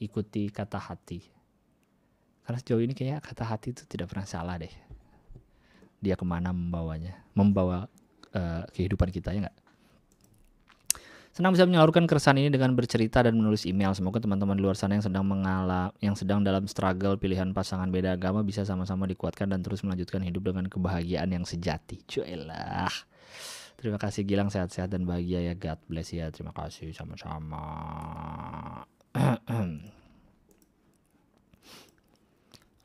ikuti 0.00 0.50
kata 0.50 0.80
hati. 0.80 1.20
Karena 2.42 2.58
sejauh 2.58 2.82
ini 2.82 2.96
kayaknya 2.96 3.22
kata 3.22 3.44
hati 3.46 3.76
itu 3.76 3.82
tidak 3.86 4.10
pernah 4.10 4.26
salah 4.26 4.56
deh 4.56 4.85
dia 6.06 6.14
ke 6.14 6.22
mana 6.22 6.54
membawanya 6.54 7.18
membawa 7.34 7.90
uh, 8.30 8.62
kehidupan 8.70 9.10
kita 9.10 9.34
ya 9.34 9.50
nggak 9.50 9.58
Senang 11.36 11.52
bisa 11.52 11.68
menyalurkan 11.68 12.08
keresahan 12.08 12.40
ini 12.40 12.48
dengan 12.48 12.72
bercerita 12.72 13.20
dan 13.20 13.36
menulis 13.36 13.68
email. 13.68 13.92
Semoga 13.92 14.24
teman-teman 14.24 14.56
di 14.56 14.64
luar 14.64 14.72
sana 14.72 14.96
yang 14.96 15.04
sedang 15.04 15.28
mengalami, 15.28 15.92
yang 16.00 16.16
sedang 16.16 16.40
dalam 16.40 16.64
struggle 16.64 17.20
pilihan 17.20 17.52
pasangan 17.52 17.92
beda 17.92 18.16
agama 18.16 18.40
bisa 18.40 18.64
sama-sama 18.64 19.04
dikuatkan 19.04 19.52
dan 19.52 19.60
terus 19.60 19.84
melanjutkan 19.84 20.24
hidup 20.24 20.48
dengan 20.48 20.64
kebahagiaan 20.64 21.28
yang 21.28 21.44
sejati. 21.44 22.00
Cuelah. 22.08 22.88
Terima 23.76 24.00
kasih 24.00 24.24
Gilang 24.24 24.48
sehat-sehat 24.48 24.88
dan 24.88 25.04
bahagia 25.04 25.44
ya. 25.44 25.52
God 25.52 25.76
bless 25.84 26.16
ya. 26.16 26.32
Terima 26.32 26.56
kasih 26.56 26.96
sama-sama. 26.96 27.60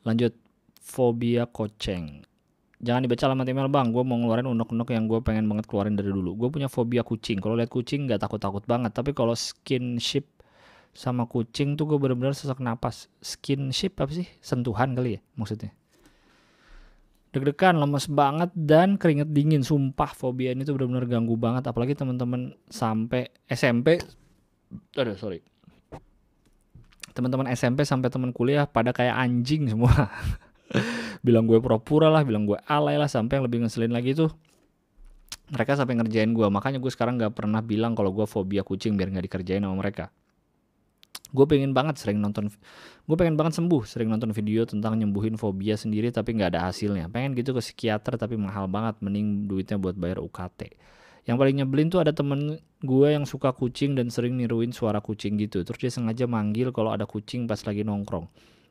Lanjut 0.04 0.36
fobia 0.84 1.48
koceng 1.48 2.28
jangan 2.82 3.00
dibaca 3.06 3.22
alamat 3.30 3.46
email 3.46 3.68
bang. 3.70 3.86
Gue 3.94 4.02
mau 4.02 4.18
ngeluarin 4.18 4.50
unek-unek 4.50 4.88
yang 4.90 5.06
gue 5.06 5.22
pengen 5.22 5.46
banget 5.46 5.70
keluarin 5.70 5.94
dari 5.94 6.10
dulu. 6.10 6.34
Gue 6.34 6.48
punya 6.50 6.66
fobia 6.66 7.06
kucing. 7.06 7.38
Kalau 7.38 7.54
lihat 7.54 7.70
kucing 7.70 8.10
nggak 8.10 8.20
takut-takut 8.26 8.66
banget. 8.66 8.90
Tapi 8.92 9.14
kalau 9.14 9.32
skinship 9.38 10.26
sama 10.92 11.24
kucing 11.24 11.78
tuh 11.78 11.88
gue 11.88 11.96
bener-bener 11.96 12.34
sesak 12.34 12.58
napas. 12.58 13.06
Skinship 13.22 13.96
apa 14.02 14.12
sih? 14.12 14.26
Sentuhan 14.42 14.98
kali 14.98 15.16
ya 15.16 15.20
maksudnya. 15.38 15.70
Deg-degan 17.32 17.80
lemes 17.80 18.12
banget 18.12 18.52
dan 18.52 19.00
keringet 19.00 19.32
dingin. 19.32 19.64
Sumpah 19.64 20.12
fobia 20.12 20.52
ini 20.52 20.66
tuh 20.66 20.76
bener-bener 20.76 21.06
ganggu 21.08 21.38
banget. 21.38 21.64
Apalagi 21.70 21.96
teman-teman 21.96 22.52
sampai 22.68 23.30
SMP 23.46 24.02
aduh 24.96 25.16
sorry. 25.16 25.40
Teman-teman 27.12 27.44
SMP 27.52 27.84
sampai 27.84 28.08
teman 28.08 28.32
kuliah 28.32 28.64
pada 28.64 28.90
kayak 28.90 29.12
anjing 29.12 29.68
semua 29.68 29.92
bilang 31.26 31.46
gue 31.46 31.58
pura-pura 31.62 32.10
lah 32.10 32.26
bilang 32.26 32.48
gue 32.48 32.58
alay 32.66 32.98
lah 32.98 33.06
sampai 33.06 33.38
yang 33.38 33.44
lebih 33.46 33.62
ngeselin 33.62 33.94
lagi 33.94 34.16
tuh 34.16 34.32
mereka 35.52 35.76
sampai 35.76 36.00
ngerjain 36.00 36.32
gue 36.32 36.46
makanya 36.48 36.80
gue 36.80 36.88
sekarang 36.88 37.20
nggak 37.20 37.36
pernah 37.36 37.60
bilang 37.60 37.92
kalau 37.92 38.10
gue 38.10 38.24
fobia 38.24 38.64
kucing 38.64 38.96
biar 38.96 39.12
nggak 39.12 39.28
dikerjain 39.28 39.62
sama 39.62 39.76
mereka. 39.76 40.08
Gue 41.32 41.48
pengen 41.48 41.72
banget 41.72 41.96
sering 41.96 42.20
nonton 42.20 42.52
gue 43.08 43.16
pengen 43.16 43.36
banget 43.40 43.56
sembuh 43.56 43.88
sering 43.88 44.08
nonton 44.12 44.36
video 44.36 44.68
tentang 44.68 45.00
nyembuhin 45.00 45.40
fobia 45.40 45.76
sendiri 45.76 46.12
tapi 46.12 46.36
nggak 46.36 46.56
ada 46.56 46.68
hasilnya. 46.68 47.08
Pengen 47.12 47.36
gitu 47.36 47.52
ke 47.52 47.60
psikiater 47.60 48.16
tapi 48.16 48.36
mahal 48.40 48.68
banget 48.68 49.00
mending 49.00 49.48
duitnya 49.48 49.76
buat 49.80 49.96
bayar 49.96 50.20
UKT 50.24 50.72
yang 51.22 51.38
paling 51.38 51.54
nyebelin 51.54 51.86
tuh 51.86 52.02
ada 52.02 52.10
temen 52.10 52.58
gue 52.82 53.08
yang 53.14 53.22
suka 53.22 53.54
kucing 53.54 53.94
dan 53.94 54.10
sering 54.10 54.34
niruin 54.34 54.74
suara 54.74 54.98
kucing 54.98 55.38
gitu. 55.38 55.62
Terus 55.62 55.78
dia 55.78 55.90
sengaja 55.94 56.26
manggil 56.26 56.74
kalau 56.74 56.90
ada 56.90 57.06
kucing 57.06 57.46
pas 57.46 57.60
lagi 57.62 57.86
nongkrong 57.86 58.26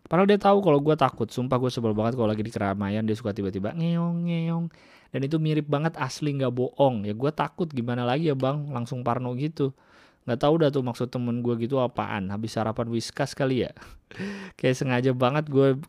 Padahal 0.07 0.27
dia 0.27 0.39
tahu 0.39 0.61
kalau 0.61 0.79
gue 0.81 0.95
takut. 0.97 1.27
Sumpah 1.29 1.57
gue 1.61 1.71
sebel 1.73 1.93
banget 1.93 2.17
kalau 2.17 2.29
lagi 2.29 2.43
di 2.43 2.51
keramaian 2.53 3.03
dia 3.05 3.15
suka 3.17 3.35
tiba-tiba 3.35 3.73
ngeong 3.75 4.27
ngeong. 4.27 4.65
Dan 5.11 5.19
itu 5.27 5.37
mirip 5.37 5.67
banget 5.67 5.95
asli 5.99 6.31
nggak 6.35 6.53
bohong. 6.55 7.03
Ya 7.03 7.13
gue 7.13 7.31
takut 7.35 7.67
gimana 7.67 8.07
lagi 8.07 8.31
ya 8.31 8.35
bang. 8.35 8.71
Langsung 8.71 9.03
parno 9.03 9.35
gitu. 9.35 9.75
Nggak 10.21 10.39
tahu 10.39 10.53
dah 10.61 10.69
tuh 10.69 10.83
maksud 10.85 11.07
temen 11.09 11.41
gue 11.41 11.55
gitu 11.59 11.81
apaan. 11.81 12.29
Habis 12.29 12.53
sarapan 12.55 12.87
whiskas 12.93 13.33
kali 13.33 13.65
ya. 13.67 13.71
Kayak 14.59 14.75
sengaja 14.77 15.11
banget 15.17 15.49
gue 15.49 15.79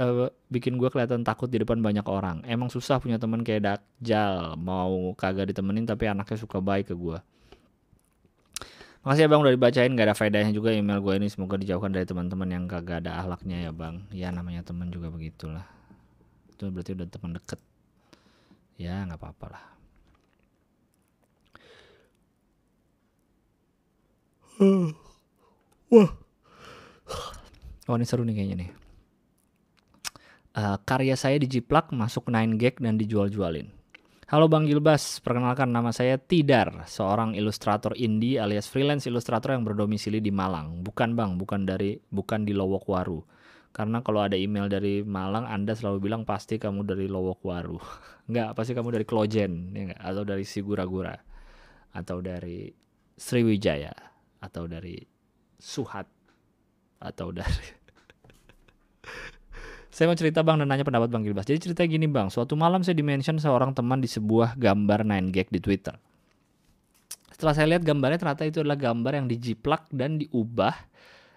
uh, 0.00 0.30
bikin 0.48 0.80
gue 0.80 0.88
kelihatan 0.88 1.22
takut 1.22 1.50
di 1.50 1.60
depan 1.60 1.78
banyak 1.78 2.04
orang. 2.08 2.40
Emang 2.48 2.72
susah 2.72 2.98
punya 2.98 3.20
temen 3.20 3.44
kayak 3.44 3.62
Dakjal. 3.66 4.56
Mau 4.56 5.12
kagak 5.18 5.52
ditemenin 5.52 5.84
tapi 5.84 6.08
anaknya 6.08 6.38
suka 6.40 6.62
baik 6.62 6.90
ke 6.90 6.96
gue. 6.96 7.18
Makasih 9.02 9.26
ya 9.26 9.28
bang 9.34 9.42
udah 9.42 9.54
dibacain 9.58 9.90
gak 9.98 10.06
ada 10.06 10.14
faedahnya 10.14 10.54
juga 10.54 10.70
email 10.70 11.02
gue 11.02 11.14
ini 11.18 11.26
semoga 11.26 11.58
dijauhkan 11.58 11.90
dari 11.90 12.06
teman-teman 12.06 12.46
yang 12.46 12.64
kagak 12.70 13.02
ada 13.02 13.18
ahlaknya 13.18 13.66
ya 13.66 13.74
bang. 13.74 14.06
Ya 14.14 14.30
namanya 14.30 14.62
teman 14.62 14.94
juga 14.94 15.10
begitulah. 15.10 15.66
Itu 16.54 16.70
berarti 16.70 16.94
udah 16.94 17.10
teman 17.10 17.34
deket. 17.34 17.58
Ya 18.78 19.02
nggak 19.02 19.18
apa-apa 19.18 19.46
lah. 19.58 19.64
Wah. 25.92 26.10
Oh 27.90 27.98
ini 27.98 28.06
seru 28.06 28.22
nih 28.22 28.38
kayaknya 28.38 28.56
nih. 28.62 28.70
Uh, 30.54 30.78
karya 30.86 31.18
saya 31.18 31.42
dijiplak 31.42 31.90
masuk 31.90 32.30
9 32.30 32.54
gag 32.54 32.78
dan 32.78 32.94
dijual-jualin. 32.94 33.81
Halo 34.32 34.48
Bang 34.48 34.64
Gilbas, 34.64 35.20
perkenalkan 35.20 35.76
nama 35.76 35.92
saya 35.92 36.16
Tidar, 36.16 36.88
seorang 36.88 37.36
ilustrator 37.36 37.92
indie 38.00 38.40
alias 38.40 38.64
freelance 38.64 39.04
ilustrator 39.04 39.52
yang 39.52 39.60
berdomisili 39.60 40.24
di 40.24 40.32
Malang. 40.32 40.80
Bukan 40.80 41.12
Bang, 41.12 41.36
bukan 41.36 41.68
dari 41.68 42.00
bukan 42.08 42.48
di 42.48 42.56
Lowokwaru. 42.56 43.20
Karena 43.76 44.00
kalau 44.00 44.24
ada 44.24 44.32
email 44.32 44.72
dari 44.72 45.04
Malang, 45.04 45.44
Anda 45.44 45.76
selalu 45.76 46.08
bilang 46.08 46.24
pasti 46.24 46.56
kamu 46.56 46.80
dari 46.80 47.12
Lowokwaru. 47.12 47.76
Enggak, 48.32 48.56
pasti 48.56 48.72
kamu 48.72 48.88
dari 48.96 49.04
Klojen, 49.04 49.52
ya 49.76 49.92
enggak? 49.92 50.00
atau 50.00 50.22
dari 50.24 50.44
Sigura-gura, 50.48 51.16
atau 51.92 52.24
dari 52.24 52.72
Sriwijaya, 53.12 53.92
atau 54.40 54.64
dari 54.64 54.96
Suhat, 55.60 56.08
atau 57.04 57.36
dari 57.36 57.68
Saya 59.92 60.08
mau 60.08 60.16
cerita 60.16 60.40
bang 60.40 60.56
dan 60.56 60.72
nanya 60.72 60.88
pendapat 60.88 61.12
bang 61.12 61.20
Gilbas. 61.20 61.44
Jadi 61.44 61.68
cerita 61.68 61.84
gini 61.84 62.08
bang, 62.08 62.32
suatu 62.32 62.56
malam 62.56 62.80
saya 62.80 62.96
dimention 62.96 63.36
seorang 63.36 63.76
teman 63.76 64.00
di 64.00 64.08
sebuah 64.08 64.56
gambar 64.56 65.04
9gag 65.04 65.52
di 65.52 65.60
Twitter. 65.60 65.92
Setelah 67.28 67.52
saya 67.52 67.76
lihat 67.76 67.84
gambarnya 67.84 68.16
ternyata 68.16 68.48
itu 68.48 68.64
adalah 68.64 68.80
gambar 68.80 69.12
yang 69.20 69.26
dijiplak 69.28 69.92
dan 69.92 70.16
diubah 70.16 70.72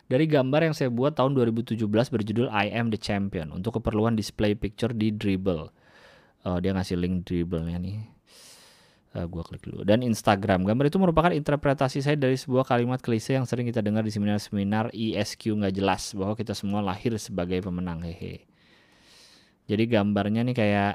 dari 0.08 0.24
gambar 0.24 0.72
yang 0.72 0.76
saya 0.78 0.88
buat 0.88 1.20
tahun 1.20 1.36
2017 1.36 1.84
berjudul 1.84 2.48
I 2.48 2.72
Am 2.72 2.88
The 2.96 3.00
Champion 3.02 3.52
untuk 3.52 3.84
keperluan 3.84 4.16
display 4.16 4.56
picture 4.56 4.96
di 4.96 5.12
Dribble. 5.12 5.68
Oh, 6.48 6.58
dia 6.64 6.72
ngasih 6.72 6.96
link 6.96 7.28
Dribble-nya 7.28 7.76
nih. 7.76 8.15
Uh, 9.16 9.24
gua 9.32 9.48
klik 9.48 9.64
dulu. 9.64 9.88
Dan 9.88 10.04
Instagram. 10.04 10.68
Gambar 10.68 10.92
itu 10.92 11.00
merupakan 11.00 11.32
interpretasi 11.32 12.04
saya 12.04 12.20
dari 12.20 12.36
sebuah 12.36 12.68
kalimat 12.68 13.00
klise 13.00 13.40
yang 13.40 13.48
sering 13.48 13.64
kita 13.64 13.80
dengar 13.80 14.04
di 14.04 14.12
seminar-seminar 14.12 14.92
ISQ 14.92 15.56
nggak 15.56 15.72
jelas 15.72 16.12
bahwa 16.12 16.36
kita 16.36 16.52
semua 16.52 16.84
lahir 16.84 17.16
sebagai 17.16 17.64
pemenang. 17.64 18.04
Hehe. 18.04 18.44
Jadi 19.72 19.84
gambarnya 19.88 20.44
nih 20.44 20.56
kayak 20.56 20.94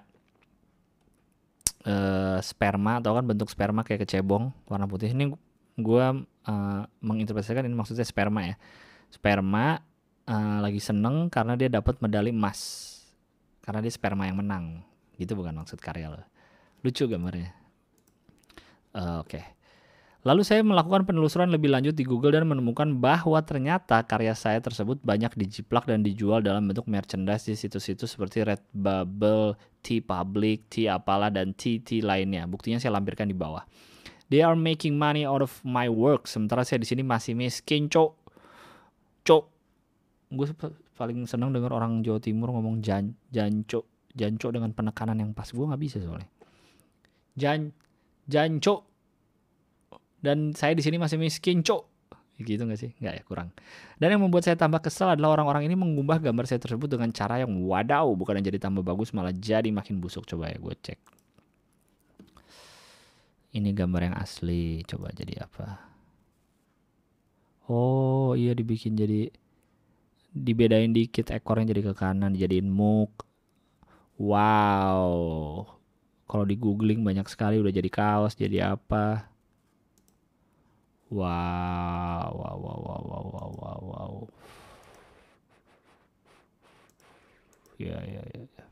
uh, 1.89 2.39
sperma 2.45 3.01
atau 3.01 3.17
kan 3.17 3.25
bentuk 3.25 3.49
sperma 3.49 3.81
kayak 3.83 4.05
kecebong 4.05 4.53
warna 4.69 4.85
putih. 4.85 5.17
Ini 5.17 5.33
gue 5.81 6.07
uh, 6.29 6.83
menginterpretasikan 7.01 7.65
ini 7.65 7.73
maksudnya 7.73 8.05
sperma 8.05 8.53
ya. 8.53 8.57
Sperma 9.09 9.81
uh, 10.29 10.59
lagi 10.61 10.79
seneng 10.79 11.33
karena 11.33 11.57
dia 11.57 11.73
dapat 11.73 11.99
medali 12.05 12.37
emas. 12.37 12.89
Karena 13.65 13.81
dia 13.81 13.93
sperma 13.93 14.29
yang 14.29 14.45
menang. 14.45 14.85
Gitu 15.17 15.33
bukan 15.33 15.57
maksud 15.57 15.81
karya 15.81 16.13
lo. 16.13 16.21
Lucu 16.85 17.09
gambarnya. 17.09 17.60
Uh, 18.95 19.23
Oke. 19.23 19.39
Okay. 19.39 19.45
Lalu 20.21 20.45
saya 20.45 20.61
melakukan 20.61 21.09
penelusuran 21.09 21.49
lebih 21.49 21.73
lanjut 21.73 21.97
di 21.97 22.05
Google 22.05 22.37
dan 22.37 22.45
menemukan 22.45 22.93
bahwa 23.01 23.41
ternyata 23.41 24.05
karya 24.05 24.37
saya 24.37 24.61
tersebut 24.61 25.01
banyak 25.01 25.33
dijiplak 25.33 25.89
dan 25.89 26.05
dijual 26.05 26.45
dalam 26.45 26.69
bentuk 26.69 26.85
merchandise 26.93 27.49
di 27.49 27.57
situs-situs 27.57 28.21
seperti 28.21 28.45
Redbubble, 28.45 29.57
T-Public, 29.81 30.69
T 30.69 30.93
apalah 30.93 31.33
dan 31.33 31.57
TT 31.57 32.05
lainnya. 32.05 32.45
Buktinya 32.45 32.77
saya 32.77 33.01
lampirkan 33.01 33.33
di 33.33 33.37
bawah. 33.37 33.65
They 34.29 34.45
are 34.45 34.53
making 34.53 35.01
money 35.01 35.25
out 35.25 35.41
of 35.41 35.57
my 35.65 35.89
work. 35.89 36.29
Sementara 36.29 36.69
saya 36.69 36.85
di 36.85 36.87
sini 36.87 37.01
masih 37.01 37.33
miskin, 37.33 37.89
cok. 37.89 38.13
Cok. 39.25 39.45
Gue 40.37 40.47
paling 41.01 41.25
senang 41.25 41.49
dengar 41.57 41.73
orang 41.73 42.05
Jawa 42.05 42.21
Timur 42.21 42.53
ngomong 42.53 42.85
jan, 42.85 43.17
janco, 43.33 43.89
janco 44.13 44.53
dengan 44.53 44.77
penekanan 44.77 45.17
yang 45.17 45.33
pas. 45.33 45.49
Gue 45.49 45.65
nggak 45.65 45.81
bisa 45.81 45.97
soalnya. 45.97 46.29
Jan, 47.41 47.73
janco 48.31 48.87
dan 50.23 50.53
saya 50.55 50.77
di 50.77 50.83
sini 50.85 51.01
masih 51.01 51.19
miskin 51.19 51.65
cok 51.65 51.91
gitu 52.41 52.65
nggak 52.65 52.81
sih? 52.81 52.91
Nggak 52.97 53.15
ya 53.21 53.23
kurang. 53.29 53.49
Dan 54.01 54.17
yang 54.17 54.25
membuat 54.25 54.49
saya 54.49 54.57
tambah 54.57 54.81
kesal 54.81 55.13
adalah 55.13 55.37
orang-orang 55.37 55.69
ini 55.69 55.77
mengubah 55.77 56.17
gambar 56.25 56.49
saya 56.49 56.57
tersebut 56.57 56.89
dengan 56.89 57.13
cara 57.13 57.45
yang 57.45 57.53
wadaw. 57.69 58.09
Bukan 58.17 58.41
yang 58.41 58.47
jadi 58.49 58.57
tambah 58.57 58.81
bagus 58.81 59.13
malah 59.13 59.37
jadi 59.37 59.69
makin 59.69 60.01
busuk. 60.01 60.25
Coba 60.25 60.49
ya 60.49 60.57
gue 60.57 60.73
cek. 60.73 60.97
Ini 63.61 63.77
gambar 63.77 64.09
yang 64.09 64.17
asli. 64.17 64.81
Coba 64.89 65.13
jadi 65.13 65.45
apa? 65.45 65.85
Oh 67.69 68.33
iya 68.41 68.57
dibikin 68.57 68.97
jadi 68.97 69.29
dibedain 70.33 70.97
dikit 70.97 71.29
ekornya 71.29 71.77
jadi 71.77 71.93
ke 71.93 71.93
kanan 71.93 72.33
dijadiin 72.33 72.73
muk. 72.73 73.13
Wow 74.17 75.80
kalau 76.31 76.47
di 76.47 76.55
googling 76.55 77.03
banyak 77.03 77.27
sekali 77.27 77.59
udah 77.59 77.75
jadi 77.75 77.91
kaos 77.91 78.39
jadi 78.39 78.79
apa 78.79 79.27
Wow, 81.11 82.31
wow, 82.39 82.55
wow, 82.55 82.79
wow, 82.87 83.03
wow, 83.03 83.25
wow, 83.35 83.51
wow, 83.59 83.81
wow. 83.83 84.13
Ya, 87.83 87.99
ya, 87.99 88.23
ya, 88.31 88.47
ya. 88.47 88.65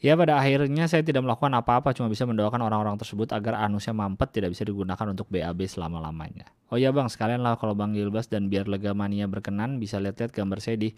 Ya 0.00 0.12
pada 0.20 0.36
akhirnya 0.36 0.84
saya 0.84 1.00
tidak 1.00 1.24
melakukan 1.24 1.52
apa-apa, 1.56 1.96
cuma 1.96 2.12
bisa 2.12 2.28
mendoakan 2.28 2.60
orang-orang 2.60 3.00
tersebut 3.00 3.32
agar 3.32 3.64
anusnya 3.64 3.96
mampet 3.96 4.36
tidak 4.36 4.52
bisa 4.52 4.68
digunakan 4.68 5.06
untuk 5.08 5.32
BAB 5.32 5.64
selama-lamanya. 5.64 6.48
Oh 6.68 6.76
ya 6.76 6.92
bang, 6.92 7.08
sekalian 7.08 7.40
lah 7.40 7.56
kalau 7.56 7.72
bang 7.72 7.96
Gilbas 7.96 8.28
dan 8.28 8.52
biar 8.52 8.68
lega 8.68 8.92
mania 8.92 9.28
berkenan 9.28 9.80
bisa 9.80 9.96
lihat-lihat 9.96 10.32
gambar 10.32 10.60
saya 10.60 10.76
di 10.76 10.92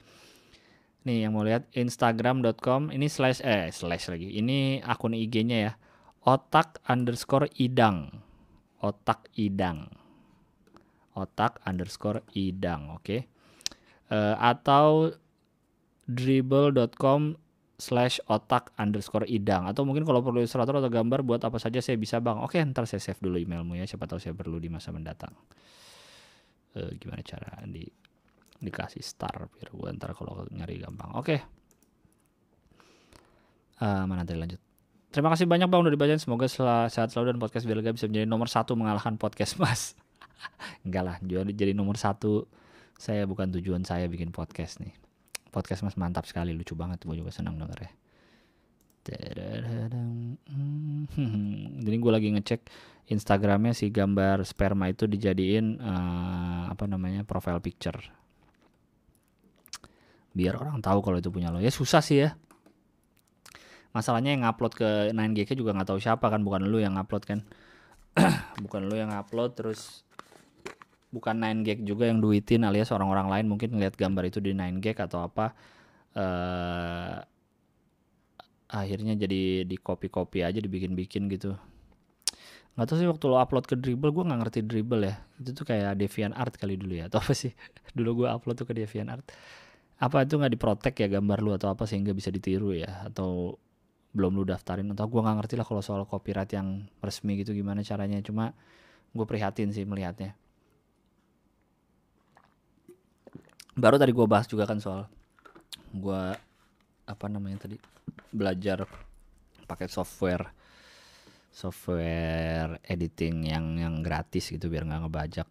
nih 1.04 1.26
yang 1.26 1.34
mau 1.34 1.42
lihat 1.42 1.66
instagram.com 1.74 2.94
ini 2.94 3.06
slash 3.10 3.42
eh 3.42 3.70
slash 3.70 4.10
lagi. 4.10 4.32
Ini 4.38 4.82
akun 4.86 5.14
IG-nya 5.16 5.58
ya. 5.58 5.72
Otak 6.22 6.82
underscore 6.86 7.50
idang. 7.58 8.22
Otak 8.82 9.30
idang. 9.34 9.90
Otak 11.18 11.58
underscore 11.66 12.22
idang 12.32 12.94
oke. 12.94 13.02
Okay? 13.02 13.20
uh, 14.12 14.36
atau 14.36 15.16
dribble.com 16.04 17.40
slash 17.80 18.20
otak 18.28 18.70
underscore 18.76 19.26
idang. 19.26 19.66
Atau 19.66 19.88
mungkin 19.88 20.04
kalau 20.04 20.20
perlu 20.20 20.44
ilustrator 20.44 20.78
atau 20.78 20.92
gambar 20.92 21.24
buat 21.24 21.40
apa 21.42 21.56
saja 21.56 21.80
saya 21.80 21.96
bisa 21.96 22.20
bang. 22.20 22.38
Oke 22.44 22.60
ntar 22.62 22.84
saya 22.86 23.00
save 23.00 23.18
dulu 23.18 23.40
emailmu 23.40 23.74
ya. 23.80 23.88
Siapa 23.88 24.04
tahu 24.06 24.20
saya 24.20 24.36
perlu 24.36 24.60
di 24.60 24.68
masa 24.68 24.92
mendatang. 24.92 25.32
Uh, 26.72 26.92
gimana 27.00 27.20
cara 27.24 27.64
di 27.68 27.84
dikasih 28.62 29.02
star 29.02 29.50
biar 29.50 29.68
gue 29.74 29.88
ntar 29.98 30.14
kalau 30.14 30.46
nyari 30.54 30.78
gampang 30.78 31.10
oke 31.18 31.26
okay. 31.26 31.38
uh, 33.82 34.06
mana 34.06 34.22
tadi 34.22 34.38
lanjut 34.38 34.62
Terima 35.12 35.28
kasih 35.28 35.44
banyak 35.44 35.68
Bang 35.68 35.84
udah 35.84 35.92
dibacain. 35.92 36.16
Semoga 36.16 36.48
sehat 36.48 37.12
selalu 37.12 37.36
dan 37.36 37.38
podcast 37.38 37.68
Belga 37.68 37.92
bisa 37.92 38.08
menjadi 38.08 38.24
nomor 38.24 38.48
satu 38.48 38.72
mengalahkan 38.80 39.20
podcast 39.20 39.60
Mas. 39.60 39.92
Enggak 40.88 41.04
lah, 41.04 41.16
jadi 41.52 41.76
nomor 41.76 42.00
satu. 42.00 42.48
Saya 42.96 43.28
bukan 43.28 43.52
tujuan 43.52 43.84
saya 43.84 44.08
bikin 44.08 44.32
podcast 44.32 44.80
nih. 44.80 44.96
Podcast 45.52 45.84
Mas 45.84 46.00
mantap 46.00 46.24
sekali, 46.24 46.56
lucu 46.56 46.72
banget. 46.72 47.04
Gue 47.04 47.20
juga 47.20 47.28
senang 47.28 47.60
denger 47.60 47.84
ya. 47.84 47.92
Jadi 51.84 51.96
gue 51.98 52.12
lagi 52.14 52.30
ngecek 52.30 52.60
Instagramnya 53.10 53.74
si 53.74 53.90
gambar 53.90 54.46
sperma 54.46 54.86
itu 54.86 55.10
dijadiin 55.10 55.82
uh, 55.82 56.70
apa 56.70 56.86
namanya 56.86 57.26
profile 57.26 57.58
picture. 57.58 57.98
Biar 60.32 60.56
orang 60.56 60.80
tahu 60.80 61.04
kalau 61.04 61.20
itu 61.20 61.28
punya 61.28 61.52
lo. 61.52 61.60
Ya 61.60 61.68
susah 61.68 62.00
sih 62.00 62.24
ya. 62.24 62.36
Masalahnya 63.92 64.32
yang 64.32 64.48
upload 64.48 64.72
ke 64.72 65.12
9GK 65.12 65.52
juga 65.52 65.76
nggak 65.76 65.88
tahu 65.92 66.00
siapa 66.00 66.26
kan. 66.32 66.40
Bukan 66.40 66.68
lu 66.68 66.80
yang 66.80 66.96
upload 66.96 67.24
kan. 67.28 67.44
Bukan 68.64 68.88
lu 68.88 68.96
yang 68.96 69.12
upload 69.12 69.56
terus 69.56 70.04
bukan 71.12 71.36
9gag 71.36 71.84
juga 71.84 72.08
yang 72.08 72.24
duitin 72.24 72.64
alias 72.64 72.88
orang-orang 72.88 73.28
lain 73.28 73.46
mungkin 73.52 73.76
ngeliat 73.76 73.94
gambar 74.00 74.32
itu 74.32 74.40
di 74.40 74.56
9gag 74.56 74.96
atau 74.96 75.28
apa. 75.28 75.52
Uh, 76.12 77.20
akhirnya 78.72 79.12
jadi 79.12 79.68
di 79.68 79.76
copy 79.76 80.08
copy 80.08 80.40
aja 80.40 80.56
dibikin-bikin 80.56 81.28
gitu. 81.28 81.52
Nggak 82.72 82.86
tahu 82.88 82.96
sih 82.96 83.08
waktu 83.08 83.24
lo 83.28 83.36
upload 83.36 83.68
ke 83.68 83.76
dribble 83.76 84.08
gue 84.08 84.24
nggak 84.24 84.40
ngerti 84.40 84.60
dribble 84.64 85.04
ya. 85.04 85.20
Itu 85.36 85.52
tuh 85.52 85.68
kayak 85.68 86.00
deviant 86.00 86.32
art 86.32 86.56
kali 86.56 86.80
dulu 86.80 86.96
ya 86.96 87.12
atau 87.12 87.20
apa 87.20 87.36
sih? 87.36 87.52
Dulu 87.96 88.24
gue 88.24 88.28
upload 88.32 88.56
tuh 88.64 88.66
ke 88.68 88.72
deviant 88.72 89.12
art 89.12 89.28
apa 90.02 90.26
itu 90.26 90.34
nggak 90.34 90.52
diprotek 90.58 90.94
ya 90.98 91.06
gambar 91.06 91.38
lu 91.38 91.54
atau 91.54 91.70
apa 91.70 91.86
sehingga 91.86 92.10
bisa 92.10 92.34
ditiru 92.34 92.74
ya? 92.74 93.06
Atau 93.06 93.62
belum 94.10 94.34
lu 94.34 94.42
daftarin? 94.42 94.90
Atau 94.90 95.06
gue 95.06 95.22
nggak 95.22 95.36
ngerti 95.38 95.54
lah 95.54 95.62
kalau 95.62 95.78
soal 95.78 96.02
copyright 96.10 96.50
yang 96.50 96.90
resmi 96.98 97.38
gitu 97.38 97.54
gimana 97.54 97.86
caranya. 97.86 98.18
Cuma 98.18 98.50
gue 99.14 99.26
prihatin 99.30 99.70
sih 99.70 99.86
melihatnya. 99.86 100.34
Baru 103.78 103.94
tadi 103.94 104.10
gue 104.10 104.26
bahas 104.26 104.50
juga 104.50 104.66
kan 104.66 104.82
soal 104.82 105.06
gue 105.94 106.22
apa 107.06 107.26
namanya 107.30 107.70
tadi 107.70 107.78
belajar 108.34 108.84
pakai 109.70 109.86
software 109.86 110.50
software 111.52 112.80
editing 112.88 113.44
yang 113.44 113.76
yang 113.76 113.94
gratis 114.00 114.50
gitu 114.50 114.72
biar 114.72 114.88
nggak 114.88 115.02
ngebajak 115.04 115.48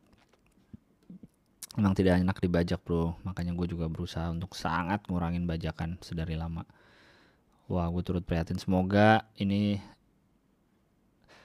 emang 1.80 1.93
tidak 1.95 2.19
enak 2.19 2.38
dibajak 2.43 2.80
bro 2.84 3.15
makanya 3.24 3.55
gue 3.55 3.67
juga 3.72 3.88
berusaha 3.88 4.28
untuk 4.32 4.55
sangat 4.57 5.05
ngurangin 5.07 5.47
bajakan 5.47 5.95
sedari 6.03 6.36
lama 6.36 6.67
Wah, 7.72 7.88
gue 7.88 8.03
turut 8.03 8.19
prihatin. 8.28 8.59
Semoga 8.59 9.24
ini 9.39 9.80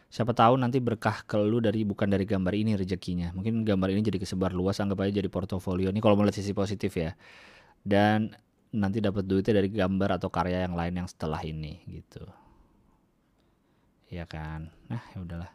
Siapa 0.06 0.32
tahu 0.32 0.56
nanti 0.56 0.78
berkah 0.80 1.26
ke 1.26 1.36
lu 1.36 1.58
dari 1.60 1.82
bukan 1.82 2.08
dari 2.08 2.24
gambar 2.24 2.54
ini 2.56 2.72
rezekinya. 2.78 3.34
Mungkin 3.36 3.66
gambar 3.66 3.90
ini 3.92 4.00
jadi 4.06 4.22
kesebar 4.22 4.54
luas 4.54 4.78
anggap 4.80 5.02
aja 5.02 5.18
jadi 5.18 5.28
portofolio. 5.28 5.90
Ini 5.92 5.98
kalau 6.00 6.16
melihat 6.16 6.40
sisi 6.40 6.56
positif 6.56 6.94
ya. 6.94 7.12
Dan 7.82 8.32
nanti 8.72 9.02
dapat 9.02 9.26
duitnya 9.28 9.60
dari 9.60 9.68
gambar 9.68 10.16
atau 10.16 10.30
karya 10.32 10.64
yang 10.64 10.78
lain 10.78 11.04
yang 11.04 11.08
setelah 11.10 11.42
ini 11.44 11.84
gitu. 11.90 12.22
Ya 14.08 14.24
kan. 14.24 14.72
Nah, 14.88 15.02
ya 15.12 15.20
udahlah. 15.20 15.50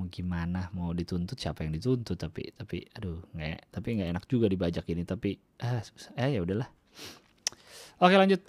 Mau 0.00 0.08
gimana 0.08 0.72
mau 0.72 0.96
dituntut 0.96 1.36
siapa 1.36 1.60
yang 1.68 1.76
dituntut? 1.76 2.16
Tapi 2.16 2.56
tapi 2.56 2.88
aduh 2.96 3.20
nggak 3.36 3.68
tapi 3.68 3.88
nggak 4.00 4.08
enak 4.16 4.24
juga 4.24 4.48
dibajak 4.48 4.88
ini 4.88 5.04
tapi 5.04 5.36
ah 5.60 5.84
eh 6.16 6.32
ya 6.32 6.40
udahlah. 6.40 6.72
Oke 8.00 8.16
lanjut. 8.16 8.40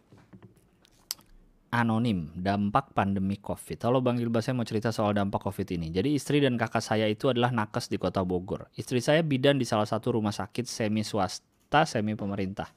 Anonim 1.71 2.35
dampak 2.35 2.95
pandemi 2.95 3.39
covid. 3.39 3.79
Halo 3.83 3.99
bang 3.99 4.19
Gilbas 4.19 4.47
saya 4.47 4.55
mau 4.55 4.67
cerita 4.67 4.95
soal 4.95 5.11
dampak 5.11 5.43
covid 5.43 5.67
ini. 5.75 5.91
Jadi 5.91 6.15
istri 6.15 6.39
dan 6.39 6.55
kakak 6.55 6.83
saya 6.83 7.07
itu 7.07 7.27
adalah 7.27 7.51
nakes 7.51 7.91
di 7.91 7.99
kota 7.99 8.23
Bogor. 8.23 8.71
Istri 8.75 8.99
saya 9.03 9.21
bidan 9.23 9.59
di 9.59 9.67
salah 9.67 9.87
satu 9.87 10.15
rumah 10.15 10.35
sakit 10.35 10.67
semi 10.67 11.03
swasta 11.03 11.83
semi 11.83 12.15
pemerintah. 12.15 12.71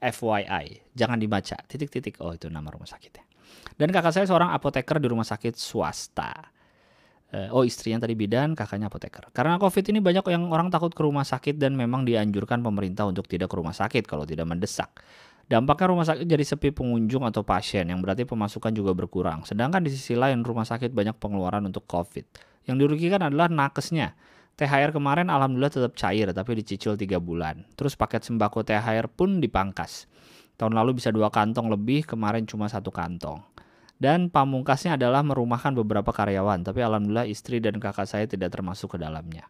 FYI 0.00 0.92
jangan 0.92 1.16
dibaca. 1.16 1.56
Titik-titik. 1.64 2.20
Oh 2.20 2.36
itu 2.36 2.48
nama 2.52 2.68
rumah 2.68 2.88
sakitnya. 2.88 3.24
Dan 3.76 3.92
kakak 3.92 4.12
saya 4.12 4.24
seorang 4.28 4.52
apoteker 4.52 5.00
di 5.00 5.08
rumah 5.08 5.24
sakit 5.24 5.56
swasta 5.56 6.53
oh 7.50 7.66
istrinya 7.66 8.04
tadi 8.04 8.14
bidan, 8.14 8.54
kakaknya 8.54 8.86
apoteker. 8.86 9.30
Karena 9.34 9.58
COVID 9.58 9.84
ini 9.90 9.98
banyak 9.98 10.24
yang 10.30 10.50
orang 10.54 10.70
takut 10.70 10.94
ke 10.94 11.02
rumah 11.02 11.26
sakit 11.26 11.58
dan 11.58 11.74
memang 11.74 12.06
dianjurkan 12.06 12.62
pemerintah 12.62 13.08
untuk 13.10 13.26
tidak 13.26 13.50
ke 13.50 13.56
rumah 13.58 13.74
sakit 13.74 14.06
kalau 14.06 14.22
tidak 14.22 14.46
mendesak. 14.46 14.94
Dampaknya 15.44 15.86
rumah 15.92 16.06
sakit 16.08 16.24
jadi 16.24 16.40
sepi 16.40 16.72
pengunjung 16.72 17.28
atau 17.28 17.44
pasien 17.44 17.84
yang 17.84 18.00
berarti 18.00 18.24
pemasukan 18.24 18.72
juga 18.72 18.96
berkurang. 18.96 19.44
Sedangkan 19.44 19.84
di 19.84 19.92
sisi 19.92 20.16
lain 20.16 20.40
rumah 20.40 20.64
sakit 20.64 20.88
banyak 20.88 21.20
pengeluaran 21.20 21.60
untuk 21.68 21.84
COVID. 21.84 22.24
Yang 22.64 22.76
dirugikan 22.80 23.20
adalah 23.20 23.52
nakesnya. 23.52 24.16
THR 24.54 24.94
kemarin 24.94 25.28
alhamdulillah 25.28 25.74
tetap 25.74 25.98
cair 25.98 26.30
tapi 26.32 26.62
dicicil 26.62 26.96
3 26.96 27.20
bulan. 27.20 27.66
Terus 27.76 27.92
paket 27.98 28.24
sembako 28.24 28.64
THR 28.64 29.10
pun 29.12 29.42
dipangkas. 29.42 30.08
Tahun 30.54 30.70
lalu 30.70 31.02
bisa 31.02 31.10
dua 31.10 31.34
kantong 31.34 31.66
lebih, 31.66 32.06
kemarin 32.06 32.46
cuma 32.46 32.70
satu 32.70 32.94
kantong. 32.94 33.42
Dan 34.04 34.28
pamungkasnya 34.28 35.00
adalah 35.00 35.24
merumahkan 35.24 35.72
beberapa 35.80 36.12
karyawan, 36.12 36.60
tapi 36.60 36.84
alhamdulillah 36.84 37.24
istri 37.24 37.56
dan 37.56 37.80
kakak 37.80 38.04
saya 38.04 38.28
tidak 38.28 38.52
termasuk 38.52 38.92
ke 38.92 38.98
dalamnya. 39.00 39.48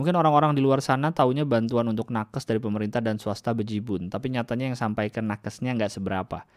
Mungkin 0.00 0.16
orang-orang 0.16 0.56
di 0.56 0.64
luar 0.64 0.80
sana 0.80 1.12
taunya 1.12 1.44
bantuan 1.44 1.84
untuk 1.84 2.08
nakes 2.08 2.48
dari 2.48 2.56
pemerintah 2.56 3.04
dan 3.04 3.20
swasta 3.20 3.52
bejibun, 3.52 4.08
tapi 4.08 4.32
nyatanya 4.32 4.72
yang 4.72 4.78
sampaikan 4.80 5.28
nakesnya 5.28 5.76
nggak 5.76 5.92
seberapa. 5.92 6.48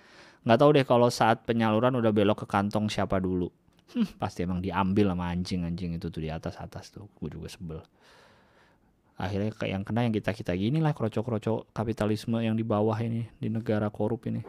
Nggak 0.48 0.56
tahu 0.64 0.70
deh 0.72 0.86
kalau 0.88 1.12
saat 1.12 1.44
penyaluran 1.44 1.92
udah 2.00 2.16
belok 2.16 2.44
ke 2.44 2.48
kantong 2.48 2.88
siapa 2.88 3.20
dulu. 3.20 3.52
Hmm, 3.92 4.08
pasti 4.16 4.48
emang 4.48 4.64
diambil 4.64 5.12
sama 5.12 5.28
anjing-anjing 5.36 6.00
itu 6.00 6.08
tuh 6.08 6.24
di 6.24 6.32
atas-atas 6.32 6.96
tuh. 6.96 7.12
Gue 7.20 7.28
juga 7.28 7.52
sebel. 7.52 7.84
Akhirnya 9.20 9.52
yang 9.68 9.84
kena 9.84 10.08
yang 10.08 10.16
kita-kita 10.16 10.56
gini 10.56 10.80
lah 10.80 10.96
kroco-kroco 10.96 11.68
kapitalisme 11.76 12.40
yang 12.40 12.56
di 12.56 12.64
bawah 12.64 12.96
ini 13.04 13.28
di 13.36 13.52
negara 13.52 13.92
korup 13.92 14.24
ini. 14.32 14.40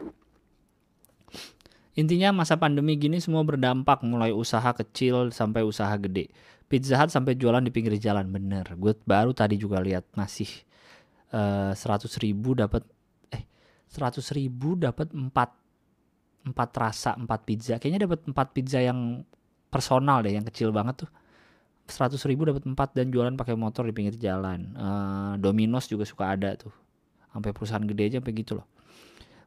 Intinya 1.95 2.35
masa 2.35 2.59
pandemi 2.59 2.99
gini 2.99 3.23
semua 3.23 3.39
berdampak 3.47 4.03
mulai 4.03 4.35
usaha 4.35 4.67
kecil 4.75 5.31
sampai 5.31 5.63
usaha 5.63 5.95
gede. 5.95 6.27
Pizza 6.67 6.99
Hut 6.99 7.07
sampai 7.07 7.39
jualan 7.39 7.63
di 7.63 7.71
pinggir 7.71 7.95
jalan 7.95 8.27
bener. 8.27 8.67
Gue 8.75 8.91
baru 9.07 9.31
tadi 9.31 9.55
juga 9.55 9.79
lihat 9.79 10.03
masih 10.11 10.49
eh, 11.31 11.71
seratus 11.71 12.19
ribu 12.19 12.51
dapat 12.51 12.83
eh 13.31 13.47
seratus 13.87 14.35
ribu 14.35 14.75
dapat 14.75 15.07
empat 15.15 15.55
empat 16.45 16.69
rasa 16.75 17.15
empat 17.15 17.39
pizza. 17.47 17.79
Kayaknya 17.79 18.11
dapat 18.11 18.19
empat 18.27 18.47
pizza 18.51 18.83
yang 18.83 19.23
personal 19.71 20.19
deh, 20.19 20.35
yang 20.35 20.45
kecil 20.45 20.75
banget 20.75 21.07
tuh. 21.07 21.11
Seratus 21.85 22.27
ribu 22.27 22.43
dapat 22.49 22.65
empat 22.65 22.91
dan 22.97 23.07
jualan 23.07 23.33
pakai 23.39 23.55
motor 23.55 23.87
di 23.87 23.93
pinggir 23.95 24.17
jalan. 24.19 24.73
Uh, 24.73 25.33
Domino's 25.39 25.87
juga 25.87 26.03
suka 26.03 26.33
ada 26.33 26.59
tuh. 26.59 26.73
Sampai 27.31 27.55
perusahaan 27.55 27.83
gede 27.87 28.03
aja 28.09 28.17
sampai 28.19 28.33
gitu 28.35 28.59
loh. 28.59 28.67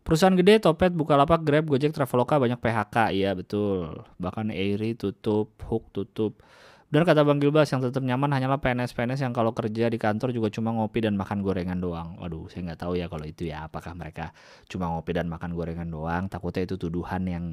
Perusahaan 0.09 0.32
gede, 0.32 0.56
Topet, 0.56 0.96
Bukalapak, 0.96 1.44
Grab, 1.44 1.68
Gojek, 1.68 1.92
Traveloka 1.92 2.40
banyak 2.40 2.56
PHK. 2.56 3.12
Iya 3.12 3.36
betul. 3.36 4.09
Bahkan 4.16 4.48
Airi 4.48 4.96
tutup, 4.96 5.52
Hook 5.68 5.92
tutup. 5.92 6.40
Dan 6.88 7.04
kata 7.04 7.20
Bang 7.20 7.36
Gilbas 7.36 7.68
yang 7.68 7.84
tetap 7.84 8.00
nyaman 8.00 8.32
hanyalah 8.32 8.56
PNS-PNS 8.56 9.20
yang 9.20 9.36
kalau 9.36 9.52
kerja 9.52 9.92
di 9.92 10.00
kantor 10.00 10.32
juga 10.32 10.48
cuma 10.48 10.72
ngopi 10.72 11.04
dan 11.04 11.20
makan 11.20 11.44
gorengan 11.44 11.76
doang. 11.76 12.16
Waduh, 12.16 12.48
saya 12.48 12.72
nggak 12.72 12.80
tahu 12.80 12.96
ya 12.96 13.12
kalau 13.12 13.28
itu 13.28 13.52
ya. 13.52 13.68
Apakah 13.68 13.92
mereka 13.92 14.32
cuma 14.64 14.88
ngopi 14.88 15.12
dan 15.12 15.28
makan 15.28 15.52
gorengan 15.52 15.92
doang? 15.92 16.32
Takutnya 16.32 16.64
itu 16.64 16.80
tuduhan 16.80 17.28
yang 17.28 17.44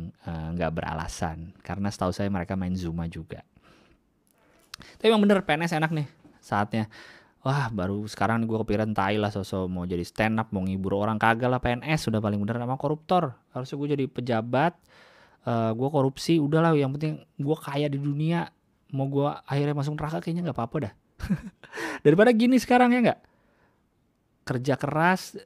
nggak 0.55 0.71
uh, 0.71 0.75
beralasan. 0.79 1.51
Karena 1.59 1.91
setahu 1.91 2.15
saya 2.15 2.31
mereka 2.31 2.55
main 2.55 2.79
Zuma 2.79 3.11
juga. 3.11 3.43
Tapi 4.95 5.11
emang 5.11 5.27
bener 5.27 5.43
PNS 5.43 5.75
enak 5.75 5.91
nih 5.91 6.07
saatnya. 6.39 6.87
Wah 7.45 7.69
baru 7.69 8.09
sekarang 8.09 8.49
gue 8.49 8.57
kepikiran 8.57 8.97
tai 8.97 9.21
lah 9.21 9.29
sosok 9.29 9.69
mau 9.69 9.85
jadi 9.85 10.01
stand 10.01 10.41
up 10.41 10.49
mau 10.49 10.65
ngibur 10.65 10.97
orang. 10.97 11.21
Kagak 11.21 11.45
lah 11.45 11.61
PNS 11.61 12.09
sudah 12.09 12.17
paling 12.17 12.41
bener 12.41 12.57
sama 12.57 12.73
koruptor. 12.73 13.37
Harusnya 13.53 13.77
gue 13.77 13.89
jadi 13.93 14.05
pejabat. 14.09 14.73
Uh, 15.45 15.69
gue 15.77 15.89
korupsi 15.93 16.41
udahlah 16.41 16.73
yang 16.73 16.89
penting 16.97 17.21
gue 17.37 17.57
kaya 17.61 17.85
di 17.85 18.01
dunia. 18.01 18.49
Mau 18.89 19.05
gue 19.05 19.29
akhirnya 19.45 19.77
masuk 19.77 19.93
neraka 19.93 20.25
kayaknya 20.25 20.49
nggak 20.49 20.57
apa-apa 20.57 20.77
dah. 20.89 20.93
Daripada 22.05 22.33
gini 22.33 22.57
sekarang 22.57 22.97
ya 22.97 23.13
nggak? 23.13 23.21
Kerja 24.49 24.73
keras 24.73 25.37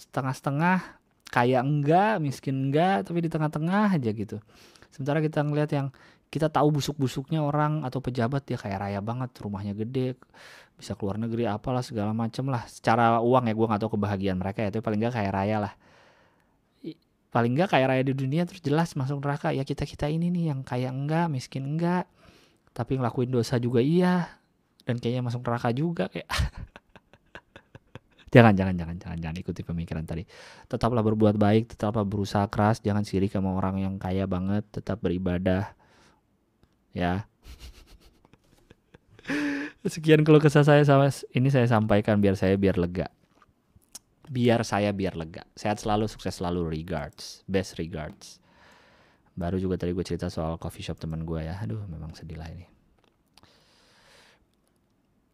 setengah-setengah 0.00 1.04
kaya 1.28 1.60
enggak 1.60 2.16
miskin 2.16 2.72
enggak 2.72 3.04
tapi 3.04 3.20
di 3.20 3.28
tengah-tengah 3.28 3.92
aja 3.92 4.08
gitu. 4.08 4.40
Sementara 4.88 5.20
kita 5.20 5.44
ngeliat 5.44 5.68
yang 5.68 5.92
kita 6.36 6.52
tahu 6.52 6.68
busuk-busuknya 6.68 7.40
orang 7.40 7.80
atau 7.80 8.04
pejabat 8.04 8.44
dia 8.44 8.60
kayak 8.60 8.76
raya 8.76 9.00
banget 9.00 9.32
rumahnya 9.40 9.72
gede 9.72 10.20
bisa 10.76 10.92
keluar 10.92 11.16
negeri 11.16 11.48
apalah 11.48 11.80
segala 11.80 12.12
macem 12.12 12.44
lah. 12.52 12.68
Secara 12.68 13.24
uang 13.24 13.48
ya 13.48 13.56
gue 13.56 13.66
nggak 13.72 13.80
tahu 13.80 13.96
kebahagiaan 13.96 14.36
mereka 14.36 14.60
ya 14.60 14.68
tapi 14.68 14.84
paling 14.84 15.00
nggak 15.00 15.16
kayak 15.16 15.32
raya 15.32 15.56
lah. 15.64 15.72
Paling 17.32 17.56
nggak 17.56 17.72
kayak 17.72 17.86
raya 17.88 18.02
di 18.04 18.12
dunia 18.12 18.44
terus 18.44 18.60
jelas 18.60 18.92
masuk 19.00 19.24
neraka 19.24 19.56
ya 19.56 19.64
kita 19.64 19.88
kita 19.88 20.12
ini 20.12 20.28
nih 20.28 20.52
yang 20.52 20.60
kaya 20.60 20.92
enggak 20.92 21.32
miskin 21.32 21.64
enggak 21.64 22.04
tapi 22.76 23.00
ngelakuin 23.00 23.32
dosa 23.32 23.56
juga 23.56 23.80
iya 23.80 24.28
dan 24.84 25.00
kayaknya 25.00 25.24
masuk 25.24 25.40
neraka 25.40 25.72
juga 25.72 26.12
kayak. 26.12 26.28
Jangan 28.26 28.52
jangan 28.52 28.74
jangan 28.76 28.96
jangan 29.00 29.18
jangan 29.22 29.36
ikuti 29.40 29.64
pemikiran 29.64 30.04
tadi. 30.04 30.28
Tetaplah 30.68 31.00
berbuat 31.00 31.40
baik 31.40 31.72
tetaplah 31.72 32.04
berusaha 32.04 32.44
keras 32.52 32.84
jangan 32.84 33.00
sirik 33.00 33.32
sama 33.32 33.56
orang 33.56 33.80
yang 33.80 33.96
kaya 33.96 34.28
banget 34.28 34.66
tetap 34.68 35.00
beribadah 35.00 35.72
ya. 36.96 37.28
Sekian 39.92 40.24
kalau 40.24 40.40
kesah 40.40 40.64
saya 40.64 40.82
sama 40.82 41.12
ini 41.36 41.52
saya 41.52 41.68
sampaikan 41.68 42.16
biar 42.18 42.34
saya 42.34 42.56
biar 42.56 42.80
lega. 42.80 43.12
Biar 44.26 44.64
saya 44.66 44.90
biar 44.90 45.14
lega. 45.14 45.46
Sehat 45.54 45.78
selalu 45.78 46.08
sukses 46.08 46.40
selalu 46.40 46.66
regards 46.66 47.44
best 47.46 47.76
regards. 47.78 48.40
Baru 49.36 49.60
juga 49.60 49.76
tadi 49.76 49.92
gue 49.92 50.02
cerita 50.02 50.32
soal 50.32 50.56
coffee 50.56 50.82
shop 50.82 50.96
teman 50.96 51.28
gue 51.28 51.44
ya. 51.44 51.60
Aduh 51.60 51.84
memang 51.86 52.16
sedih 52.16 52.40
lah 52.40 52.48
ini. 52.48 52.66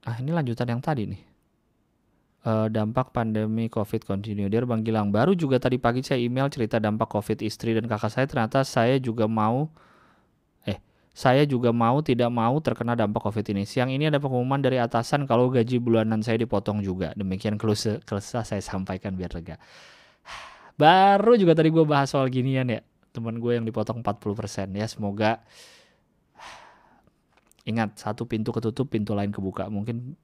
Ah 0.03 0.19
ini 0.19 0.35
lanjutan 0.35 0.67
yang 0.67 0.83
tadi 0.83 1.07
nih. 1.07 1.23
Uh, 2.43 2.67
dampak 2.67 3.15
pandemi 3.15 3.71
covid 3.71 4.03
continue. 4.03 4.51
Dia 4.51 4.67
bang 4.67 4.83
Gilang 4.83 5.15
baru 5.15 5.39
juga 5.39 5.63
tadi 5.63 5.79
pagi 5.79 6.03
saya 6.03 6.19
email 6.19 6.51
cerita 6.51 6.83
dampak 6.83 7.07
covid 7.07 7.39
istri 7.39 7.79
dan 7.79 7.87
kakak 7.87 8.11
saya. 8.11 8.27
Ternyata 8.27 8.67
saya 8.67 8.99
juga 8.99 9.31
mau 9.31 9.71
saya 11.13 11.45
juga 11.45 11.77
mau 11.77 12.01
tidak 12.01 12.33
mau 12.33 12.57
terkena 12.65 12.97
dampak 12.97 13.21
covid 13.21 13.45
ini. 13.53 13.69
Siang 13.69 13.93
ini 13.93 14.09
ada 14.09 14.17
pengumuman 14.17 14.57
dari 14.65 14.81
atasan 14.81 15.29
kalau 15.29 15.53
gaji 15.53 15.77
bulanan 15.77 16.25
saya 16.25 16.41
dipotong 16.41 16.81
juga. 16.81 17.13
Demikian 17.13 17.61
kelesa 17.61 18.01
saya 18.43 18.63
sampaikan 18.65 19.13
biar 19.13 19.37
lega. 19.37 19.61
Baru 20.81 21.37
juga 21.37 21.53
tadi 21.53 21.69
gue 21.69 21.85
bahas 21.85 22.09
soal 22.09 22.33
ginian 22.33 22.65
ya. 22.65 22.81
Teman 23.13 23.37
gue 23.37 23.61
yang 23.61 23.69
dipotong 23.69 24.01
40% 24.01 24.73
ya 24.73 24.89
semoga 24.89 25.45
ingat 27.69 28.01
satu 28.01 28.25
pintu 28.25 28.49
ketutup 28.57 28.89
pintu 28.89 29.13
lain 29.13 29.29
kebuka. 29.29 29.69
Mungkin 29.69 30.17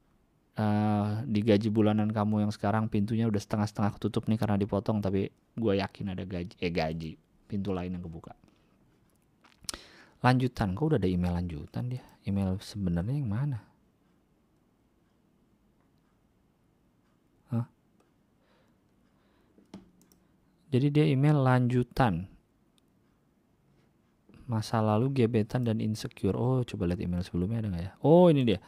uh, 0.59 1.23
di 1.25 1.41
gaji 1.45 1.69
bulanan 1.71 2.11
kamu 2.11 2.49
yang 2.49 2.53
sekarang 2.53 2.91
pintunya 2.91 3.29
udah 3.31 3.39
setengah-setengah 3.39 4.01
ketutup 4.01 4.27
nih 4.27 4.41
karena 4.41 4.57
dipotong 4.59 4.99
tapi 5.05 5.31
gue 5.55 5.75
yakin 5.79 6.17
ada 6.17 6.25
gaji 6.27 6.55
eh 6.59 6.73
gaji 6.73 7.13
pintu 7.47 7.71
lain 7.71 7.95
yang 7.95 8.05
kebuka 8.05 8.35
lanjutan 10.23 10.75
kok 10.75 10.95
udah 10.95 10.99
ada 10.99 11.09
email 11.09 11.35
lanjutan 11.35 11.85
dia 11.91 12.05
email 12.27 12.59
sebenarnya 12.59 13.15
yang 13.15 13.31
mana 13.31 13.59
Hah? 17.55 17.67
jadi 20.75 20.87
dia 20.91 21.05
email 21.07 21.39
lanjutan 21.39 22.27
masa 24.49 24.81
lalu 24.81 25.13
gebetan 25.13 25.69
dan 25.69 25.77
insecure. 25.85 26.33
Oh, 26.35 26.65
coba 26.65 26.89
lihat 26.89 27.05
email 27.05 27.21
sebelumnya 27.21 27.61
ada 27.61 27.69
nggak 27.69 27.85
ya? 27.85 27.93
Oh, 28.01 28.33
ini 28.33 28.49
dia. 28.49 28.65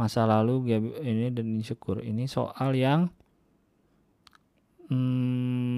Masa 0.00 0.24
lalu 0.24 0.80
ini 1.04 1.28
dan 1.28 1.52
insecure. 1.52 2.00
Ini 2.00 2.24
soal 2.24 2.72
yang 2.72 3.12
hmm, 4.88 5.68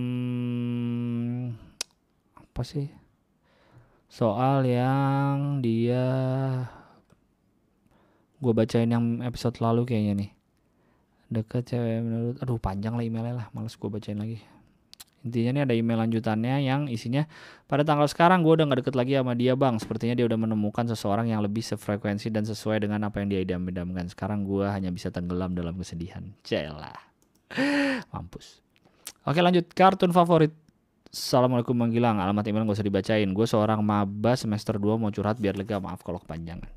apa 2.39 2.63
sih? 2.63 2.87
Soal 4.11 4.67
yang 4.67 5.63
dia 5.63 6.05
gue 8.43 8.53
bacain 8.53 8.91
yang 8.91 9.23
episode 9.23 9.63
lalu 9.63 9.87
kayaknya 9.87 10.27
nih. 10.27 10.31
Deket 11.31 11.71
cewek 11.71 12.03
menurut 12.03 12.37
aduh 12.43 12.59
panjang 12.59 12.99
lah 12.99 13.07
emailnya 13.07 13.35
lah 13.39 13.47
males 13.55 13.79
gue 13.79 13.87
bacain 13.87 14.19
lagi. 14.19 14.43
Intinya 15.21 15.61
nih 15.61 15.63
ada 15.69 15.75
email 15.77 16.01
lanjutannya 16.01 16.65
yang 16.65 16.89
isinya 16.89 17.29
pada 17.69 17.85
tanggal 17.85 18.09
sekarang 18.09 18.41
gue 18.41 18.57
udah 18.57 18.65
gak 18.73 18.81
deket 18.83 18.95
lagi 18.97 19.13
sama 19.15 19.37
dia 19.37 19.53
bang. 19.55 19.77
Sepertinya 19.79 20.17
dia 20.17 20.27
udah 20.27 20.39
menemukan 20.41 20.91
seseorang 20.91 21.31
yang 21.31 21.45
lebih 21.45 21.61
sefrekuensi 21.61 22.33
dan 22.33 22.49
sesuai 22.49 22.83
dengan 22.83 23.07
apa 23.07 23.21
yang 23.23 23.29
dia 23.31 23.41
idam-idamkan. 23.45 24.09
Sekarang 24.11 24.43
gue 24.49 24.65
hanya 24.65 24.89
bisa 24.91 25.13
tenggelam 25.13 25.53
dalam 25.53 25.77
kesedihan. 25.77 26.25
Celah 26.43 26.99
mampus. 28.17 28.65
Oke 29.29 29.45
lanjut. 29.45 29.69
Kartun 29.77 30.11
favorit 30.11 30.57
Assalamualaikum 31.11 31.75
Bang 31.75 31.91
Gilang 31.91 32.23
Alamat 32.23 32.47
email 32.47 32.63
gak 32.71 32.79
usah 32.79 32.87
dibacain 32.87 33.27
Gue 33.35 33.43
seorang 33.43 33.83
maba 33.83 34.39
semester 34.39 34.79
2 34.79 34.95
mau 34.95 35.11
curhat 35.11 35.43
biar 35.43 35.59
lega 35.59 35.83
Maaf 35.83 36.07
kalau 36.07 36.23
kepanjangan 36.23 36.71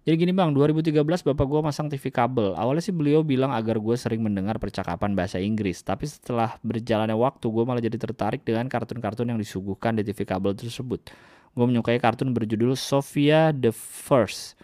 jadi 0.00 0.16
gini 0.16 0.32
bang, 0.32 0.56
2013 0.56 0.96
bapak 1.04 1.44
gue 1.44 1.60
masang 1.60 1.92
TV 1.92 2.08
kabel. 2.08 2.56
Awalnya 2.56 2.80
sih 2.80 2.94
beliau 2.96 3.20
bilang 3.20 3.52
agar 3.52 3.76
gue 3.76 3.92
sering 4.00 4.24
mendengar 4.24 4.56
percakapan 4.56 5.12
bahasa 5.12 5.36
Inggris. 5.36 5.84
Tapi 5.84 6.08
setelah 6.08 6.56
berjalannya 6.64 7.12
waktu, 7.12 7.44
gue 7.44 7.64
malah 7.68 7.84
jadi 7.84 8.00
tertarik 8.00 8.40
dengan 8.40 8.64
kartun-kartun 8.64 9.28
yang 9.28 9.36
disuguhkan 9.36 10.00
di 10.00 10.02
TV 10.08 10.24
kabel 10.24 10.56
tersebut. 10.56 11.04
Gue 11.52 11.64
menyukai 11.68 12.00
kartun 12.00 12.32
berjudul 12.32 12.80
Sophia 12.80 13.52
the 13.52 13.76
First. 13.76 14.56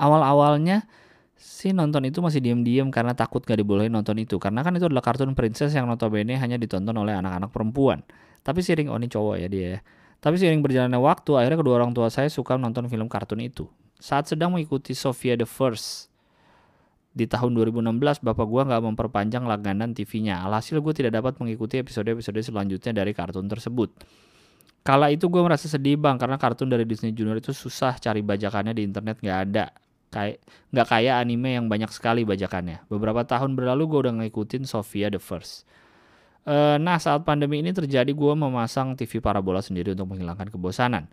Awal-awalnya 0.00 0.88
sih 1.42 1.74
nonton 1.74 2.06
itu 2.06 2.22
masih 2.22 2.38
diem-diem 2.38 2.86
karena 2.94 3.18
takut 3.18 3.42
gak 3.42 3.58
dibolehin 3.58 3.90
nonton 3.90 4.14
itu. 4.22 4.38
Karena 4.38 4.62
kan 4.62 4.70
itu 4.78 4.86
adalah 4.86 5.02
kartun 5.02 5.34
princess 5.34 5.74
yang 5.74 5.90
notabene 5.90 6.38
hanya 6.38 6.54
ditonton 6.54 6.94
oleh 6.94 7.18
anak-anak 7.18 7.50
perempuan. 7.50 8.06
Tapi 8.46 8.62
sering, 8.62 8.86
oh 8.86 8.98
cowok 8.98 9.42
ya 9.42 9.48
dia 9.50 9.66
ya. 9.66 9.80
Tapi 10.22 10.38
seiring 10.38 10.62
berjalannya 10.62 11.02
waktu, 11.02 11.34
akhirnya 11.34 11.58
kedua 11.58 11.82
orang 11.82 11.90
tua 11.90 12.06
saya 12.06 12.30
suka 12.30 12.54
nonton 12.54 12.86
film 12.86 13.10
kartun 13.10 13.42
itu. 13.42 13.66
Saat 13.98 14.30
sedang 14.30 14.54
mengikuti 14.54 14.94
Sofia 14.94 15.34
the 15.34 15.46
First 15.46 16.06
di 17.10 17.26
tahun 17.26 17.58
2016, 17.58 18.22
bapak 18.22 18.46
gua 18.46 18.62
nggak 18.62 18.82
memperpanjang 18.86 19.42
langganan 19.42 19.90
TV-nya. 19.90 20.46
Alhasil 20.46 20.78
gue 20.78 20.94
tidak 20.94 21.18
dapat 21.18 21.42
mengikuti 21.42 21.82
episode-episode 21.82 22.38
selanjutnya 22.38 23.02
dari 23.02 23.10
kartun 23.10 23.50
tersebut. 23.50 23.90
Kala 24.86 25.10
itu 25.10 25.26
gue 25.26 25.42
merasa 25.42 25.66
sedih 25.66 25.98
bang 25.98 26.18
karena 26.18 26.38
kartun 26.38 26.70
dari 26.70 26.86
Disney 26.86 27.14
Junior 27.14 27.38
itu 27.38 27.50
susah 27.54 27.98
cari 27.98 28.22
bajakannya 28.22 28.74
di 28.74 28.82
internet 28.82 29.22
nggak 29.22 29.38
ada 29.50 29.70
kayak 30.12 30.44
nggak 30.70 30.86
kayak 30.92 31.14
anime 31.24 31.56
yang 31.56 31.66
banyak 31.72 31.88
sekali 31.88 32.28
bajakannya. 32.28 32.84
Beberapa 32.92 33.24
tahun 33.24 33.56
berlalu 33.56 33.88
gue 33.88 33.98
udah 34.06 34.14
ngikutin 34.20 34.68
Sofia 34.68 35.08
the 35.08 35.16
First. 35.16 35.64
Uh, 36.42 36.76
nah 36.76 36.98
saat 37.00 37.24
pandemi 37.24 37.62
ini 37.62 37.72
terjadi 37.72 38.10
gue 38.10 38.32
memasang 38.34 38.98
TV 38.98 39.22
parabola 39.24 39.64
sendiri 39.64 39.96
untuk 39.96 40.12
menghilangkan 40.12 40.52
kebosanan. 40.52 41.08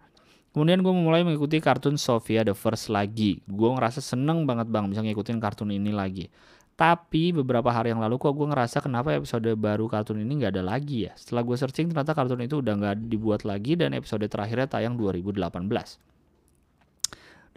Kemudian 0.49 0.81
gue 0.81 0.89
mulai 0.89 1.21
mengikuti 1.21 1.61
kartun 1.61 1.95
Sofia 1.95 2.43
the 2.43 2.57
First 2.57 2.91
lagi. 2.91 3.39
Gue 3.47 3.69
ngerasa 3.71 4.03
seneng 4.03 4.43
banget 4.43 4.67
bang 4.67 4.89
bisa 4.91 4.99
ngikutin 5.05 5.37
kartun 5.39 5.71
ini 5.71 5.93
lagi. 5.93 6.27
Tapi 6.73 7.35
beberapa 7.35 7.69
hari 7.69 7.91
yang 7.91 7.99
lalu 7.99 8.15
kok 8.17 8.33
gue 8.33 8.47
ngerasa 8.49 8.79
kenapa 8.79 9.11
episode 9.13 9.45
baru 9.59 9.85
kartun 9.91 10.23
ini 10.23 10.43
nggak 10.43 10.57
ada 10.57 10.63
lagi 10.65 11.07
ya. 11.07 11.13
Setelah 11.13 11.45
gue 11.45 11.55
searching 11.55 11.91
ternyata 11.93 12.17
kartun 12.17 12.41
itu 12.41 12.65
udah 12.65 12.73
nggak 12.75 12.95
dibuat 13.07 13.43
lagi 13.45 13.77
dan 13.77 13.93
episode 13.93 14.25
terakhirnya 14.25 14.65
tayang 14.65 14.97
2018. 14.97 16.08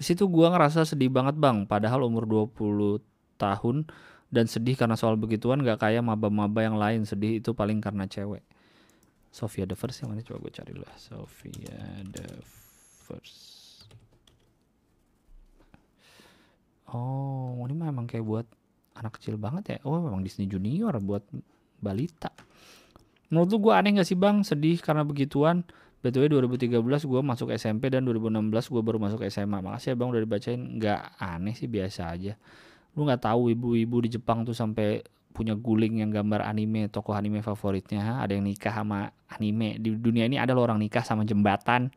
Di 0.02 0.10
situ 0.10 0.26
gue 0.26 0.42
ngerasa 0.50 0.82
sedih 0.82 1.14
banget 1.14 1.38
bang. 1.38 1.62
Padahal 1.62 2.02
umur 2.02 2.26
20 2.26 2.98
tahun 3.38 3.86
dan 4.34 4.50
sedih 4.50 4.74
karena 4.74 4.98
soal 4.98 5.14
begituan 5.14 5.62
gak 5.62 5.78
kayak 5.78 6.02
maba-maba 6.02 6.58
yang 6.58 6.74
lain. 6.74 7.06
Sedih 7.06 7.38
itu 7.38 7.54
paling 7.54 7.78
karena 7.78 8.10
cewek. 8.10 8.42
Sofia 9.30 9.62
the 9.62 9.78
First 9.78 10.02
yang 10.02 10.10
mana 10.10 10.26
coba 10.26 10.42
gue 10.42 10.52
cari 10.58 10.74
lah. 10.74 10.90
Sofia 10.98 12.02
the 12.10 12.26
First. 13.06 13.86
Oh, 16.90 17.62
ini 17.62 17.78
memang 17.78 18.10
kayak 18.10 18.26
buat 18.26 18.46
anak 18.98 19.22
kecil 19.22 19.38
banget 19.38 19.78
ya. 19.78 19.78
Oh, 19.86 20.02
memang 20.02 20.26
Disney 20.26 20.50
Junior 20.50 20.98
buat 20.98 21.22
balita. 21.78 22.34
Menurut 23.30 23.54
gue 23.54 23.70
aneh 23.70 24.02
gak 24.02 24.10
sih 24.10 24.18
bang? 24.18 24.42
Sedih 24.42 24.82
karena 24.82 25.06
begituan. 25.06 25.62
BTW 26.02 26.26
2013 26.42 26.82
gue 26.82 27.20
masuk 27.22 27.48
SMP 27.54 27.88
dan 27.88 28.02
2016 28.02 28.50
gue 28.50 28.82
baru 28.82 28.98
masuk 28.98 29.22
SMA. 29.30 29.62
Makasih 29.62 29.94
ya 29.94 29.96
bang 29.96 30.08
udah 30.10 30.22
dibacain. 30.22 30.60
Gak 30.82 31.00
aneh 31.22 31.54
sih 31.54 31.70
biasa 31.70 32.10
aja. 32.10 32.34
Lu 32.98 33.06
gak 33.06 33.22
tahu 33.22 33.54
ibu-ibu 33.54 34.02
di 34.02 34.18
Jepang 34.18 34.42
tuh 34.42 34.52
sampai 34.52 35.00
punya 35.32 35.56
guling 35.56 36.04
yang 36.04 36.10
gambar 36.12 36.44
anime, 36.44 36.90
tokoh 36.90 37.14
anime 37.14 37.40
favoritnya. 37.40 38.18
Ada 38.18 38.34
yang 38.34 38.44
nikah 38.50 38.74
sama 38.74 39.14
anime. 39.30 39.78
Di 39.78 39.94
dunia 39.94 40.26
ini 40.26 40.36
ada 40.42 40.52
loh 40.52 40.66
orang 40.66 40.82
nikah 40.82 41.06
sama 41.06 41.22
jembatan 41.22 41.94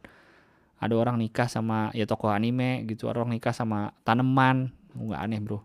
ada 0.79 0.93
orang 0.95 1.15
nikah 1.17 1.47
sama 1.47 1.89
ya 1.95 2.03
tokoh 2.03 2.31
anime 2.31 2.83
gitu 2.85 3.07
ada 3.07 3.23
orang 3.23 3.39
nikah 3.39 3.55
sama 3.55 3.95
tanaman 4.03 4.75
nggak 4.95 5.21
aneh 5.21 5.39
bro 5.39 5.59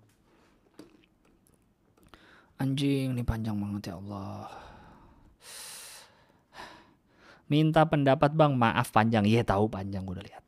anjing 2.57 3.17
ini 3.17 3.23
panjang 3.27 3.59
banget 3.59 3.91
ya 3.91 3.95
Allah 3.99 4.49
minta 7.51 7.85
pendapat 7.85 8.33
bang 8.33 8.55
maaf 8.55 8.95
panjang. 8.95 9.27
Iya 9.27 9.43
tahu 9.45 9.69
panjang 9.69 10.07
gue 10.07 10.15
udah 10.17 10.27
lihat. 10.27 10.43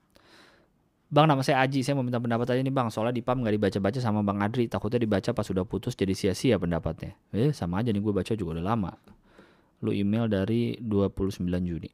Bang 1.13 1.29
nama 1.29 1.45
saya 1.45 1.61
Aji, 1.61 1.85
saya 1.85 1.93
mau 1.93 2.01
minta 2.01 2.17
pendapat 2.17 2.57
aja 2.57 2.63
nih 2.65 2.73
bang. 2.73 2.89
Soalnya 2.89 3.13
di 3.13 3.21
PAM 3.21 3.45
gak 3.45 3.53
dibaca-baca 3.53 4.01
sama 4.01 4.25
Bang 4.25 4.41
Adri. 4.41 4.65
Takutnya 4.65 4.97
dibaca 4.97 5.37
pas 5.37 5.45
sudah 5.45 5.69
putus 5.69 5.93
jadi 5.93 6.17
sia-sia 6.17 6.57
pendapatnya. 6.57 7.13
Eh 7.37 7.53
sama 7.53 7.85
aja 7.85 7.93
nih 7.93 8.01
gue 8.01 8.17
baca 8.17 8.33
juga 8.33 8.57
udah 8.57 8.65
lama. 8.65 8.97
Lu 9.85 9.93
email 9.93 10.25
dari 10.33 10.81
29 10.81 11.45
Juni. 11.69 11.93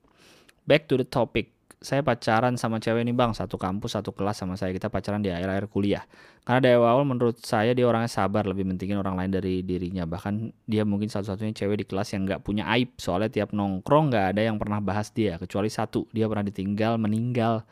Back 0.62 0.86
to 0.86 0.94
the 0.94 1.08
topic 1.08 1.57
saya 1.78 2.02
pacaran 2.02 2.58
sama 2.58 2.82
cewek 2.82 3.06
nih 3.06 3.14
bang. 3.14 3.30
Satu 3.30 3.54
kampus 3.54 3.94
satu 3.94 4.10
kelas 4.10 4.42
sama 4.42 4.58
saya. 4.58 4.74
Kita 4.74 4.90
pacaran 4.90 5.22
di 5.22 5.30
akhir-akhir 5.30 5.70
kuliah. 5.70 6.02
Karena 6.42 6.58
dari 6.58 6.74
awal 6.74 7.06
menurut 7.06 7.38
saya 7.38 7.70
dia 7.70 7.86
orangnya 7.86 8.10
sabar 8.10 8.42
lebih 8.50 8.66
pentingin 8.66 8.98
orang 8.98 9.14
lain 9.14 9.30
dari 9.30 9.62
dirinya. 9.62 10.02
Bahkan 10.02 10.66
dia 10.66 10.82
mungkin 10.82 11.06
satu-satunya 11.06 11.54
cewek 11.54 11.82
di 11.82 11.86
kelas 11.86 12.18
yang 12.18 12.26
nggak 12.26 12.42
punya 12.42 12.66
aib. 12.74 12.98
Soalnya 12.98 13.30
tiap 13.30 13.54
nongkrong 13.54 14.10
nggak 14.10 14.26
ada 14.34 14.42
yang 14.42 14.58
pernah 14.58 14.82
bahas 14.82 15.14
dia 15.14 15.38
kecuali 15.38 15.70
satu. 15.70 16.10
Dia 16.10 16.26
pernah 16.26 16.42
ditinggal 16.42 16.98
meninggal 16.98 17.62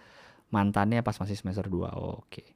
mantannya 0.55 1.03
pas 1.03 1.19
masih 1.19 1.35
semester 1.35 1.67
2 1.67 1.75
oh, 1.75 2.23
oke. 2.23 2.31
Okay. 2.31 2.47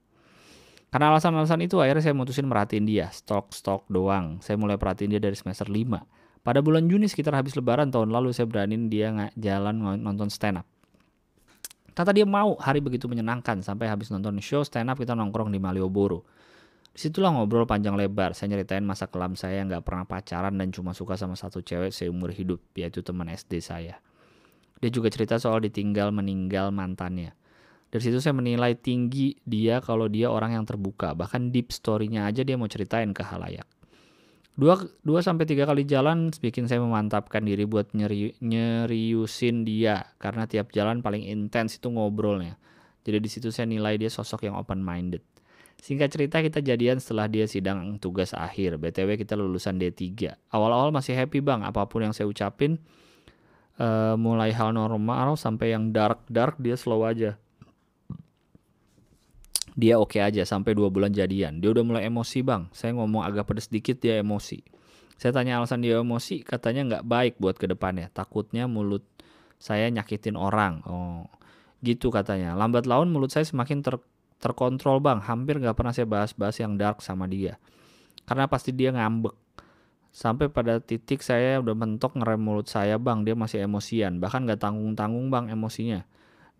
karena 0.94 1.10
alasan-alasan 1.10 1.66
itu 1.66 1.78
akhirnya 1.82 2.02
saya 2.06 2.14
mutusin 2.14 2.46
merhatiin 2.46 2.86
dia. 2.86 3.10
Stok-stok 3.10 3.90
doang. 3.90 4.38
Saya 4.38 4.54
mulai 4.54 4.78
perhatiin 4.78 5.10
dia 5.10 5.22
dari 5.22 5.34
semester 5.34 5.66
5 5.66 5.98
pada 6.40 6.64
bulan 6.64 6.88
Juni 6.88 7.04
sekitar 7.04 7.36
habis 7.36 7.52
lebaran 7.52 7.92
tahun 7.92 8.08
lalu 8.08 8.32
saya 8.32 8.48
beraniin 8.48 8.88
dia 8.88 9.12
jalan 9.36 10.00
nonton 10.00 10.32
stand 10.32 10.64
up 10.64 10.66
Kata 12.00 12.16
dia 12.16 12.24
mau 12.24 12.56
hari 12.56 12.80
begitu 12.80 13.12
menyenangkan 13.12 13.60
sampai 13.60 13.84
habis 13.84 14.08
nonton 14.08 14.40
show 14.40 14.64
stand 14.64 14.88
up 14.88 14.96
kita 14.96 15.12
nongkrong 15.12 15.52
di 15.52 15.60
Malioboro. 15.60 16.24
Di 16.96 16.96
situlah 16.96 17.28
ngobrol 17.28 17.68
panjang 17.68 17.92
lebar. 17.92 18.32
Saya 18.32 18.56
nyeritain 18.56 18.80
masa 18.80 19.04
kelam 19.04 19.36
saya 19.36 19.60
yang 19.60 19.68
gak 19.68 19.84
pernah 19.84 20.08
pacaran 20.08 20.56
dan 20.56 20.72
cuma 20.72 20.96
suka 20.96 21.20
sama 21.20 21.36
satu 21.36 21.60
cewek 21.60 21.92
seumur 21.92 22.32
hidup, 22.32 22.56
yaitu 22.72 23.04
teman 23.04 23.28
SD 23.28 23.60
saya. 23.60 24.00
Dia 24.80 24.88
juga 24.88 25.12
cerita 25.12 25.36
soal 25.36 25.60
ditinggal 25.60 26.08
meninggal 26.08 26.72
mantannya. 26.72 27.36
Dari 27.92 28.00
situ 28.00 28.16
saya 28.16 28.32
menilai 28.32 28.80
tinggi 28.80 29.36
dia 29.44 29.84
kalau 29.84 30.08
dia 30.08 30.32
orang 30.32 30.56
yang 30.56 30.64
terbuka. 30.64 31.12
Bahkan 31.12 31.52
deep 31.52 31.68
story-nya 31.68 32.24
aja 32.24 32.40
dia 32.40 32.56
mau 32.56 32.64
ceritain 32.64 33.12
ke 33.12 33.20
halayak. 33.20 33.68
Dua, 34.60 34.76
dua 35.00 35.24
sampai 35.24 35.48
tiga 35.48 35.64
kali 35.64 35.88
jalan 35.88 36.28
bikin 36.36 36.68
saya 36.68 36.84
memantapkan 36.84 37.40
diri 37.40 37.64
buat 37.64 37.96
nyeri, 37.96 38.36
nyeriusin 38.44 39.64
dia 39.64 40.12
karena 40.20 40.44
tiap 40.44 40.68
jalan 40.76 41.00
paling 41.00 41.24
intens 41.24 41.80
itu 41.80 41.88
ngobrolnya. 41.88 42.60
Jadi 43.00 43.24
di 43.24 43.30
situ 43.32 43.48
saya 43.48 43.64
nilai 43.64 43.96
dia 43.96 44.12
sosok 44.12 44.44
yang 44.44 44.60
open 44.60 44.84
minded. 44.84 45.24
Singkat 45.80 46.12
cerita 46.12 46.44
kita 46.44 46.60
jadian 46.60 47.00
setelah 47.00 47.24
dia 47.24 47.48
sidang 47.48 47.96
tugas 47.96 48.36
akhir. 48.36 48.76
BTW 48.76 49.16
kita 49.16 49.32
lulusan 49.32 49.80
D3. 49.80 50.28
Awal-awal 50.52 50.92
masih 50.92 51.16
happy 51.16 51.40
bang, 51.40 51.64
apa 51.64 51.88
pun 51.88 52.04
yang 52.04 52.12
saya 52.12 52.28
ucapin 52.28 52.76
uh, 53.80 54.12
mulai 54.20 54.52
hal 54.52 54.76
normal 54.76 55.40
sampai 55.40 55.72
yang 55.72 55.88
dark-dark 55.88 56.60
dia 56.60 56.76
slow 56.76 57.08
aja 57.08 57.40
dia 59.78 59.98
oke 59.98 60.18
okay 60.18 60.22
aja 60.24 60.42
sampai 60.42 60.74
dua 60.74 60.90
bulan 60.90 61.14
jadian. 61.14 61.62
Dia 61.62 61.70
udah 61.70 61.84
mulai 61.86 62.02
emosi 62.06 62.42
bang. 62.42 62.66
Saya 62.74 62.96
ngomong 62.98 63.22
agak 63.22 63.50
pedes 63.50 63.70
dikit 63.70 64.02
dia 64.02 64.18
emosi. 64.18 64.62
Saya 65.20 65.36
tanya 65.36 65.60
alasan 65.60 65.84
dia 65.84 66.00
emosi, 66.00 66.40
katanya 66.40 66.80
nggak 66.88 67.04
baik 67.04 67.34
buat 67.36 67.60
ke 67.60 67.68
depannya. 67.68 68.08
Takutnya 68.08 68.64
mulut 68.64 69.04
saya 69.60 69.92
nyakitin 69.92 70.32
orang. 70.32 70.80
Oh, 70.88 71.28
gitu 71.84 72.08
katanya. 72.08 72.56
Lambat 72.56 72.88
laun 72.88 73.12
mulut 73.12 73.28
saya 73.28 73.44
semakin 73.44 73.84
ter 73.84 74.00
terkontrol 74.40 75.04
bang. 75.04 75.20
Hampir 75.20 75.60
nggak 75.60 75.76
pernah 75.76 75.92
saya 75.92 76.08
bahas-bahas 76.08 76.56
yang 76.56 76.80
dark 76.80 77.04
sama 77.04 77.28
dia. 77.28 77.60
Karena 78.24 78.48
pasti 78.48 78.72
dia 78.72 78.96
ngambek. 78.96 79.36
Sampai 80.10 80.50
pada 80.50 80.80
titik 80.80 81.20
saya 81.22 81.60
udah 81.60 81.76
mentok 81.76 82.16
ngerem 82.16 82.40
mulut 82.40 82.66
saya 82.72 82.96
bang. 82.96 83.20
Dia 83.20 83.36
masih 83.36 83.68
emosian. 83.68 84.24
Bahkan 84.24 84.48
nggak 84.48 84.60
tanggung-tanggung 84.64 85.28
bang 85.28 85.52
emosinya. 85.52 86.08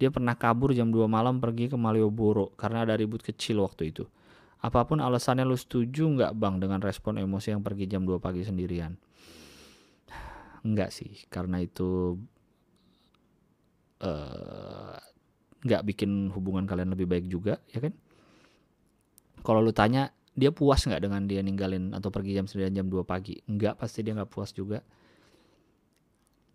Dia 0.00 0.08
pernah 0.08 0.32
kabur 0.32 0.72
jam 0.72 0.88
2 0.88 1.04
malam 1.04 1.38
pergi 1.44 1.68
ke 1.68 1.76
Malioboro 1.76 2.56
karena 2.56 2.88
ada 2.88 2.96
ribut 2.96 3.20
kecil 3.20 3.60
waktu 3.60 3.92
itu. 3.92 4.08
Apa 4.64 4.88
pun 4.88 5.04
alasannya 5.04 5.44
lu 5.44 5.56
setuju 5.56 6.08
nggak 6.08 6.32
bang 6.40 6.56
dengan 6.56 6.80
respon 6.80 7.20
emosi 7.20 7.52
yang 7.52 7.60
pergi 7.60 7.84
jam 7.84 8.08
2 8.08 8.16
pagi 8.16 8.40
sendirian? 8.40 8.96
Enggak 10.64 10.92
sih, 10.92 11.28
karena 11.28 11.60
itu 11.60 12.16
uh, 14.04 14.96
nggak 15.60 15.82
bikin 15.92 16.32
hubungan 16.32 16.64
kalian 16.64 16.92
lebih 16.96 17.04
baik 17.04 17.28
juga 17.28 17.60
ya 17.68 17.84
kan 17.84 17.92
kalau 19.44 19.60
lu 19.60 19.72
tanya 19.76 20.12
dia 20.32 20.48
puas 20.48 20.80
nggak 20.80 21.04
dengan 21.04 21.28
dia 21.28 21.44
ninggalin 21.44 21.92
atau 21.92 22.08
pergi 22.08 22.40
jam 22.40 22.48
9 22.48 22.72
jam 22.72 22.86
2 22.88 23.04
pagi 23.04 23.44
nggak 23.44 23.76
pasti 23.76 24.00
dia 24.00 24.16
nggak 24.16 24.30
puas 24.32 24.56
juga 24.56 24.80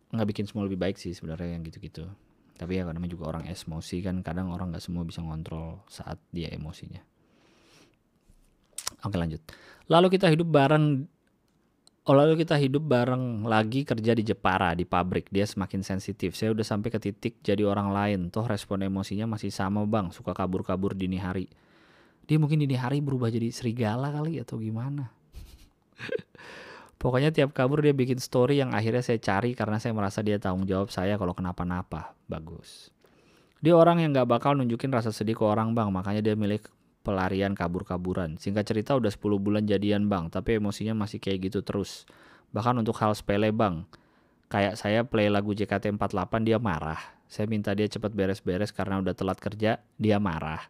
nggak 0.10 0.28
bikin 0.34 0.46
semua 0.50 0.66
lebih 0.66 0.82
baik 0.82 0.98
sih 0.98 1.14
sebenarnya 1.14 1.54
yang 1.54 1.62
gitu-gitu 1.66 2.10
tapi 2.56 2.80
ya 2.80 2.88
namanya 2.88 3.12
juga 3.12 3.36
orang 3.36 3.48
emosi 3.48 3.98
kan 4.00 4.24
kadang 4.24 4.52
orang 4.52 4.72
nggak 4.72 4.84
semua 4.84 5.04
bisa 5.04 5.20
ngontrol 5.20 5.84
saat 5.92 6.20
dia 6.32 6.48
emosinya. 6.52 7.04
Oke 9.04 9.16
lanjut. 9.20 9.44
Lalu 9.92 10.08
kita 10.16 10.32
hidup 10.32 10.48
bareng 10.50 11.08
Oh, 12.06 12.14
lalu 12.14 12.46
kita 12.46 12.54
hidup 12.62 12.86
bareng 12.86 13.50
lagi 13.50 13.82
kerja 13.82 14.14
di 14.14 14.22
Jepara 14.22 14.78
di 14.78 14.86
pabrik. 14.86 15.26
Dia 15.34 15.42
semakin 15.42 15.82
sensitif. 15.82 16.38
Saya 16.38 16.54
udah 16.54 16.62
sampai 16.62 16.94
ke 16.94 17.02
titik 17.02 17.42
jadi 17.42 17.66
orang 17.66 17.90
lain. 17.90 18.20
Toh 18.30 18.46
respon 18.46 18.86
emosinya 18.86 19.26
masih 19.26 19.50
sama 19.50 19.82
bang. 19.90 20.14
Suka 20.14 20.38
kabur-kabur 20.38 20.94
dini 20.94 21.18
hari. 21.18 21.50
Dia 22.30 22.38
mungkin 22.38 22.62
dini 22.62 22.78
hari 22.78 23.02
berubah 23.02 23.34
jadi 23.34 23.50
serigala 23.50 24.14
kali 24.14 24.38
atau 24.38 24.58
gimana 24.58 25.14
pokoknya 27.06 27.30
tiap 27.30 27.54
kabur 27.54 27.86
dia 27.86 27.94
bikin 27.94 28.18
story 28.18 28.58
yang 28.58 28.74
akhirnya 28.74 29.06
saya 29.06 29.22
cari 29.22 29.54
karena 29.54 29.78
saya 29.78 29.94
merasa 29.94 30.26
dia 30.26 30.42
tanggung 30.42 30.66
jawab 30.66 30.90
saya 30.90 31.22
kalau 31.22 31.38
kenapa-napa 31.38 32.18
bagus 32.26 32.90
dia 33.62 33.78
orang 33.78 34.02
yang 34.02 34.10
gak 34.10 34.26
bakal 34.26 34.58
nunjukin 34.58 34.90
rasa 34.90 35.14
sedih 35.14 35.38
ke 35.38 35.46
orang 35.46 35.78
bang 35.78 35.94
makanya 35.94 36.26
dia 36.26 36.34
milik 36.34 36.66
pelarian 37.06 37.54
kabur-kaburan. 37.54 38.42
Singkat 38.42 38.66
cerita 38.66 38.98
udah 38.98 39.14
10 39.14 39.38
bulan 39.38 39.64
jadian 39.70 40.10
bang, 40.10 40.34
tapi 40.34 40.58
emosinya 40.58 40.98
masih 40.98 41.22
kayak 41.22 41.54
gitu 41.54 41.62
terus. 41.62 42.10
Bahkan 42.50 42.82
untuk 42.82 42.98
hal 42.98 43.14
sepele 43.14 43.54
bang, 43.54 43.86
kayak 44.50 44.74
saya 44.82 45.06
play 45.06 45.30
lagu 45.30 45.54
JKT48 45.54 46.34
dia 46.42 46.58
marah. 46.58 46.98
Saya 47.30 47.46
minta 47.46 47.78
dia 47.78 47.86
cepat 47.86 48.18
beres-beres 48.18 48.74
karena 48.74 48.98
udah 48.98 49.14
telat 49.14 49.38
kerja, 49.38 49.86
dia 50.02 50.18
marah. 50.18 50.66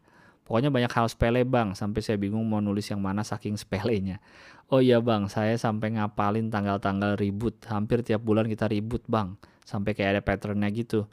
Pokoknya 0.46 0.70
banyak 0.70 0.94
hal 0.94 1.10
sepele 1.10 1.42
bang, 1.42 1.74
sampai 1.74 2.06
saya 2.06 2.22
bingung 2.22 2.46
mau 2.46 2.62
nulis 2.62 2.86
yang 2.94 3.02
mana 3.02 3.26
saking 3.26 3.58
sepelenya. 3.58 4.22
Oh 4.70 4.78
iya 4.78 5.02
bang, 5.02 5.26
saya 5.26 5.58
sampai 5.58 5.98
ngapalin 5.98 6.54
tanggal-tanggal 6.54 7.18
ribut. 7.18 7.58
Hampir 7.66 8.06
tiap 8.06 8.22
bulan 8.22 8.46
kita 8.46 8.70
ribut 8.70 9.02
bang, 9.10 9.34
sampai 9.66 9.98
kayak 9.98 10.10
ada 10.18 10.22
patternnya 10.22 10.70
gitu. 10.70 11.10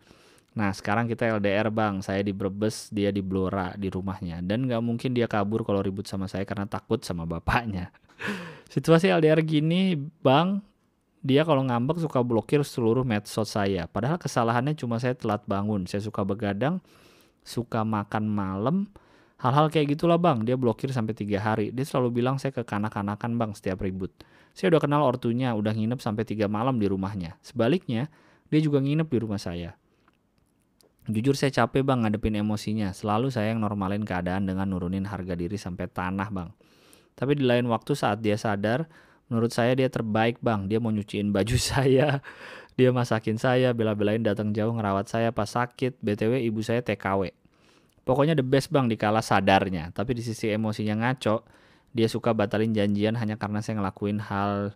Nah 0.52 0.68
sekarang 0.68 1.08
kita 1.08 1.24
LDR 1.40 1.72
bang, 1.72 2.04
saya 2.04 2.20
di 2.20 2.36
Brebes, 2.36 2.92
dia 2.92 3.08
di 3.08 3.24
Blora 3.24 3.72
di 3.72 3.88
rumahnya. 3.88 4.44
Dan 4.44 4.68
nggak 4.68 4.84
mungkin 4.84 5.16
dia 5.16 5.24
kabur 5.24 5.64
kalau 5.64 5.80
ribut 5.80 6.04
sama 6.04 6.28
saya 6.28 6.44
karena 6.44 6.68
takut 6.68 7.00
sama 7.00 7.24
bapaknya. 7.24 7.88
Situasi 8.72 9.08
LDR 9.08 9.40
gini 9.40 9.96
bang, 9.96 10.60
dia 11.24 11.46
kalau 11.48 11.64
ngambek 11.64 12.04
suka 12.04 12.20
blokir 12.20 12.60
seluruh 12.68 13.06
medsos 13.06 13.48
saya. 13.48 13.88
Padahal 13.88 14.20
kesalahannya 14.20 14.76
cuma 14.76 15.00
saya 15.00 15.16
telat 15.16 15.40
bangun. 15.48 15.88
Saya 15.88 16.04
suka 16.04 16.20
begadang, 16.20 16.84
suka 17.40 17.80
makan 17.80 18.28
malam. 18.28 18.76
Hal-hal 19.42 19.74
kayak 19.74 19.98
gitulah 19.98 20.22
bang, 20.22 20.46
dia 20.46 20.54
blokir 20.54 20.94
sampai 20.94 21.18
tiga 21.18 21.42
hari. 21.42 21.74
Dia 21.74 21.82
selalu 21.82 22.22
bilang 22.22 22.38
saya 22.38 22.54
kekanak-kanakan 22.54 23.34
bang 23.42 23.50
setiap 23.58 23.82
ribut. 23.82 24.14
Saya 24.54 24.70
udah 24.70 24.80
kenal 24.86 25.02
ortunya, 25.02 25.50
udah 25.58 25.74
nginep 25.74 25.98
sampai 25.98 26.22
tiga 26.22 26.46
malam 26.46 26.78
di 26.78 26.86
rumahnya. 26.86 27.34
Sebaliknya, 27.42 28.06
dia 28.54 28.60
juga 28.62 28.78
nginep 28.78 29.10
di 29.10 29.18
rumah 29.18 29.42
saya. 29.42 29.74
Jujur 31.10 31.34
saya 31.34 31.50
capek 31.50 31.82
bang 31.82 32.06
ngadepin 32.06 32.38
emosinya. 32.38 32.94
Selalu 32.94 33.34
saya 33.34 33.50
yang 33.50 33.58
normalin 33.58 34.06
keadaan 34.06 34.46
dengan 34.46 34.70
nurunin 34.70 35.02
harga 35.10 35.34
diri 35.34 35.58
sampai 35.58 35.90
tanah 35.90 36.30
bang. 36.30 36.54
Tapi 37.18 37.34
di 37.34 37.42
lain 37.42 37.66
waktu 37.66 37.98
saat 37.98 38.22
dia 38.22 38.38
sadar, 38.38 38.86
menurut 39.26 39.50
saya 39.50 39.74
dia 39.74 39.90
terbaik 39.90 40.38
bang. 40.38 40.70
Dia 40.70 40.78
mau 40.78 40.94
nyuciin 40.94 41.34
baju 41.34 41.58
saya, 41.74 42.22
dia 42.78 42.90
masakin 42.94 43.42
saya, 43.42 43.74
bela-belain 43.74 44.22
datang 44.22 44.54
jauh 44.54 44.70
ngerawat 44.70 45.10
saya 45.10 45.34
pas 45.34 45.50
sakit. 45.50 45.98
BTW 45.98 46.46
ibu 46.46 46.62
saya 46.62 46.78
TKW. 46.86 47.41
Pokoknya 48.02 48.34
the 48.34 48.42
best 48.42 48.74
bang 48.74 48.90
dikala 48.90 49.22
sadarnya. 49.22 49.94
Tapi 49.94 50.18
di 50.18 50.22
sisi 50.26 50.50
emosinya 50.50 50.98
ngaco, 50.98 51.46
dia 51.94 52.08
suka 52.10 52.34
batalin 52.34 52.74
janjian 52.74 53.14
hanya 53.14 53.38
karena 53.38 53.62
saya 53.62 53.78
ngelakuin 53.78 54.18
hal 54.18 54.74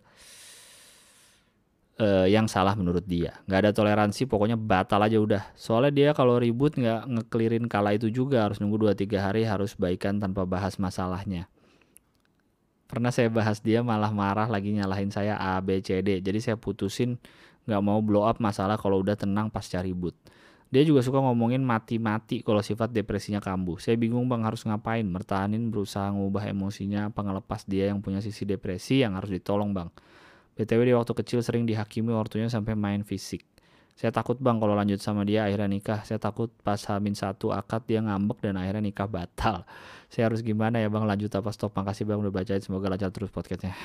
uh, 2.00 2.26
yang 2.28 2.46
salah 2.46 2.76
menurut 2.76 3.04
dia. 3.04 3.40
Nggak 3.48 3.60
ada 3.66 3.70
toleransi, 3.72 4.28
pokoknya 4.28 4.54
batal 4.60 5.00
aja 5.02 5.18
udah. 5.18 5.42
Soalnya 5.56 5.92
dia 5.92 6.08
kalau 6.12 6.38
ribut 6.38 6.76
nggak 6.76 7.08
ngeklirin 7.08 7.66
kala 7.66 7.96
itu 7.96 8.12
juga 8.12 8.44
harus 8.44 8.60
nunggu 8.60 8.92
2-3 8.92 9.18
hari 9.18 9.42
harus 9.48 9.74
baikan 9.74 10.20
tanpa 10.20 10.44
bahas 10.44 10.76
masalahnya. 10.76 11.48
Pernah 12.86 13.10
saya 13.10 13.26
bahas 13.26 13.58
dia 13.58 13.82
malah 13.82 14.14
marah 14.14 14.46
lagi 14.46 14.70
nyalahin 14.70 15.10
saya 15.10 15.34
A, 15.34 15.58
B, 15.58 15.82
C, 15.82 15.98
D. 16.06 16.22
Jadi 16.22 16.38
saya 16.38 16.54
putusin 16.54 17.18
nggak 17.66 17.82
mau 17.82 17.98
blow 17.98 18.22
up 18.22 18.38
masalah 18.38 18.78
kalau 18.78 19.02
udah 19.02 19.18
tenang 19.18 19.50
pasca 19.50 19.82
ribut. 19.82 20.14
Dia 20.66 20.82
juga 20.82 20.98
suka 20.98 21.22
ngomongin 21.22 21.62
mati-mati 21.62 22.42
kalau 22.42 22.58
sifat 22.58 22.90
depresinya 22.90 23.38
kambuh. 23.38 23.78
Saya 23.78 23.94
bingung 23.94 24.26
bang 24.26 24.42
harus 24.42 24.66
ngapain, 24.66 25.06
mertahanin 25.06 25.70
berusaha 25.70 26.10
ngubah 26.10 26.50
emosinya 26.50 27.06
apa 27.06 27.22
dia 27.70 27.94
yang 27.94 28.02
punya 28.02 28.18
sisi 28.18 28.42
depresi 28.42 29.06
yang 29.06 29.14
harus 29.14 29.30
ditolong 29.30 29.70
bang. 29.70 29.86
BTW 30.58 30.90
dia 30.90 30.96
waktu 30.98 31.14
kecil 31.14 31.38
sering 31.44 31.68
dihakimi 31.68 32.10
ortunya 32.10 32.50
sampai 32.50 32.74
main 32.74 33.06
fisik. 33.06 33.46
Saya 33.96 34.12
takut 34.12 34.36
bang 34.36 34.60
kalau 34.60 34.76
lanjut 34.76 35.00
sama 35.00 35.24
dia 35.24 35.46
akhirnya 35.46 35.70
nikah. 35.70 36.04
Saya 36.04 36.20
takut 36.20 36.52
pas 36.60 36.76
hamin 36.92 37.16
satu 37.16 37.48
akad 37.54 37.88
dia 37.88 38.04
ngambek 38.04 38.44
dan 38.44 38.60
akhirnya 38.60 38.84
nikah 38.84 39.08
batal. 39.08 39.64
Saya 40.12 40.28
harus 40.28 40.44
gimana 40.44 40.82
ya 40.82 40.92
bang 40.92 41.08
lanjut 41.08 41.32
apa 41.32 41.48
stop? 41.54 41.72
Makasih 41.78 42.04
bang 42.04 42.20
udah 42.20 42.34
bacain 42.34 42.60
semoga 42.60 42.92
lancar 42.92 43.08
terus 43.08 43.32
podcastnya. 43.32 43.72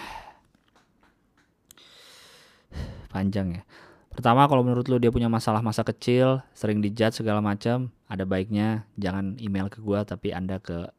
Panjang 3.14 3.56
ya. 3.56 3.64
Pertama 4.12 4.44
kalau 4.52 4.62
menurut 4.62 4.86
lu 4.92 5.00
dia 5.00 5.10
punya 5.10 5.32
masalah 5.32 5.64
masa 5.64 5.88
kecil, 5.88 6.44
sering 6.52 6.84
dijudge 6.84 7.24
segala 7.24 7.40
macam, 7.40 7.90
ada 8.12 8.28
baiknya 8.28 8.84
jangan 9.00 9.40
email 9.40 9.72
ke 9.72 9.80
gua 9.80 10.04
tapi 10.04 10.36
anda 10.36 10.60
ke 10.60 10.92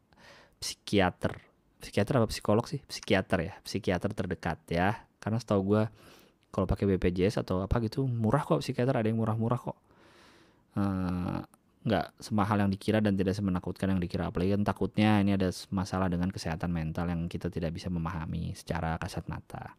psikiater. 0.58 1.36
Psikiater 1.78 2.18
apa 2.18 2.26
psikolog 2.32 2.64
sih? 2.64 2.80
Psikiater 2.88 3.38
ya, 3.42 3.54
psikiater 3.62 4.16
terdekat 4.16 4.58
ya 4.72 5.04
karena 5.22 5.38
setahu 5.38 5.60
gue 5.62 5.82
kalau 6.50 6.66
pakai 6.66 6.84
BPJS 6.84 7.38
atau 7.46 7.62
apa 7.62 7.78
gitu 7.86 8.04
murah 8.10 8.42
kok 8.42 8.58
psikiater 8.58 8.98
ada 8.98 9.06
yang 9.06 9.22
murah-murah 9.22 9.60
kok 9.62 9.78
uh, 10.74 11.40
nggak 11.82 12.06
semahal 12.18 12.58
yang 12.62 12.70
dikira 12.70 12.98
dan 12.98 13.14
tidak 13.14 13.34
semenakutkan 13.34 13.94
yang 13.94 14.02
dikira 14.02 14.30
apalagi 14.30 14.54
kan 14.54 14.62
takutnya 14.66 15.18
ini 15.22 15.34
ada 15.34 15.50
masalah 15.70 16.10
dengan 16.10 16.30
kesehatan 16.30 16.70
mental 16.70 17.06
yang 17.10 17.26
kita 17.30 17.50
tidak 17.50 17.74
bisa 17.74 17.86
memahami 17.90 18.54
secara 18.58 18.98
kasat 18.98 19.26
mata 19.30 19.78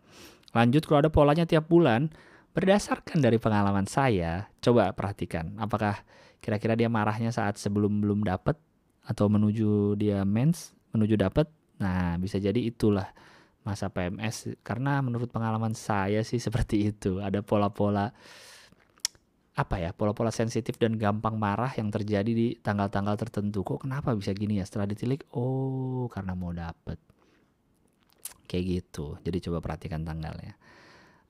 lanjut 0.56 0.84
kalau 0.88 1.04
ada 1.04 1.12
polanya 1.12 1.44
tiap 1.44 1.68
bulan 1.68 2.08
berdasarkan 2.54 3.20
dari 3.22 3.42
pengalaman 3.42 3.90
saya 3.90 4.48
coba 4.62 4.94
perhatikan 4.94 5.58
apakah 5.58 6.02
kira-kira 6.40 6.78
dia 6.78 6.90
marahnya 6.90 7.34
saat 7.34 7.58
sebelum 7.58 8.02
belum 8.02 8.22
dapat 8.26 8.56
atau 9.04 9.28
menuju 9.28 9.98
dia 10.00 10.22
mens 10.24 10.72
menuju 10.94 11.18
dapat 11.18 11.50
nah 11.82 12.16
bisa 12.22 12.38
jadi 12.38 12.62
itulah 12.62 13.10
masa 13.64 13.88
PMS 13.88 14.60
karena 14.62 15.00
menurut 15.00 15.32
pengalaman 15.32 15.72
saya 15.74 16.22
sih 16.22 16.38
seperti 16.46 16.92
itu. 16.94 17.24
Ada 17.24 17.42
pola-pola 17.42 18.12
apa 19.54 19.78
ya 19.78 19.94
pola-pola 19.94 20.34
sensitif 20.34 20.82
dan 20.82 20.98
gampang 20.98 21.38
marah 21.38 21.70
yang 21.78 21.94
terjadi 21.94 22.32
di 22.32 22.48
tanggal-tanggal 22.60 23.16
tertentu. 23.18 23.64
Kok 23.64 23.88
kenapa 23.88 24.14
bisa 24.14 24.36
gini 24.36 24.60
ya? 24.60 24.68
Setelah 24.68 24.92
ditilik 24.92 25.24
oh 25.34 26.12
karena 26.12 26.36
mau 26.36 26.52
dapet. 26.52 27.00
Kayak 28.46 28.64
gitu. 28.70 29.18
Jadi 29.24 29.50
coba 29.50 29.64
perhatikan 29.64 30.06
tanggalnya 30.06 30.54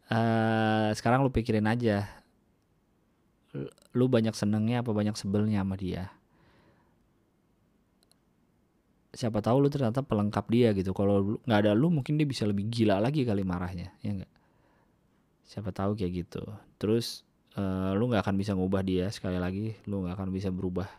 uh, 0.09 0.89
sekarang 0.95 1.23
lu 1.23 1.31
pikirin 1.31 1.69
aja. 1.69 2.09
Lu 3.93 4.09
banyak 4.09 4.33
senengnya 4.33 4.81
apa 4.81 4.89
banyak 4.91 5.13
sebelnya 5.13 5.61
sama 5.61 5.77
dia? 5.77 6.09
Siapa 9.13 9.45
tahu 9.45 9.61
lu 9.61 9.69
ternyata 9.69 10.01
pelengkap 10.01 10.45
dia 10.49 10.73
gitu. 10.73 10.89
Kalau 10.97 11.37
nggak 11.45 11.59
ada 11.63 11.71
lu 11.77 11.93
mungkin 11.93 12.17
dia 12.17 12.25
bisa 12.25 12.49
lebih 12.49 12.65
gila 12.67 12.97
lagi 12.97 13.21
kali 13.21 13.45
marahnya 13.45 13.93
ya 14.01 14.17
enggak 14.17 14.33
siapa 15.53 15.69
tahu 15.69 15.93
kayak 15.93 16.25
gitu. 16.25 16.41
Terus 16.81 17.21
uh, 17.59 17.93
lu 17.93 18.09
nggak 18.09 18.25
akan 18.25 18.35
bisa 18.41 18.57
ngubah 18.57 18.81
dia 18.81 19.13
sekali 19.13 19.37
lagi. 19.37 19.77
Lu 19.85 20.01
nggak 20.01 20.17
akan 20.17 20.29
bisa 20.33 20.49
berubah 20.49 20.89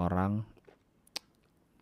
orang. 0.00 0.40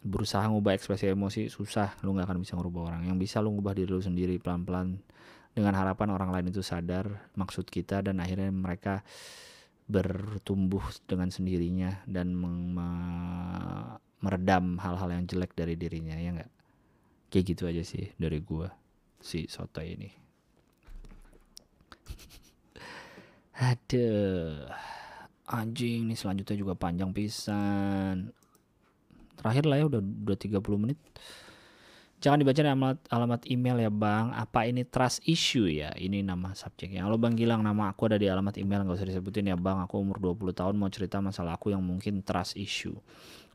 Berusaha 0.03 0.43
ngubah 0.51 0.75
ekspresi 0.75 1.15
emosi 1.15 1.47
susah. 1.47 1.95
Lu 2.03 2.19
nggak 2.19 2.27
akan 2.27 2.39
bisa 2.43 2.59
ngubah 2.59 2.83
orang. 2.91 3.03
Yang 3.07 3.19
bisa 3.29 3.37
lu 3.39 3.55
ngubah 3.55 3.79
diri 3.79 3.91
lu 3.95 4.03
sendiri 4.03 4.43
pelan-pelan 4.43 4.99
dengan 5.59 5.75
harapan 5.75 6.15
orang 6.15 6.31
lain 6.31 6.55
itu 6.55 6.63
sadar 6.63 7.35
maksud 7.35 7.67
kita 7.67 7.99
dan 8.07 8.23
akhirnya 8.23 8.55
mereka 8.55 9.03
bertumbuh 9.91 10.87
dengan 11.11 11.35
sendirinya 11.35 12.07
dan 12.07 12.31
meredam 14.23 14.79
hal-hal 14.79 15.11
yang 15.19 15.27
jelek 15.27 15.59
dari 15.59 15.75
dirinya 15.75 16.15
ya 16.15 16.31
nggak? 16.39 16.53
Kayak 17.35 17.45
gitu 17.51 17.67
aja 17.67 17.83
sih 17.83 18.07
dari 18.15 18.39
gua 18.39 18.71
si 19.19 19.51
soto 19.51 19.83
ini. 19.83 20.07
Aduh 23.75 24.63
anjing 25.51 26.07
nih 26.07 26.15
selanjutnya 26.15 26.55
juga 26.55 26.79
panjang 26.79 27.11
pisan. 27.11 28.31
Terakhir 29.35 29.67
lah 29.67 29.83
ya 29.83 29.91
udah 29.91 29.99
udah 29.99 30.39
30 30.39 30.63
menit 30.79 31.03
Jangan 32.19 32.43
dibaca 32.43 32.59
di 32.59 32.67
alamat, 32.67 32.97
alamat 33.15 33.41
email 33.47 33.79
ya 33.79 33.91
bang. 33.95 34.35
Apa 34.35 34.67
ini 34.67 34.83
trust 34.83 35.23
issue 35.23 35.71
ya? 35.71 35.95
Ini 35.95 36.27
nama 36.27 36.51
subjeknya. 36.51 37.07
Kalau 37.07 37.15
bang 37.15 37.39
Gilang 37.39 37.63
nama 37.63 37.95
aku 37.95 38.11
ada 38.11 38.19
di 38.19 38.27
alamat 38.27 38.59
email 38.59 38.83
nggak 38.83 38.99
usah 38.99 39.07
disebutin 39.07 39.47
ya 39.47 39.55
bang. 39.55 39.79
Aku 39.87 40.03
umur 40.03 40.19
20 40.19 40.51
tahun 40.51 40.75
mau 40.75 40.91
cerita 40.91 41.23
masalah 41.23 41.55
aku 41.55 41.71
yang 41.71 41.79
mungkin 41.79 42.27
trust 42.27 42.59
issue. 42.59 42.99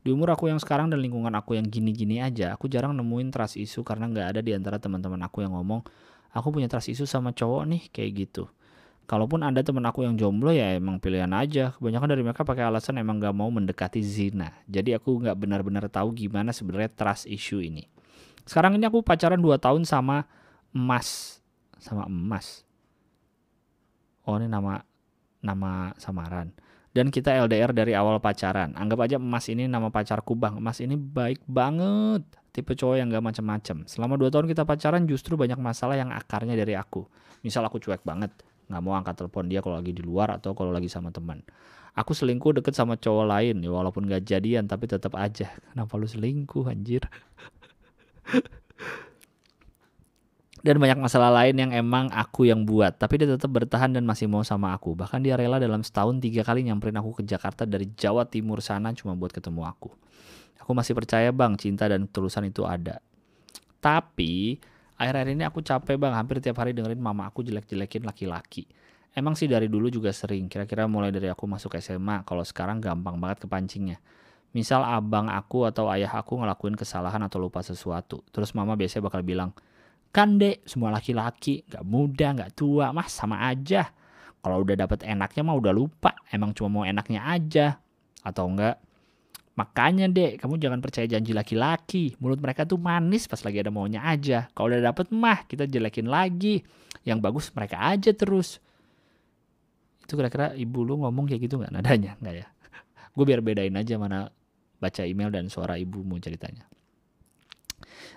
Di 0.00 0.08
umur 0.08 0.32
aku 0.32 0.48
yang 0.48 0.56
sekarang 0.56 0.88
dan 0.88 1.04
lingkungan 1.04 1.32
aku 1.36 1.60
yang 1.60 1.68
gini-gini 1.68 2.24
aja, 2.24 2.56
aku 2.56 2.68
jarang 2.68 2.96
nemuin 2.96 3.28
trust 3.32 3.60
issue 3.60 3.84
karena 3.84 4.08
nggak 4.08 4.26
ada 4.36 4.40
di 4.40 4.56
antara 4.56 4.80
teman-teman 4.80 5.20
aku 5.28 5.44
yang 5.44 5.52
ngomong, 5.52 5.84
aku 6.32 6.48
punya 6.48 6.68
trust 6.68 6.88
issue 6.88 7.08
sama 7.08 7.36
cowok 7.36 7.68
nih 7.68 7.82
kayak 7.92 8.10
gitu. 8.28 8.48
Kalaupun 9.04 9.44
ada 9.44 9.60
teman 9.60 9.84
aku 9.84 10.08
yang 10.08 10.16
jomblo 10.16 10.48
ya 10.48 10.72
emang 10.72 10.96
pilihan 10.96 11.28
aja. 11.36 11.76
Kebanyakan 11.76 12.08
dari 12.08 12.24
mereka 12.24 12.40
pakai 12.48 12.64
alasan 12.64 12.96
emang 12.96 13.20
gak 13.20 13.36
mau 13.36 13.52
mendekati 13.52 14.00
zina. 14.00 14.56
Jadi 14.64 14.96
aku 14.96 15.20
nggak 15.20 15.36
benar-benar 15.36 15.84
tahu 15.92 16.16
gimana 16.16 16.56
sebenarnya 16.56 16.88
trust 16.88 17.28
issue 17.28 17.60
ini. 17.60 17.84
Sekarang 18.44 18.76
ini 18.76 18.84
aku 18.84 19.00
pacaran 19.00 19.40
2 19.40 19.56
tahun 19.60 19.88
sama 19.88 20.28
emas. 20.72 21.40
Sama 21.80 22.08
emas. 22.08 22.64
Oh 24.24 24.36
ini 24.40 24.48
nama 24.48 24.80
nama 25.44 25.92
samaran. 26.00 26.52
Dan 26.94 27.10
kita 27.10 27.34
LDR 27.34 27.74
dari 27.74 27.92
awal 27.92 28.22
pacaran. 28.22 28.72
Anggap 28.78 29.10
aja 29.10 29.16
emas 29.18 29.50
ini 29.50 29.66
nama 29.66 29.90
pacarku 29.90 30.38
bang. 30.38 30.62
Emas 30.62 30.78
ini 30.78 30.94
baik 30.94 31.42
banget. 31.44 32.22
Tipe 32.54 32.78
cowok 32.78 33.02
yang 33.02 33.10
gak 33.10 33.34
macem-macem. 33.34 33.82
Selama 33.90 34.14
2 34.14 34.30
tahun 34.30 34.46
kita 34.46 34.62
pacaran 34.62 35.02
justru 35.10 35.34
banyak 35.34 35.58
masalah 35.58 35.98
yang 35.98 36.14
akarnya 36.14 36.54
dari 36.54 36.78
aku. 36.78 37.02
Misal 37.42 37.66
aku 37.66 37.82
cuek 37.82 38.06
banget. 38.06 38.30
Gak 38.70 38.78
mau 38.78 38.94
angkat 38.94 39.18
telepon 39.18 39.50
dia 39.50 39.58
kalau 39.58 39.82
lagi 39.82 39.90
di 39.90 40.06
luar 40.06 40.38
atau 40.38 40.54
kalau 40.54 40.70
lagi 40.70 40.86
sama 40.86 41.10
teman. 41.10 41.42
Aku 41.98 42.14
selingkuh 42.14 42.62
deket 42.62 42.78
sama 42.78 42.94
cowok 42.94 43.26
lain 43.26 43.58
ya 43.58 43.70
walaupun 43.74 44.06
gak 44.06 44.22
jadian 44.22 44.70
tapi 44.70 44.86
tetap 44.86 45.18
aja. 45.18 45.50
Kenapa 45.74 45.98
lu 45.98 46.06
selingkuh 46.06 46.70
anjir? 46.70 47.02
dan 50.64 50.80
banyak 50.80 50.96
masalah 50.96 51.28
lain 51.28 51.60
yang 51.60 51.70
emang 51.76 52.08
aku 52.08 52.48
yang 52.48 52.64
buat. 52.64 52.96
Tapi 52.96 53.20
dia 53.20 53.28
tetap 53.28 53.52
bertahan 53.52 53.92
dan 53.92 54.08
masih 54.08 54.24
mau 54.32 54.40
sama 54.40 54.72
aku. 54.72 54.96
Bahkan 54.96 55.20
dia 55.20 55.36
rela 55.36 55.60
dalam 55.60 55.84
setahun 55.84 56.16
tiga 56.24 56.40
kali 56.40 56.64
nyamperin 56.64 56.96
aku 56.96 57.20
ke 57.20 57.22
Jakarta 57.28 57.68
dari 57.68 57.92
Jawa 57.92 58.24
Timur 58.24 58.64
sana 58.64 58.96
cuma 58.96 59.12
buat 59.12 59.28
ketemu 59.28 59.60
aku. 59.68 59.92
Aku 60.64 60.72
masih 60.72 60.96
percaya 60.96 61.28
bang 61.36 61.60
cinta 61.60 61.84
dan 61.84 62.08
ketulusan 62.08 62.48
itu 62.48 62.64
ada. 62.64 63.04
Tapi 63.84 64.56
akhir-akhir 64.96 65.28
ini 65.36 65.44
aku 65.44 65.60
capek 65.60 66.00
bang. 66.00 66.16
Hampir 66.16 66.40
tiap 66.40 66.56
hari 66.56 66.72
dengerin 66.72 66.96
mama 66.96 67.28
aku 67.28 67.44
jelek-jelekin 67.44 68.08
laki-laki. 68.08 68.64
Emang 69.12 69.36
sih 69.36 69.44
dari 69.44 69.68
dulu 69.68 69.92
juga 69.92 70.16
sering. 70.16 70.48
Kira-kira 70.48 70.88
mulai 70.88 71.12
dari 71.12 71.28
aku 71.28 71.44
masuk 71.44 71.76
SMA 71.76 72.24
kalau 72.24 72.40
sekarang 72.40 72.80
gampang 72.80 73.20
banget 73.20 73.44
kepancingnya 73.44 74.00
Misal 74.54 74.86
abang 74.86 75.26
aku 75.26 75.66
atau 75.66 75.90
ayah 75.90 76.14
aku 76.14 76.38
ngelakuin 76.38 76.78
kesalahan 76.78 77.18
atau 77.26 77.42
lupa 77.42 77.60
sesuatu. 77.60 78.22
Terus 78.30 78.54
mama 78.54 78.78
biasanya 78.78 79.10
bakal 79.10 79.26
bilang, 79.26 79.50
kan 80.14 80.38
dek 80.38 80.62
semua 80.62 80.94
laki-laki 80.94 81.66
gak 81.66 81.82
muda 81.82 82.30
gak 82.38 82.54
tua 82.54 82.94
mah 82.94 83.10
sama 83.10 83.50
aja. 83.50 83.90
Kalau 84.38 84.62
udah 84.62 84.78
dapet 84.78 85.02
enaknya 85.02 85.42
mah 85.42 85.58
udah 85.58 85.72
lupa. 85.74 86.14
Emang 86.30 86.54
cuma 86.54 86.70
mau 86.70 86.84
enaknya 86.86 87.26
aja. 87.26 87.82
Atau 88.22 88.46
enggak, 88.46 88.78
Makanya 89.54 90.10
dek, 90.10 90.42
kamu 90.42 90.58
jangan 90.58 90.82
percaya 90.82 91.06
janji 91.06 91.30
laki-laki. 91.30 92.18
Mulut 92.18 92.42
mereka 92.42 92.66
tuh 92.66 92.74
manis 92.74 93.30
pas 93.30 93.38
lagi 93.46 93.62
ada 93.62 93.70
maunya 93.70 94.02
aja. 94.02 94.50
Kalau 94.50 94.66
udah 94.66 94.82
dapet 94.82 95.14
mah, 95.14 95.46
kita 95.46 95.70
jelekin 95.70 96.10
lagi. 96.10 96.58
Yang 97.06 97.18
bagus 97.22 97.46
mereka 97.54 97.78
aja 97.78 98.10
terus. 98.10 98.58
Itu 100.02 100.18
kira-kira 100.18 100.58
ibu 100.58 100.82
lu 100.82 100.98
ngomong 101.06 101.30
kayak 101.30 101.46
gitu 101.46 101.62
nggak 101.62 101.70
nadanya? 101.70 102.18
Nggak 102.18 102.34
ya? 102.34 102.46
Gue 103.14 103.24
biar 103.30 103.40
bedain 103.46 103.78
aja 103.78 103.94
mana 103.94 104.26
baca 104.84 105.02
email 105.08 105.32
dan 105.32 105.48
suara 105.48 105.80
ibumu 105.80 106.20
ceritanya. 106.20 106.68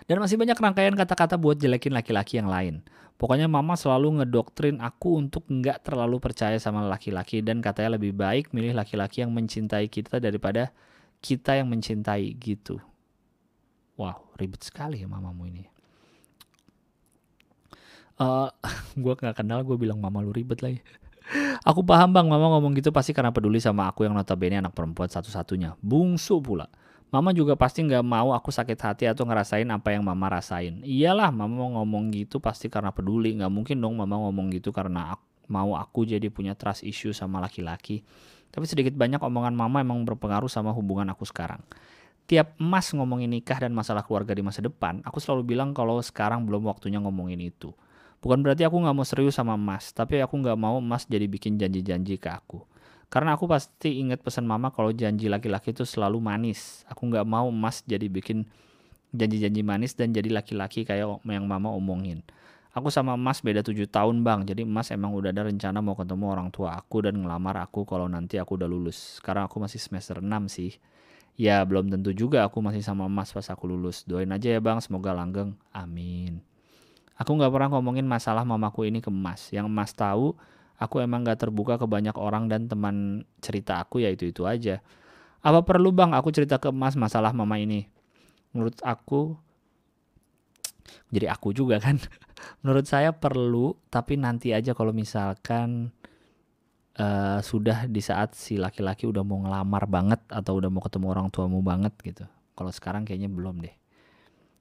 Dan 0.07 0.20
masih 0.20 0.36
banyak 0.36 0.55
rangkaian 0.55 0.95
kata-kata 0.95 1.39
buat 1.39 1.55
jelekin 1.59 1.95
laki-laki 1.95 2.39
yang 2.39 2.51
lain. 2.51 2.84
Pokoknya 3.18 3.49
mama 3.49 3.74
selalu 3.74 4.22
ngedoktrin 4.22 4.78
aku 4.78 5.18
untuk 5.18 5.47
nggak 5.49 5.88
terlalu 5.88 6.22
percaya 6.22 6.59
sama 6.61 6.86
laki-laki 6.86 7.41
dan 7.41 7.65
katanya 7.65 7.97
lebih 7.97 8.13
baik 8.13 8.53
milih 8.53 8.78
laki-laki 8.78 9.26
yang 9.26 9.34
mencintai 9.34 9.89
kita 9.89 10.22
daripada 10.22 10.70
kita 11.18 11.57
yang 11.57 11.65
mencintai 11.68 12.30
gitu. 12.38 12.78
Wow, 13.97 14.30
ribet 14.38 14.61
sekali 14.61 15.01
ya 15.01 15.09
mamamu 15.09 15.49
ini. 15.49 15.65
Uh, 18.22 18.53
eh, 18.61 18.78
gue 19.01 19.13
nggak 19.18 19.41
kenal, 19.41 19.65
gue 19.65 19.78
bilang 19.82 19.97
mama 19.97 20.22
lu 20.22 20.30
ribet 20.30 20.61
lagi. 20.61 20.80
Aku 21.67 21.84
paham 21.84 22.15
bang, 22.15 22.28
mama 22.28 22.47
ngomong 22.55 22.78
gitu 22.80 22.95
pasti 22.95 23.11
karena 23.11 23.36
peduli 23.36 23.59
sama 23.59 23.91
aku 23.91 24.07
yang 24.07 24.15
notabene 24.15 24.63
anak 24.63 24.71
perempuan 24.71 25.11
satu-satunya. 25.11 25.75
Bungsu 25.84 26.39
pula. 26.39 26.71
Mama 27.07 27.32
juga 27.32 27.55
pasti 27.55 27.88
nggak 27.88 28.03
mau 28.03 28.36
aku 28.36 28.51
sakit 28.51 28.80
hati 28.84 29.03
atau 29.07 29.23
ngerasain 29.23 29.67
apa 29.71 29.95
yang 29.95 30.03
mama 30.03 30.28
rasain. 30.28 30.84
Iyalah, 30.84 31.32
mama 31.32 31.80
ngomong 31.80 32.11
gitu 32.11 32.43
pasti 32.43 32.67
karena 32.67 32.91
peduli. 32.91 33.36
Nggak 33.39 33.51
mungkin 33.51 33.80
dong 33.80 33.95
mama 33.95 34.19
ngomong 34.28 34.51
gitu 34.51 34.75
karena 34.75 35.15
aku, 35.15 35.23
mau 35.47 35.75
aku 35.75 36.03
jadi 36.03 36.28
punya 36.28 36.51
trust 36.55 36.84
issue 36.84 37.15
sama 37.15 37.39
laki-laki. 37.39 38.03
Tapi 38.51 38.67
sedikit 38.67 38.95
banyak 38.95 39.23
omongan 39.23 39.55
mama 39.55 39.80
emang 39.80 40.03
berpengaruh 40.03 40.51
sama 40.51 40.75
hubungan 40.75 41.07
aku 41.11 41.23
sekarang. 41.23 41.63
Tiap 42.28 42.59
emas 42.59 42.91
ngomongin 42.91 43.32
nikah 43.32 43.55
dan 43.55 43.71
masalah 43.71 44.03
keluarga 44.03 44.36
di 44.36 44.43
masa 44.43 44.59
depan, 44.59 44.99
aku 45.07 45.23
selalu 45.23 45.55
bilang 45.55 45.71
kalau 45.71 45.95
sekarang 46.03 46.43
belum 46.43 46.67
waktunya 46.67 46.99
ngomongin 46.99 47.39
itu. 47.39 47.71
Bukan 48.18 48.41
berarti 48.41 48.65
aku 48.65 48.82
nggak 48.82 48.95
mau 48.97 49.05
serius 49.05 49.38
sama 49.38 49.53
Mas, 49.55 49.93
tapi 49.93 50.18
aku 50.18 50.41
nggak 50.41 50.57
mau 50.57 50.82
Mas 50.82 51.05
jadi 51.05 51.30
bikin 51.30 51.61
janji-janji 51.61 52.18
ke 52.18 52.30
aku. 52.34 52.65
Karena 53.07 53.39
aku 53.39 53.47
pasti 53.47 54.03
inget 54.03 54.20
pesan 54.20 54.43
mama 54.43 54.74
kalau 54.74 54.91
janji 54.91 55.32
laki-laki 55.32 55.72
itu 55.72 55.88
selalu 55.88 56.20
manis. 56.20 56.84
Aku 56.91 57.07
nggak 57.07 57.24
mau 57.24 57.47
Mas 57.53 57.86
jadi 57.88 58.09
bikin 58.09 58.43
janji-janji 59.15 59.61
manis 59.63 59.95
dan 59.95 60.11
jadi 60.11 60.28
laki-laki 60.28 60.84
kayak 60.84 61.24
yang 61.24 61.45
mama 61.47 61.72
omongin. 61.72 62.26
Aku 62.76 62.93
sama 62.93 63.18
Mas 63.18 63.41
beda 63.41 63.65
7 63.65 63.89
tahun 63.89 64.22
bang, 64.22 64.45
jadi 64.45 64.61
Mas 64.61 64.93
emang 64.93 65.09
udah 65.18 65.34
ada 65.34 65.49
rencana 65.49 65.82
mau 65.82 65.97
ketemu 65.97 66.26
orang 66.30 66.53
tua 66.53 66.78
aku 66.78 67.09
dan 67.09 67.18
ngelamar 67.18 67.57
aku 67.57 67.89
kalau 67.89 68.05
nanti 68.05 68.38
aku 68.38 68.53
udah 68.53 68.70
lulus. 68.70 69.18
Sekarang 69.18 69.49
aku 69.49 69.57
masih 69.57 69.82
semester 69.82 70.22
6 70.22 70.45
sih. 70.45 70.78
Ya 71.38 71.61
belum 71.65 71.89
tentu 71.89 72.13
juga 72.13 72.45
aku 72.45 72.61
masih 72.61 72.86
sama 72.86 73.09
Mas 73.09 73.34
pas 73.34 73.49
aku 73.49 73.65
lulus. 73.70 74.05
Doain 74.05 74.30
aja 74.30 74.53
ya 74.53 74.61
bang, 74.61 74.78
semoga 74.78 75.13
langgeng. 75.13 75.57
Amin. 75.74 76.46
Aku 77.18 77.34
nggak 77.34 77.49
pernah 77.49 77.70
ngomongin 77.74 78.05
masalah 78.05 78.45
mamaku 78.45 78.86
ini 78.86 79.01
ke 79.01 79.09
Mas. 79.09 79.49
Yang 79.49 79.68
Mas 79.74 79.91
tahu, 79.97 80.38
aku 80.78 81.01
emang 81.01 81.26
nggak 81.26 81.49
terbuka 81.49 81.82
ke 81.82 81.89
banyak 81.89 82.13
orang 82.13 82.45
dan 82.45 82.70
teman 82.70 83.26
cerita 83.41 83.82
aku 83.82 84.05
ya 84.05 84.13
itu-itu 84.13 84.45
aja. 84.45 84.86
Apa 85.41 85.65
perlu 85.65 85.89
bang 85.89 86.13
aku 86.13 86.30
cerita 86.30 86.61
ke 86.61 86.70
Mas 86.70 86.93
masalah 86.93 87.34
mama 87.34 87.57
ini? 87.57 87.89
Menurut 88.53 88.78
aku, 88.86 89.34
jadi 91.09 91.34
aku 91.34 91.57
juga 91.57 91.82
kan. 91.82 91.97
Menurut 92.61 92.86
saya 92.86 93.09
perlu, 93.09 93.74
tapi 93.89 94.13
nanti 94.13 94.53
aja 94.53 94.78
kalau 94.78 94.93
misalkan 94.93 95.89
uh, 97.01 97.41
sudah 97.41 97.89
di 97.89 98.01
saat 98.05 98.38
si 98.38 98.61
laki-laki 98.61 99.09
udah 99.09 99.26
mau 99.26 99.41
ngelamar 99.41 99.89
banget 99.89 100.22
atau 100.30 100.61
udah 100.61 100.70
mau 100.70 100.86
ketemu 100.86 101.05
orang 101.09 101.28
tuamu 101.34 101.65
banget 101.65 101.97
gitu. 102.05 102.30
Kalau 102.53 102.70
sekarang 102.70 103.09
kayaknya 103.09 103.30
belum 103.34 103.65
deh 103.65 103.86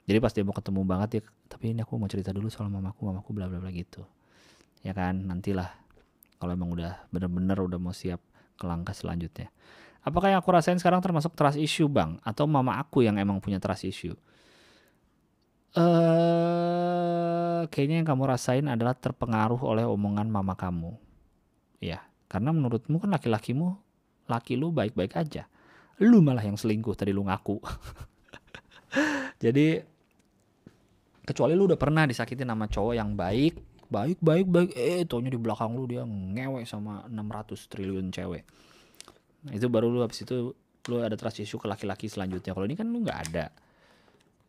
jadi 0.07 0.23
pas 0.23 0.31
dia 0.31 0.47
mau 0.47 0.55
ketemu 0.55 0.81
banget 0.87 1.11
ya 1.19 1.23
tapi 1.51 1.75
ini 1.75 1.83
aku 1.83 1.99
mau 1.99 2.07
cerita 2.07 2.31
dulu 2.31 2.47
soal 2.47 2.71
mamaku 2.71 3.11
mamaku 3.11 3.35
bla 3.35 3.51
bla 3.51 3.59
bla 3.59 3.75
gitu. 3.75 4.07
Ya 4.87 4.95
kan 4.95 5.27
nantilah 5.27 5.67
kalau 6.39 6.55
emang 6.55 6.71
udah 6.71 7.11
bener-bener 7.11 7.59
udah 7.59 7.79
mau 7.83 7.91
siap 7.91 8.23
ke 8.55 8.65
langkah 8.71 8.95
selanjutnya. 8.95 9.51
Apakah 10.07 10.31
yang 10.31 10.39
aku 10.39 10.55
rasain 10.55 10.79
sekarang 10.79 11.03
termasuk 11.03 11.35
trust 11.35 11.59
issue 11.59 11.91
bang? 11.91 12.23
Atau 12.23 12.47
mama 12.47 12.79
aku 12.79 13.03
yang 13.03 13.19
emang 13.19 13.43
punya 13.43 13.59
trust 13.59 13.83
issue? 13.83 14.15
Eh 15.75 17.67
kayaknya 17.67 18.07
yang 18.07 18.09
kamu 18.09 18.31
rasain 18.31 18.67
adalah 18.71 18.95
terpengaruh 18.95 19.59
oleh 19.67 19.83
omongan 19.91 20.31
mama 20.31 20.55
kamu. 20.55 20.95
Ya 21.83 22.07
karena 22.31 22.55
menurutmu 22.55 23.03
kan 23.03 23.11
laki-lakimu 23.11 23.75
laki 24.31 24.55
lu 24.55 24.71
baik-baik 24.71 25.19
aja. 25.19 25.51
Lu 25.99 26.23
malah 26.23 26.47
yang 26.47 26.55
selingkuh 26.55 26.95
tadi 26.95 27.11
lu 27.11 27.27
ngaku. 27.27 27.59
Jadi 29.43 29.96
kecuali 31.27 31.59
lu 31.59 31.67
udah 31.67 31.77
pernah 31.77 32.07
disakitin 32.07 32.47
sama 32.47 32.71
cowok 32.71 32.95
yang 32.95 33.19
baik. 33.19 33.59
Baik 33.91 34.19
baik 34.23 34.47
baik. 34.47 34.71
Eh 34.79 35.03
taunya 35.05 35.31
di 35.31 35.39
belakang 35.39 35.75
lu 35.75 35.91
dia 35.91 36.07
ngewe 36.07 36.63
sama 36.63 37.03
600 37.11 37.71
triliun 37.71 38.15
cewek. 38.15 38.47
Nah, 39.47 39.53
itu 39.55 39.67
baru 39.67 39.91
lu 39.91 40.03
habis 40.03 40.23
itu 40.23 40.55
lu 40.87 40.95
ada 41.03 41.19
trust 41.19 41.43
issue 41.43 41.59
ke 41.59 41.67
laki-laki 41.67 42.07
selanjutnya. 42.07 42.55
Kalau 42.55 42.67
ini 42.67 42.79
kan 42.79 42.87
lu 42.87 43.03
nggak 43.03 43.19
ada. 43.31 43.51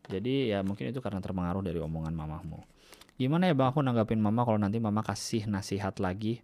Jadi 0.08 0.54
ya 0.54 0.64
mungkin 0.64 0.88
itu 0.88 1.02
karena 1.02 1.20
terpengaruh 1.20 1.60
dari 1.60 1.82
omongan 1.82 2.14
mamahmu. 2.14 2.64
Gimana 3.18 3.50
ya 3.50 3.54
bang? 3.58 3.74
Aku 3.74 3.82
nanggapin 3.82 4.22
mama 4.22 4.46
kalau 4.46 4.56
nanti 4.56 4.78
mama 4.78 5.02
kasih 5.02 5.50
nasihat 5.50 5.98
lagi. 5.98 6.40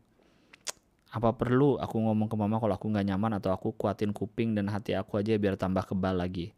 Apa 1.14 1.30
perlu 1.38 1.78
aku 1.78 1.94
ngomong 2.02 2.26
ke 2.26 2.34
mama 2.34 2.58
kalau 2.58 2.74
aku 2.74 2.90
nggak 2.90 3.06
nyaman 3.06 3.38
atau 3.38 3.54
aku 3.54 3.70
kuatin 3.78 4.10
kuping 4.10 4.58
dan 4.58 4.66
hati 4.66 4.98
aku 4.98 5.22
aja 5.22 5.38
biar 5.38 5.54
tambah 5.54 5.86
kebal 5.86 6.18
lagi? 6.18 6.50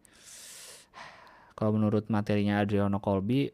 Kalau 1.56 1.76
menurut 1.76 2.08
materinya 2.08 2.60
Adriano 2.60 3.00
Colby 3.00 3.48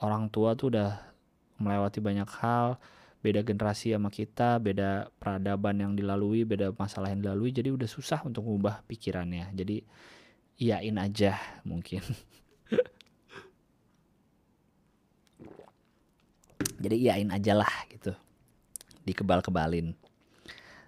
orang 0.00 0.32
tua 0.32 0.56
tuh 0.56 0.72
udah 0.72 0.96
melewati 1.60 2.00
banyak 2.00 2.28
hal 2.40 2.80
beda 3.20 3.44
generasi 3.44 3.92
sama 3.92 4.08
kita 4.08 4.56
beda 4.56 5.12
peradaban 5.20 5.76
yang 5.76 5.92
dilalui 5.92 6.48
beda 6.48 6.72
masalah 6.72 7.12
yang 7.12 7.20
dilalui 7.20 7.52
jadi 7.52 7.68
udah 7.68 7.84
susah 7.84 8.24
untuk 8.24 8.48
mengubah 8.48 8.80
pikirannya. 8.88 9.52
Jadi 9.52 9.84
iyain 10.56 10.96
aja 10.96 11.36
mungkin. 11.68 12.00
Jadi 16.80 16.96
iyain 16.96 17.28
aja 17.28 17.52
lah 17.52 17.68
gitu. 17.92 18.16
Dikebal-kebalin 19.04 19.92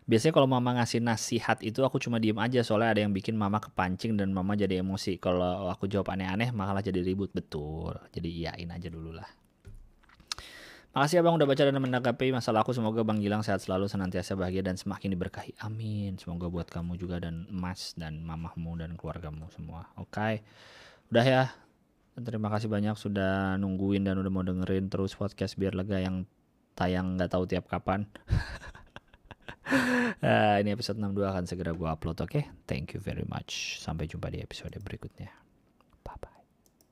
biasanya 0.03 0.35
kalau 0.35 0.51
mama 0.51 0.75
ngasih 0.83 0.99
nasihat 0.99 1.63
itu 1.63 1.81
aku 1.87 2.03
cuma 2.03 2.19
diem 2.19 2.37
aja 2.39 2.67
soalnya 2.67 2.99
ada 2.99 3.01
yang 3.07 3.15
bikin 3.15 3.39
mama 3.39 3.63
kepancing 3.63 4.19
dan 4.19 4.35
mama 4.35 4.59
jadi 4.59 4.83
emosi 4.83 5.23
kalau 5.23 5.71
aku 5.71 5.87
jawab 5.87 6.11
aneh-aneh 6.11 6.51
malah 6.51 6.83
jadi 6.83 6.99
ribut 7.01 7.31
betul 7.31 7.95
jadi 8.11 8.29
iyain 8.29 8.71
aja 8.75 8.91
dulu 8.91 9.15
lah 9.15 9.29
Makasih 10.93 11.25
abang 11.25 11.41
udah 11.41 11.49
baca 11.49 11.65
dan 11.65 11.73
menanggapi 11.73 12.37
masalah 12.37 12.61
aku. 12.61 12.77
Semoga 12.77 13.01
Bang 13.01 13.17
Gilang 13.17 13.41
sehat 13.41 13.65
selalu, 13.65 13.89
senantiasa 13.89 14.37
bahagia 14.37 14.61
dan 14.61 14.77
semakin 14.77 15.17
diberkahi. 15.17 15.57
Amin. 15.65 16.21
Semoga 16.21 16.53
buat 16.53 16.69
kamu 16.69 17.01
juga 17.01 17.17
dan 17.17 17.49
emas 17.49 17.97
dan 17.97 18.21
mamahmu 18.21 18.77
dan 18.77 18.93
keluargamu 19.01 19.49
semua. 19.57 19.89
Oke. 19.97 20.45
Udah 21.09 21.25
ya. 21.25 21.45
Terima 22.13 22.53
kasih 22.53 22.69
banyak 22.69 22.93
sudah 23.01 23.57
nungguin 23.57 24.05
dan 24.05 24.21
udah 24.21 24.29
mau 24.29 24.45
dengerin 24.45 24.93
terus 24.93 25.17
podcast 25.17 25.57
biar 25.57 25.73
lega 25.73 25.97
yang 25.97 26.29
tayang 26.77 27.17
nggak 27.17 27.33
tahu 27.33 27.49
tiap 27.49 27.73
kapan. 27.73 28.05
uh, 30.23 30.57
ini 30.63 30.71
episode 30.73 31.01
62 31.01 31.33
akan 31.33 31.45
segera 31.49 31.71
gue 31.73 31.89
upload 31.89 32.19
oke? 32.21 32.31
Okay? 32.31 32.45
thank 32.69 32.93
you 32.93 33.01
very 33.01 33.25
much. 33.29 33.81
Sampai 33.81 34.09
jumpa 34.09 34.29
di 34.29 34.41
episode 34.41 34.77
berikutnya. 34.81 35.33
Bye 36.03 36.19
bye 36.21 36.32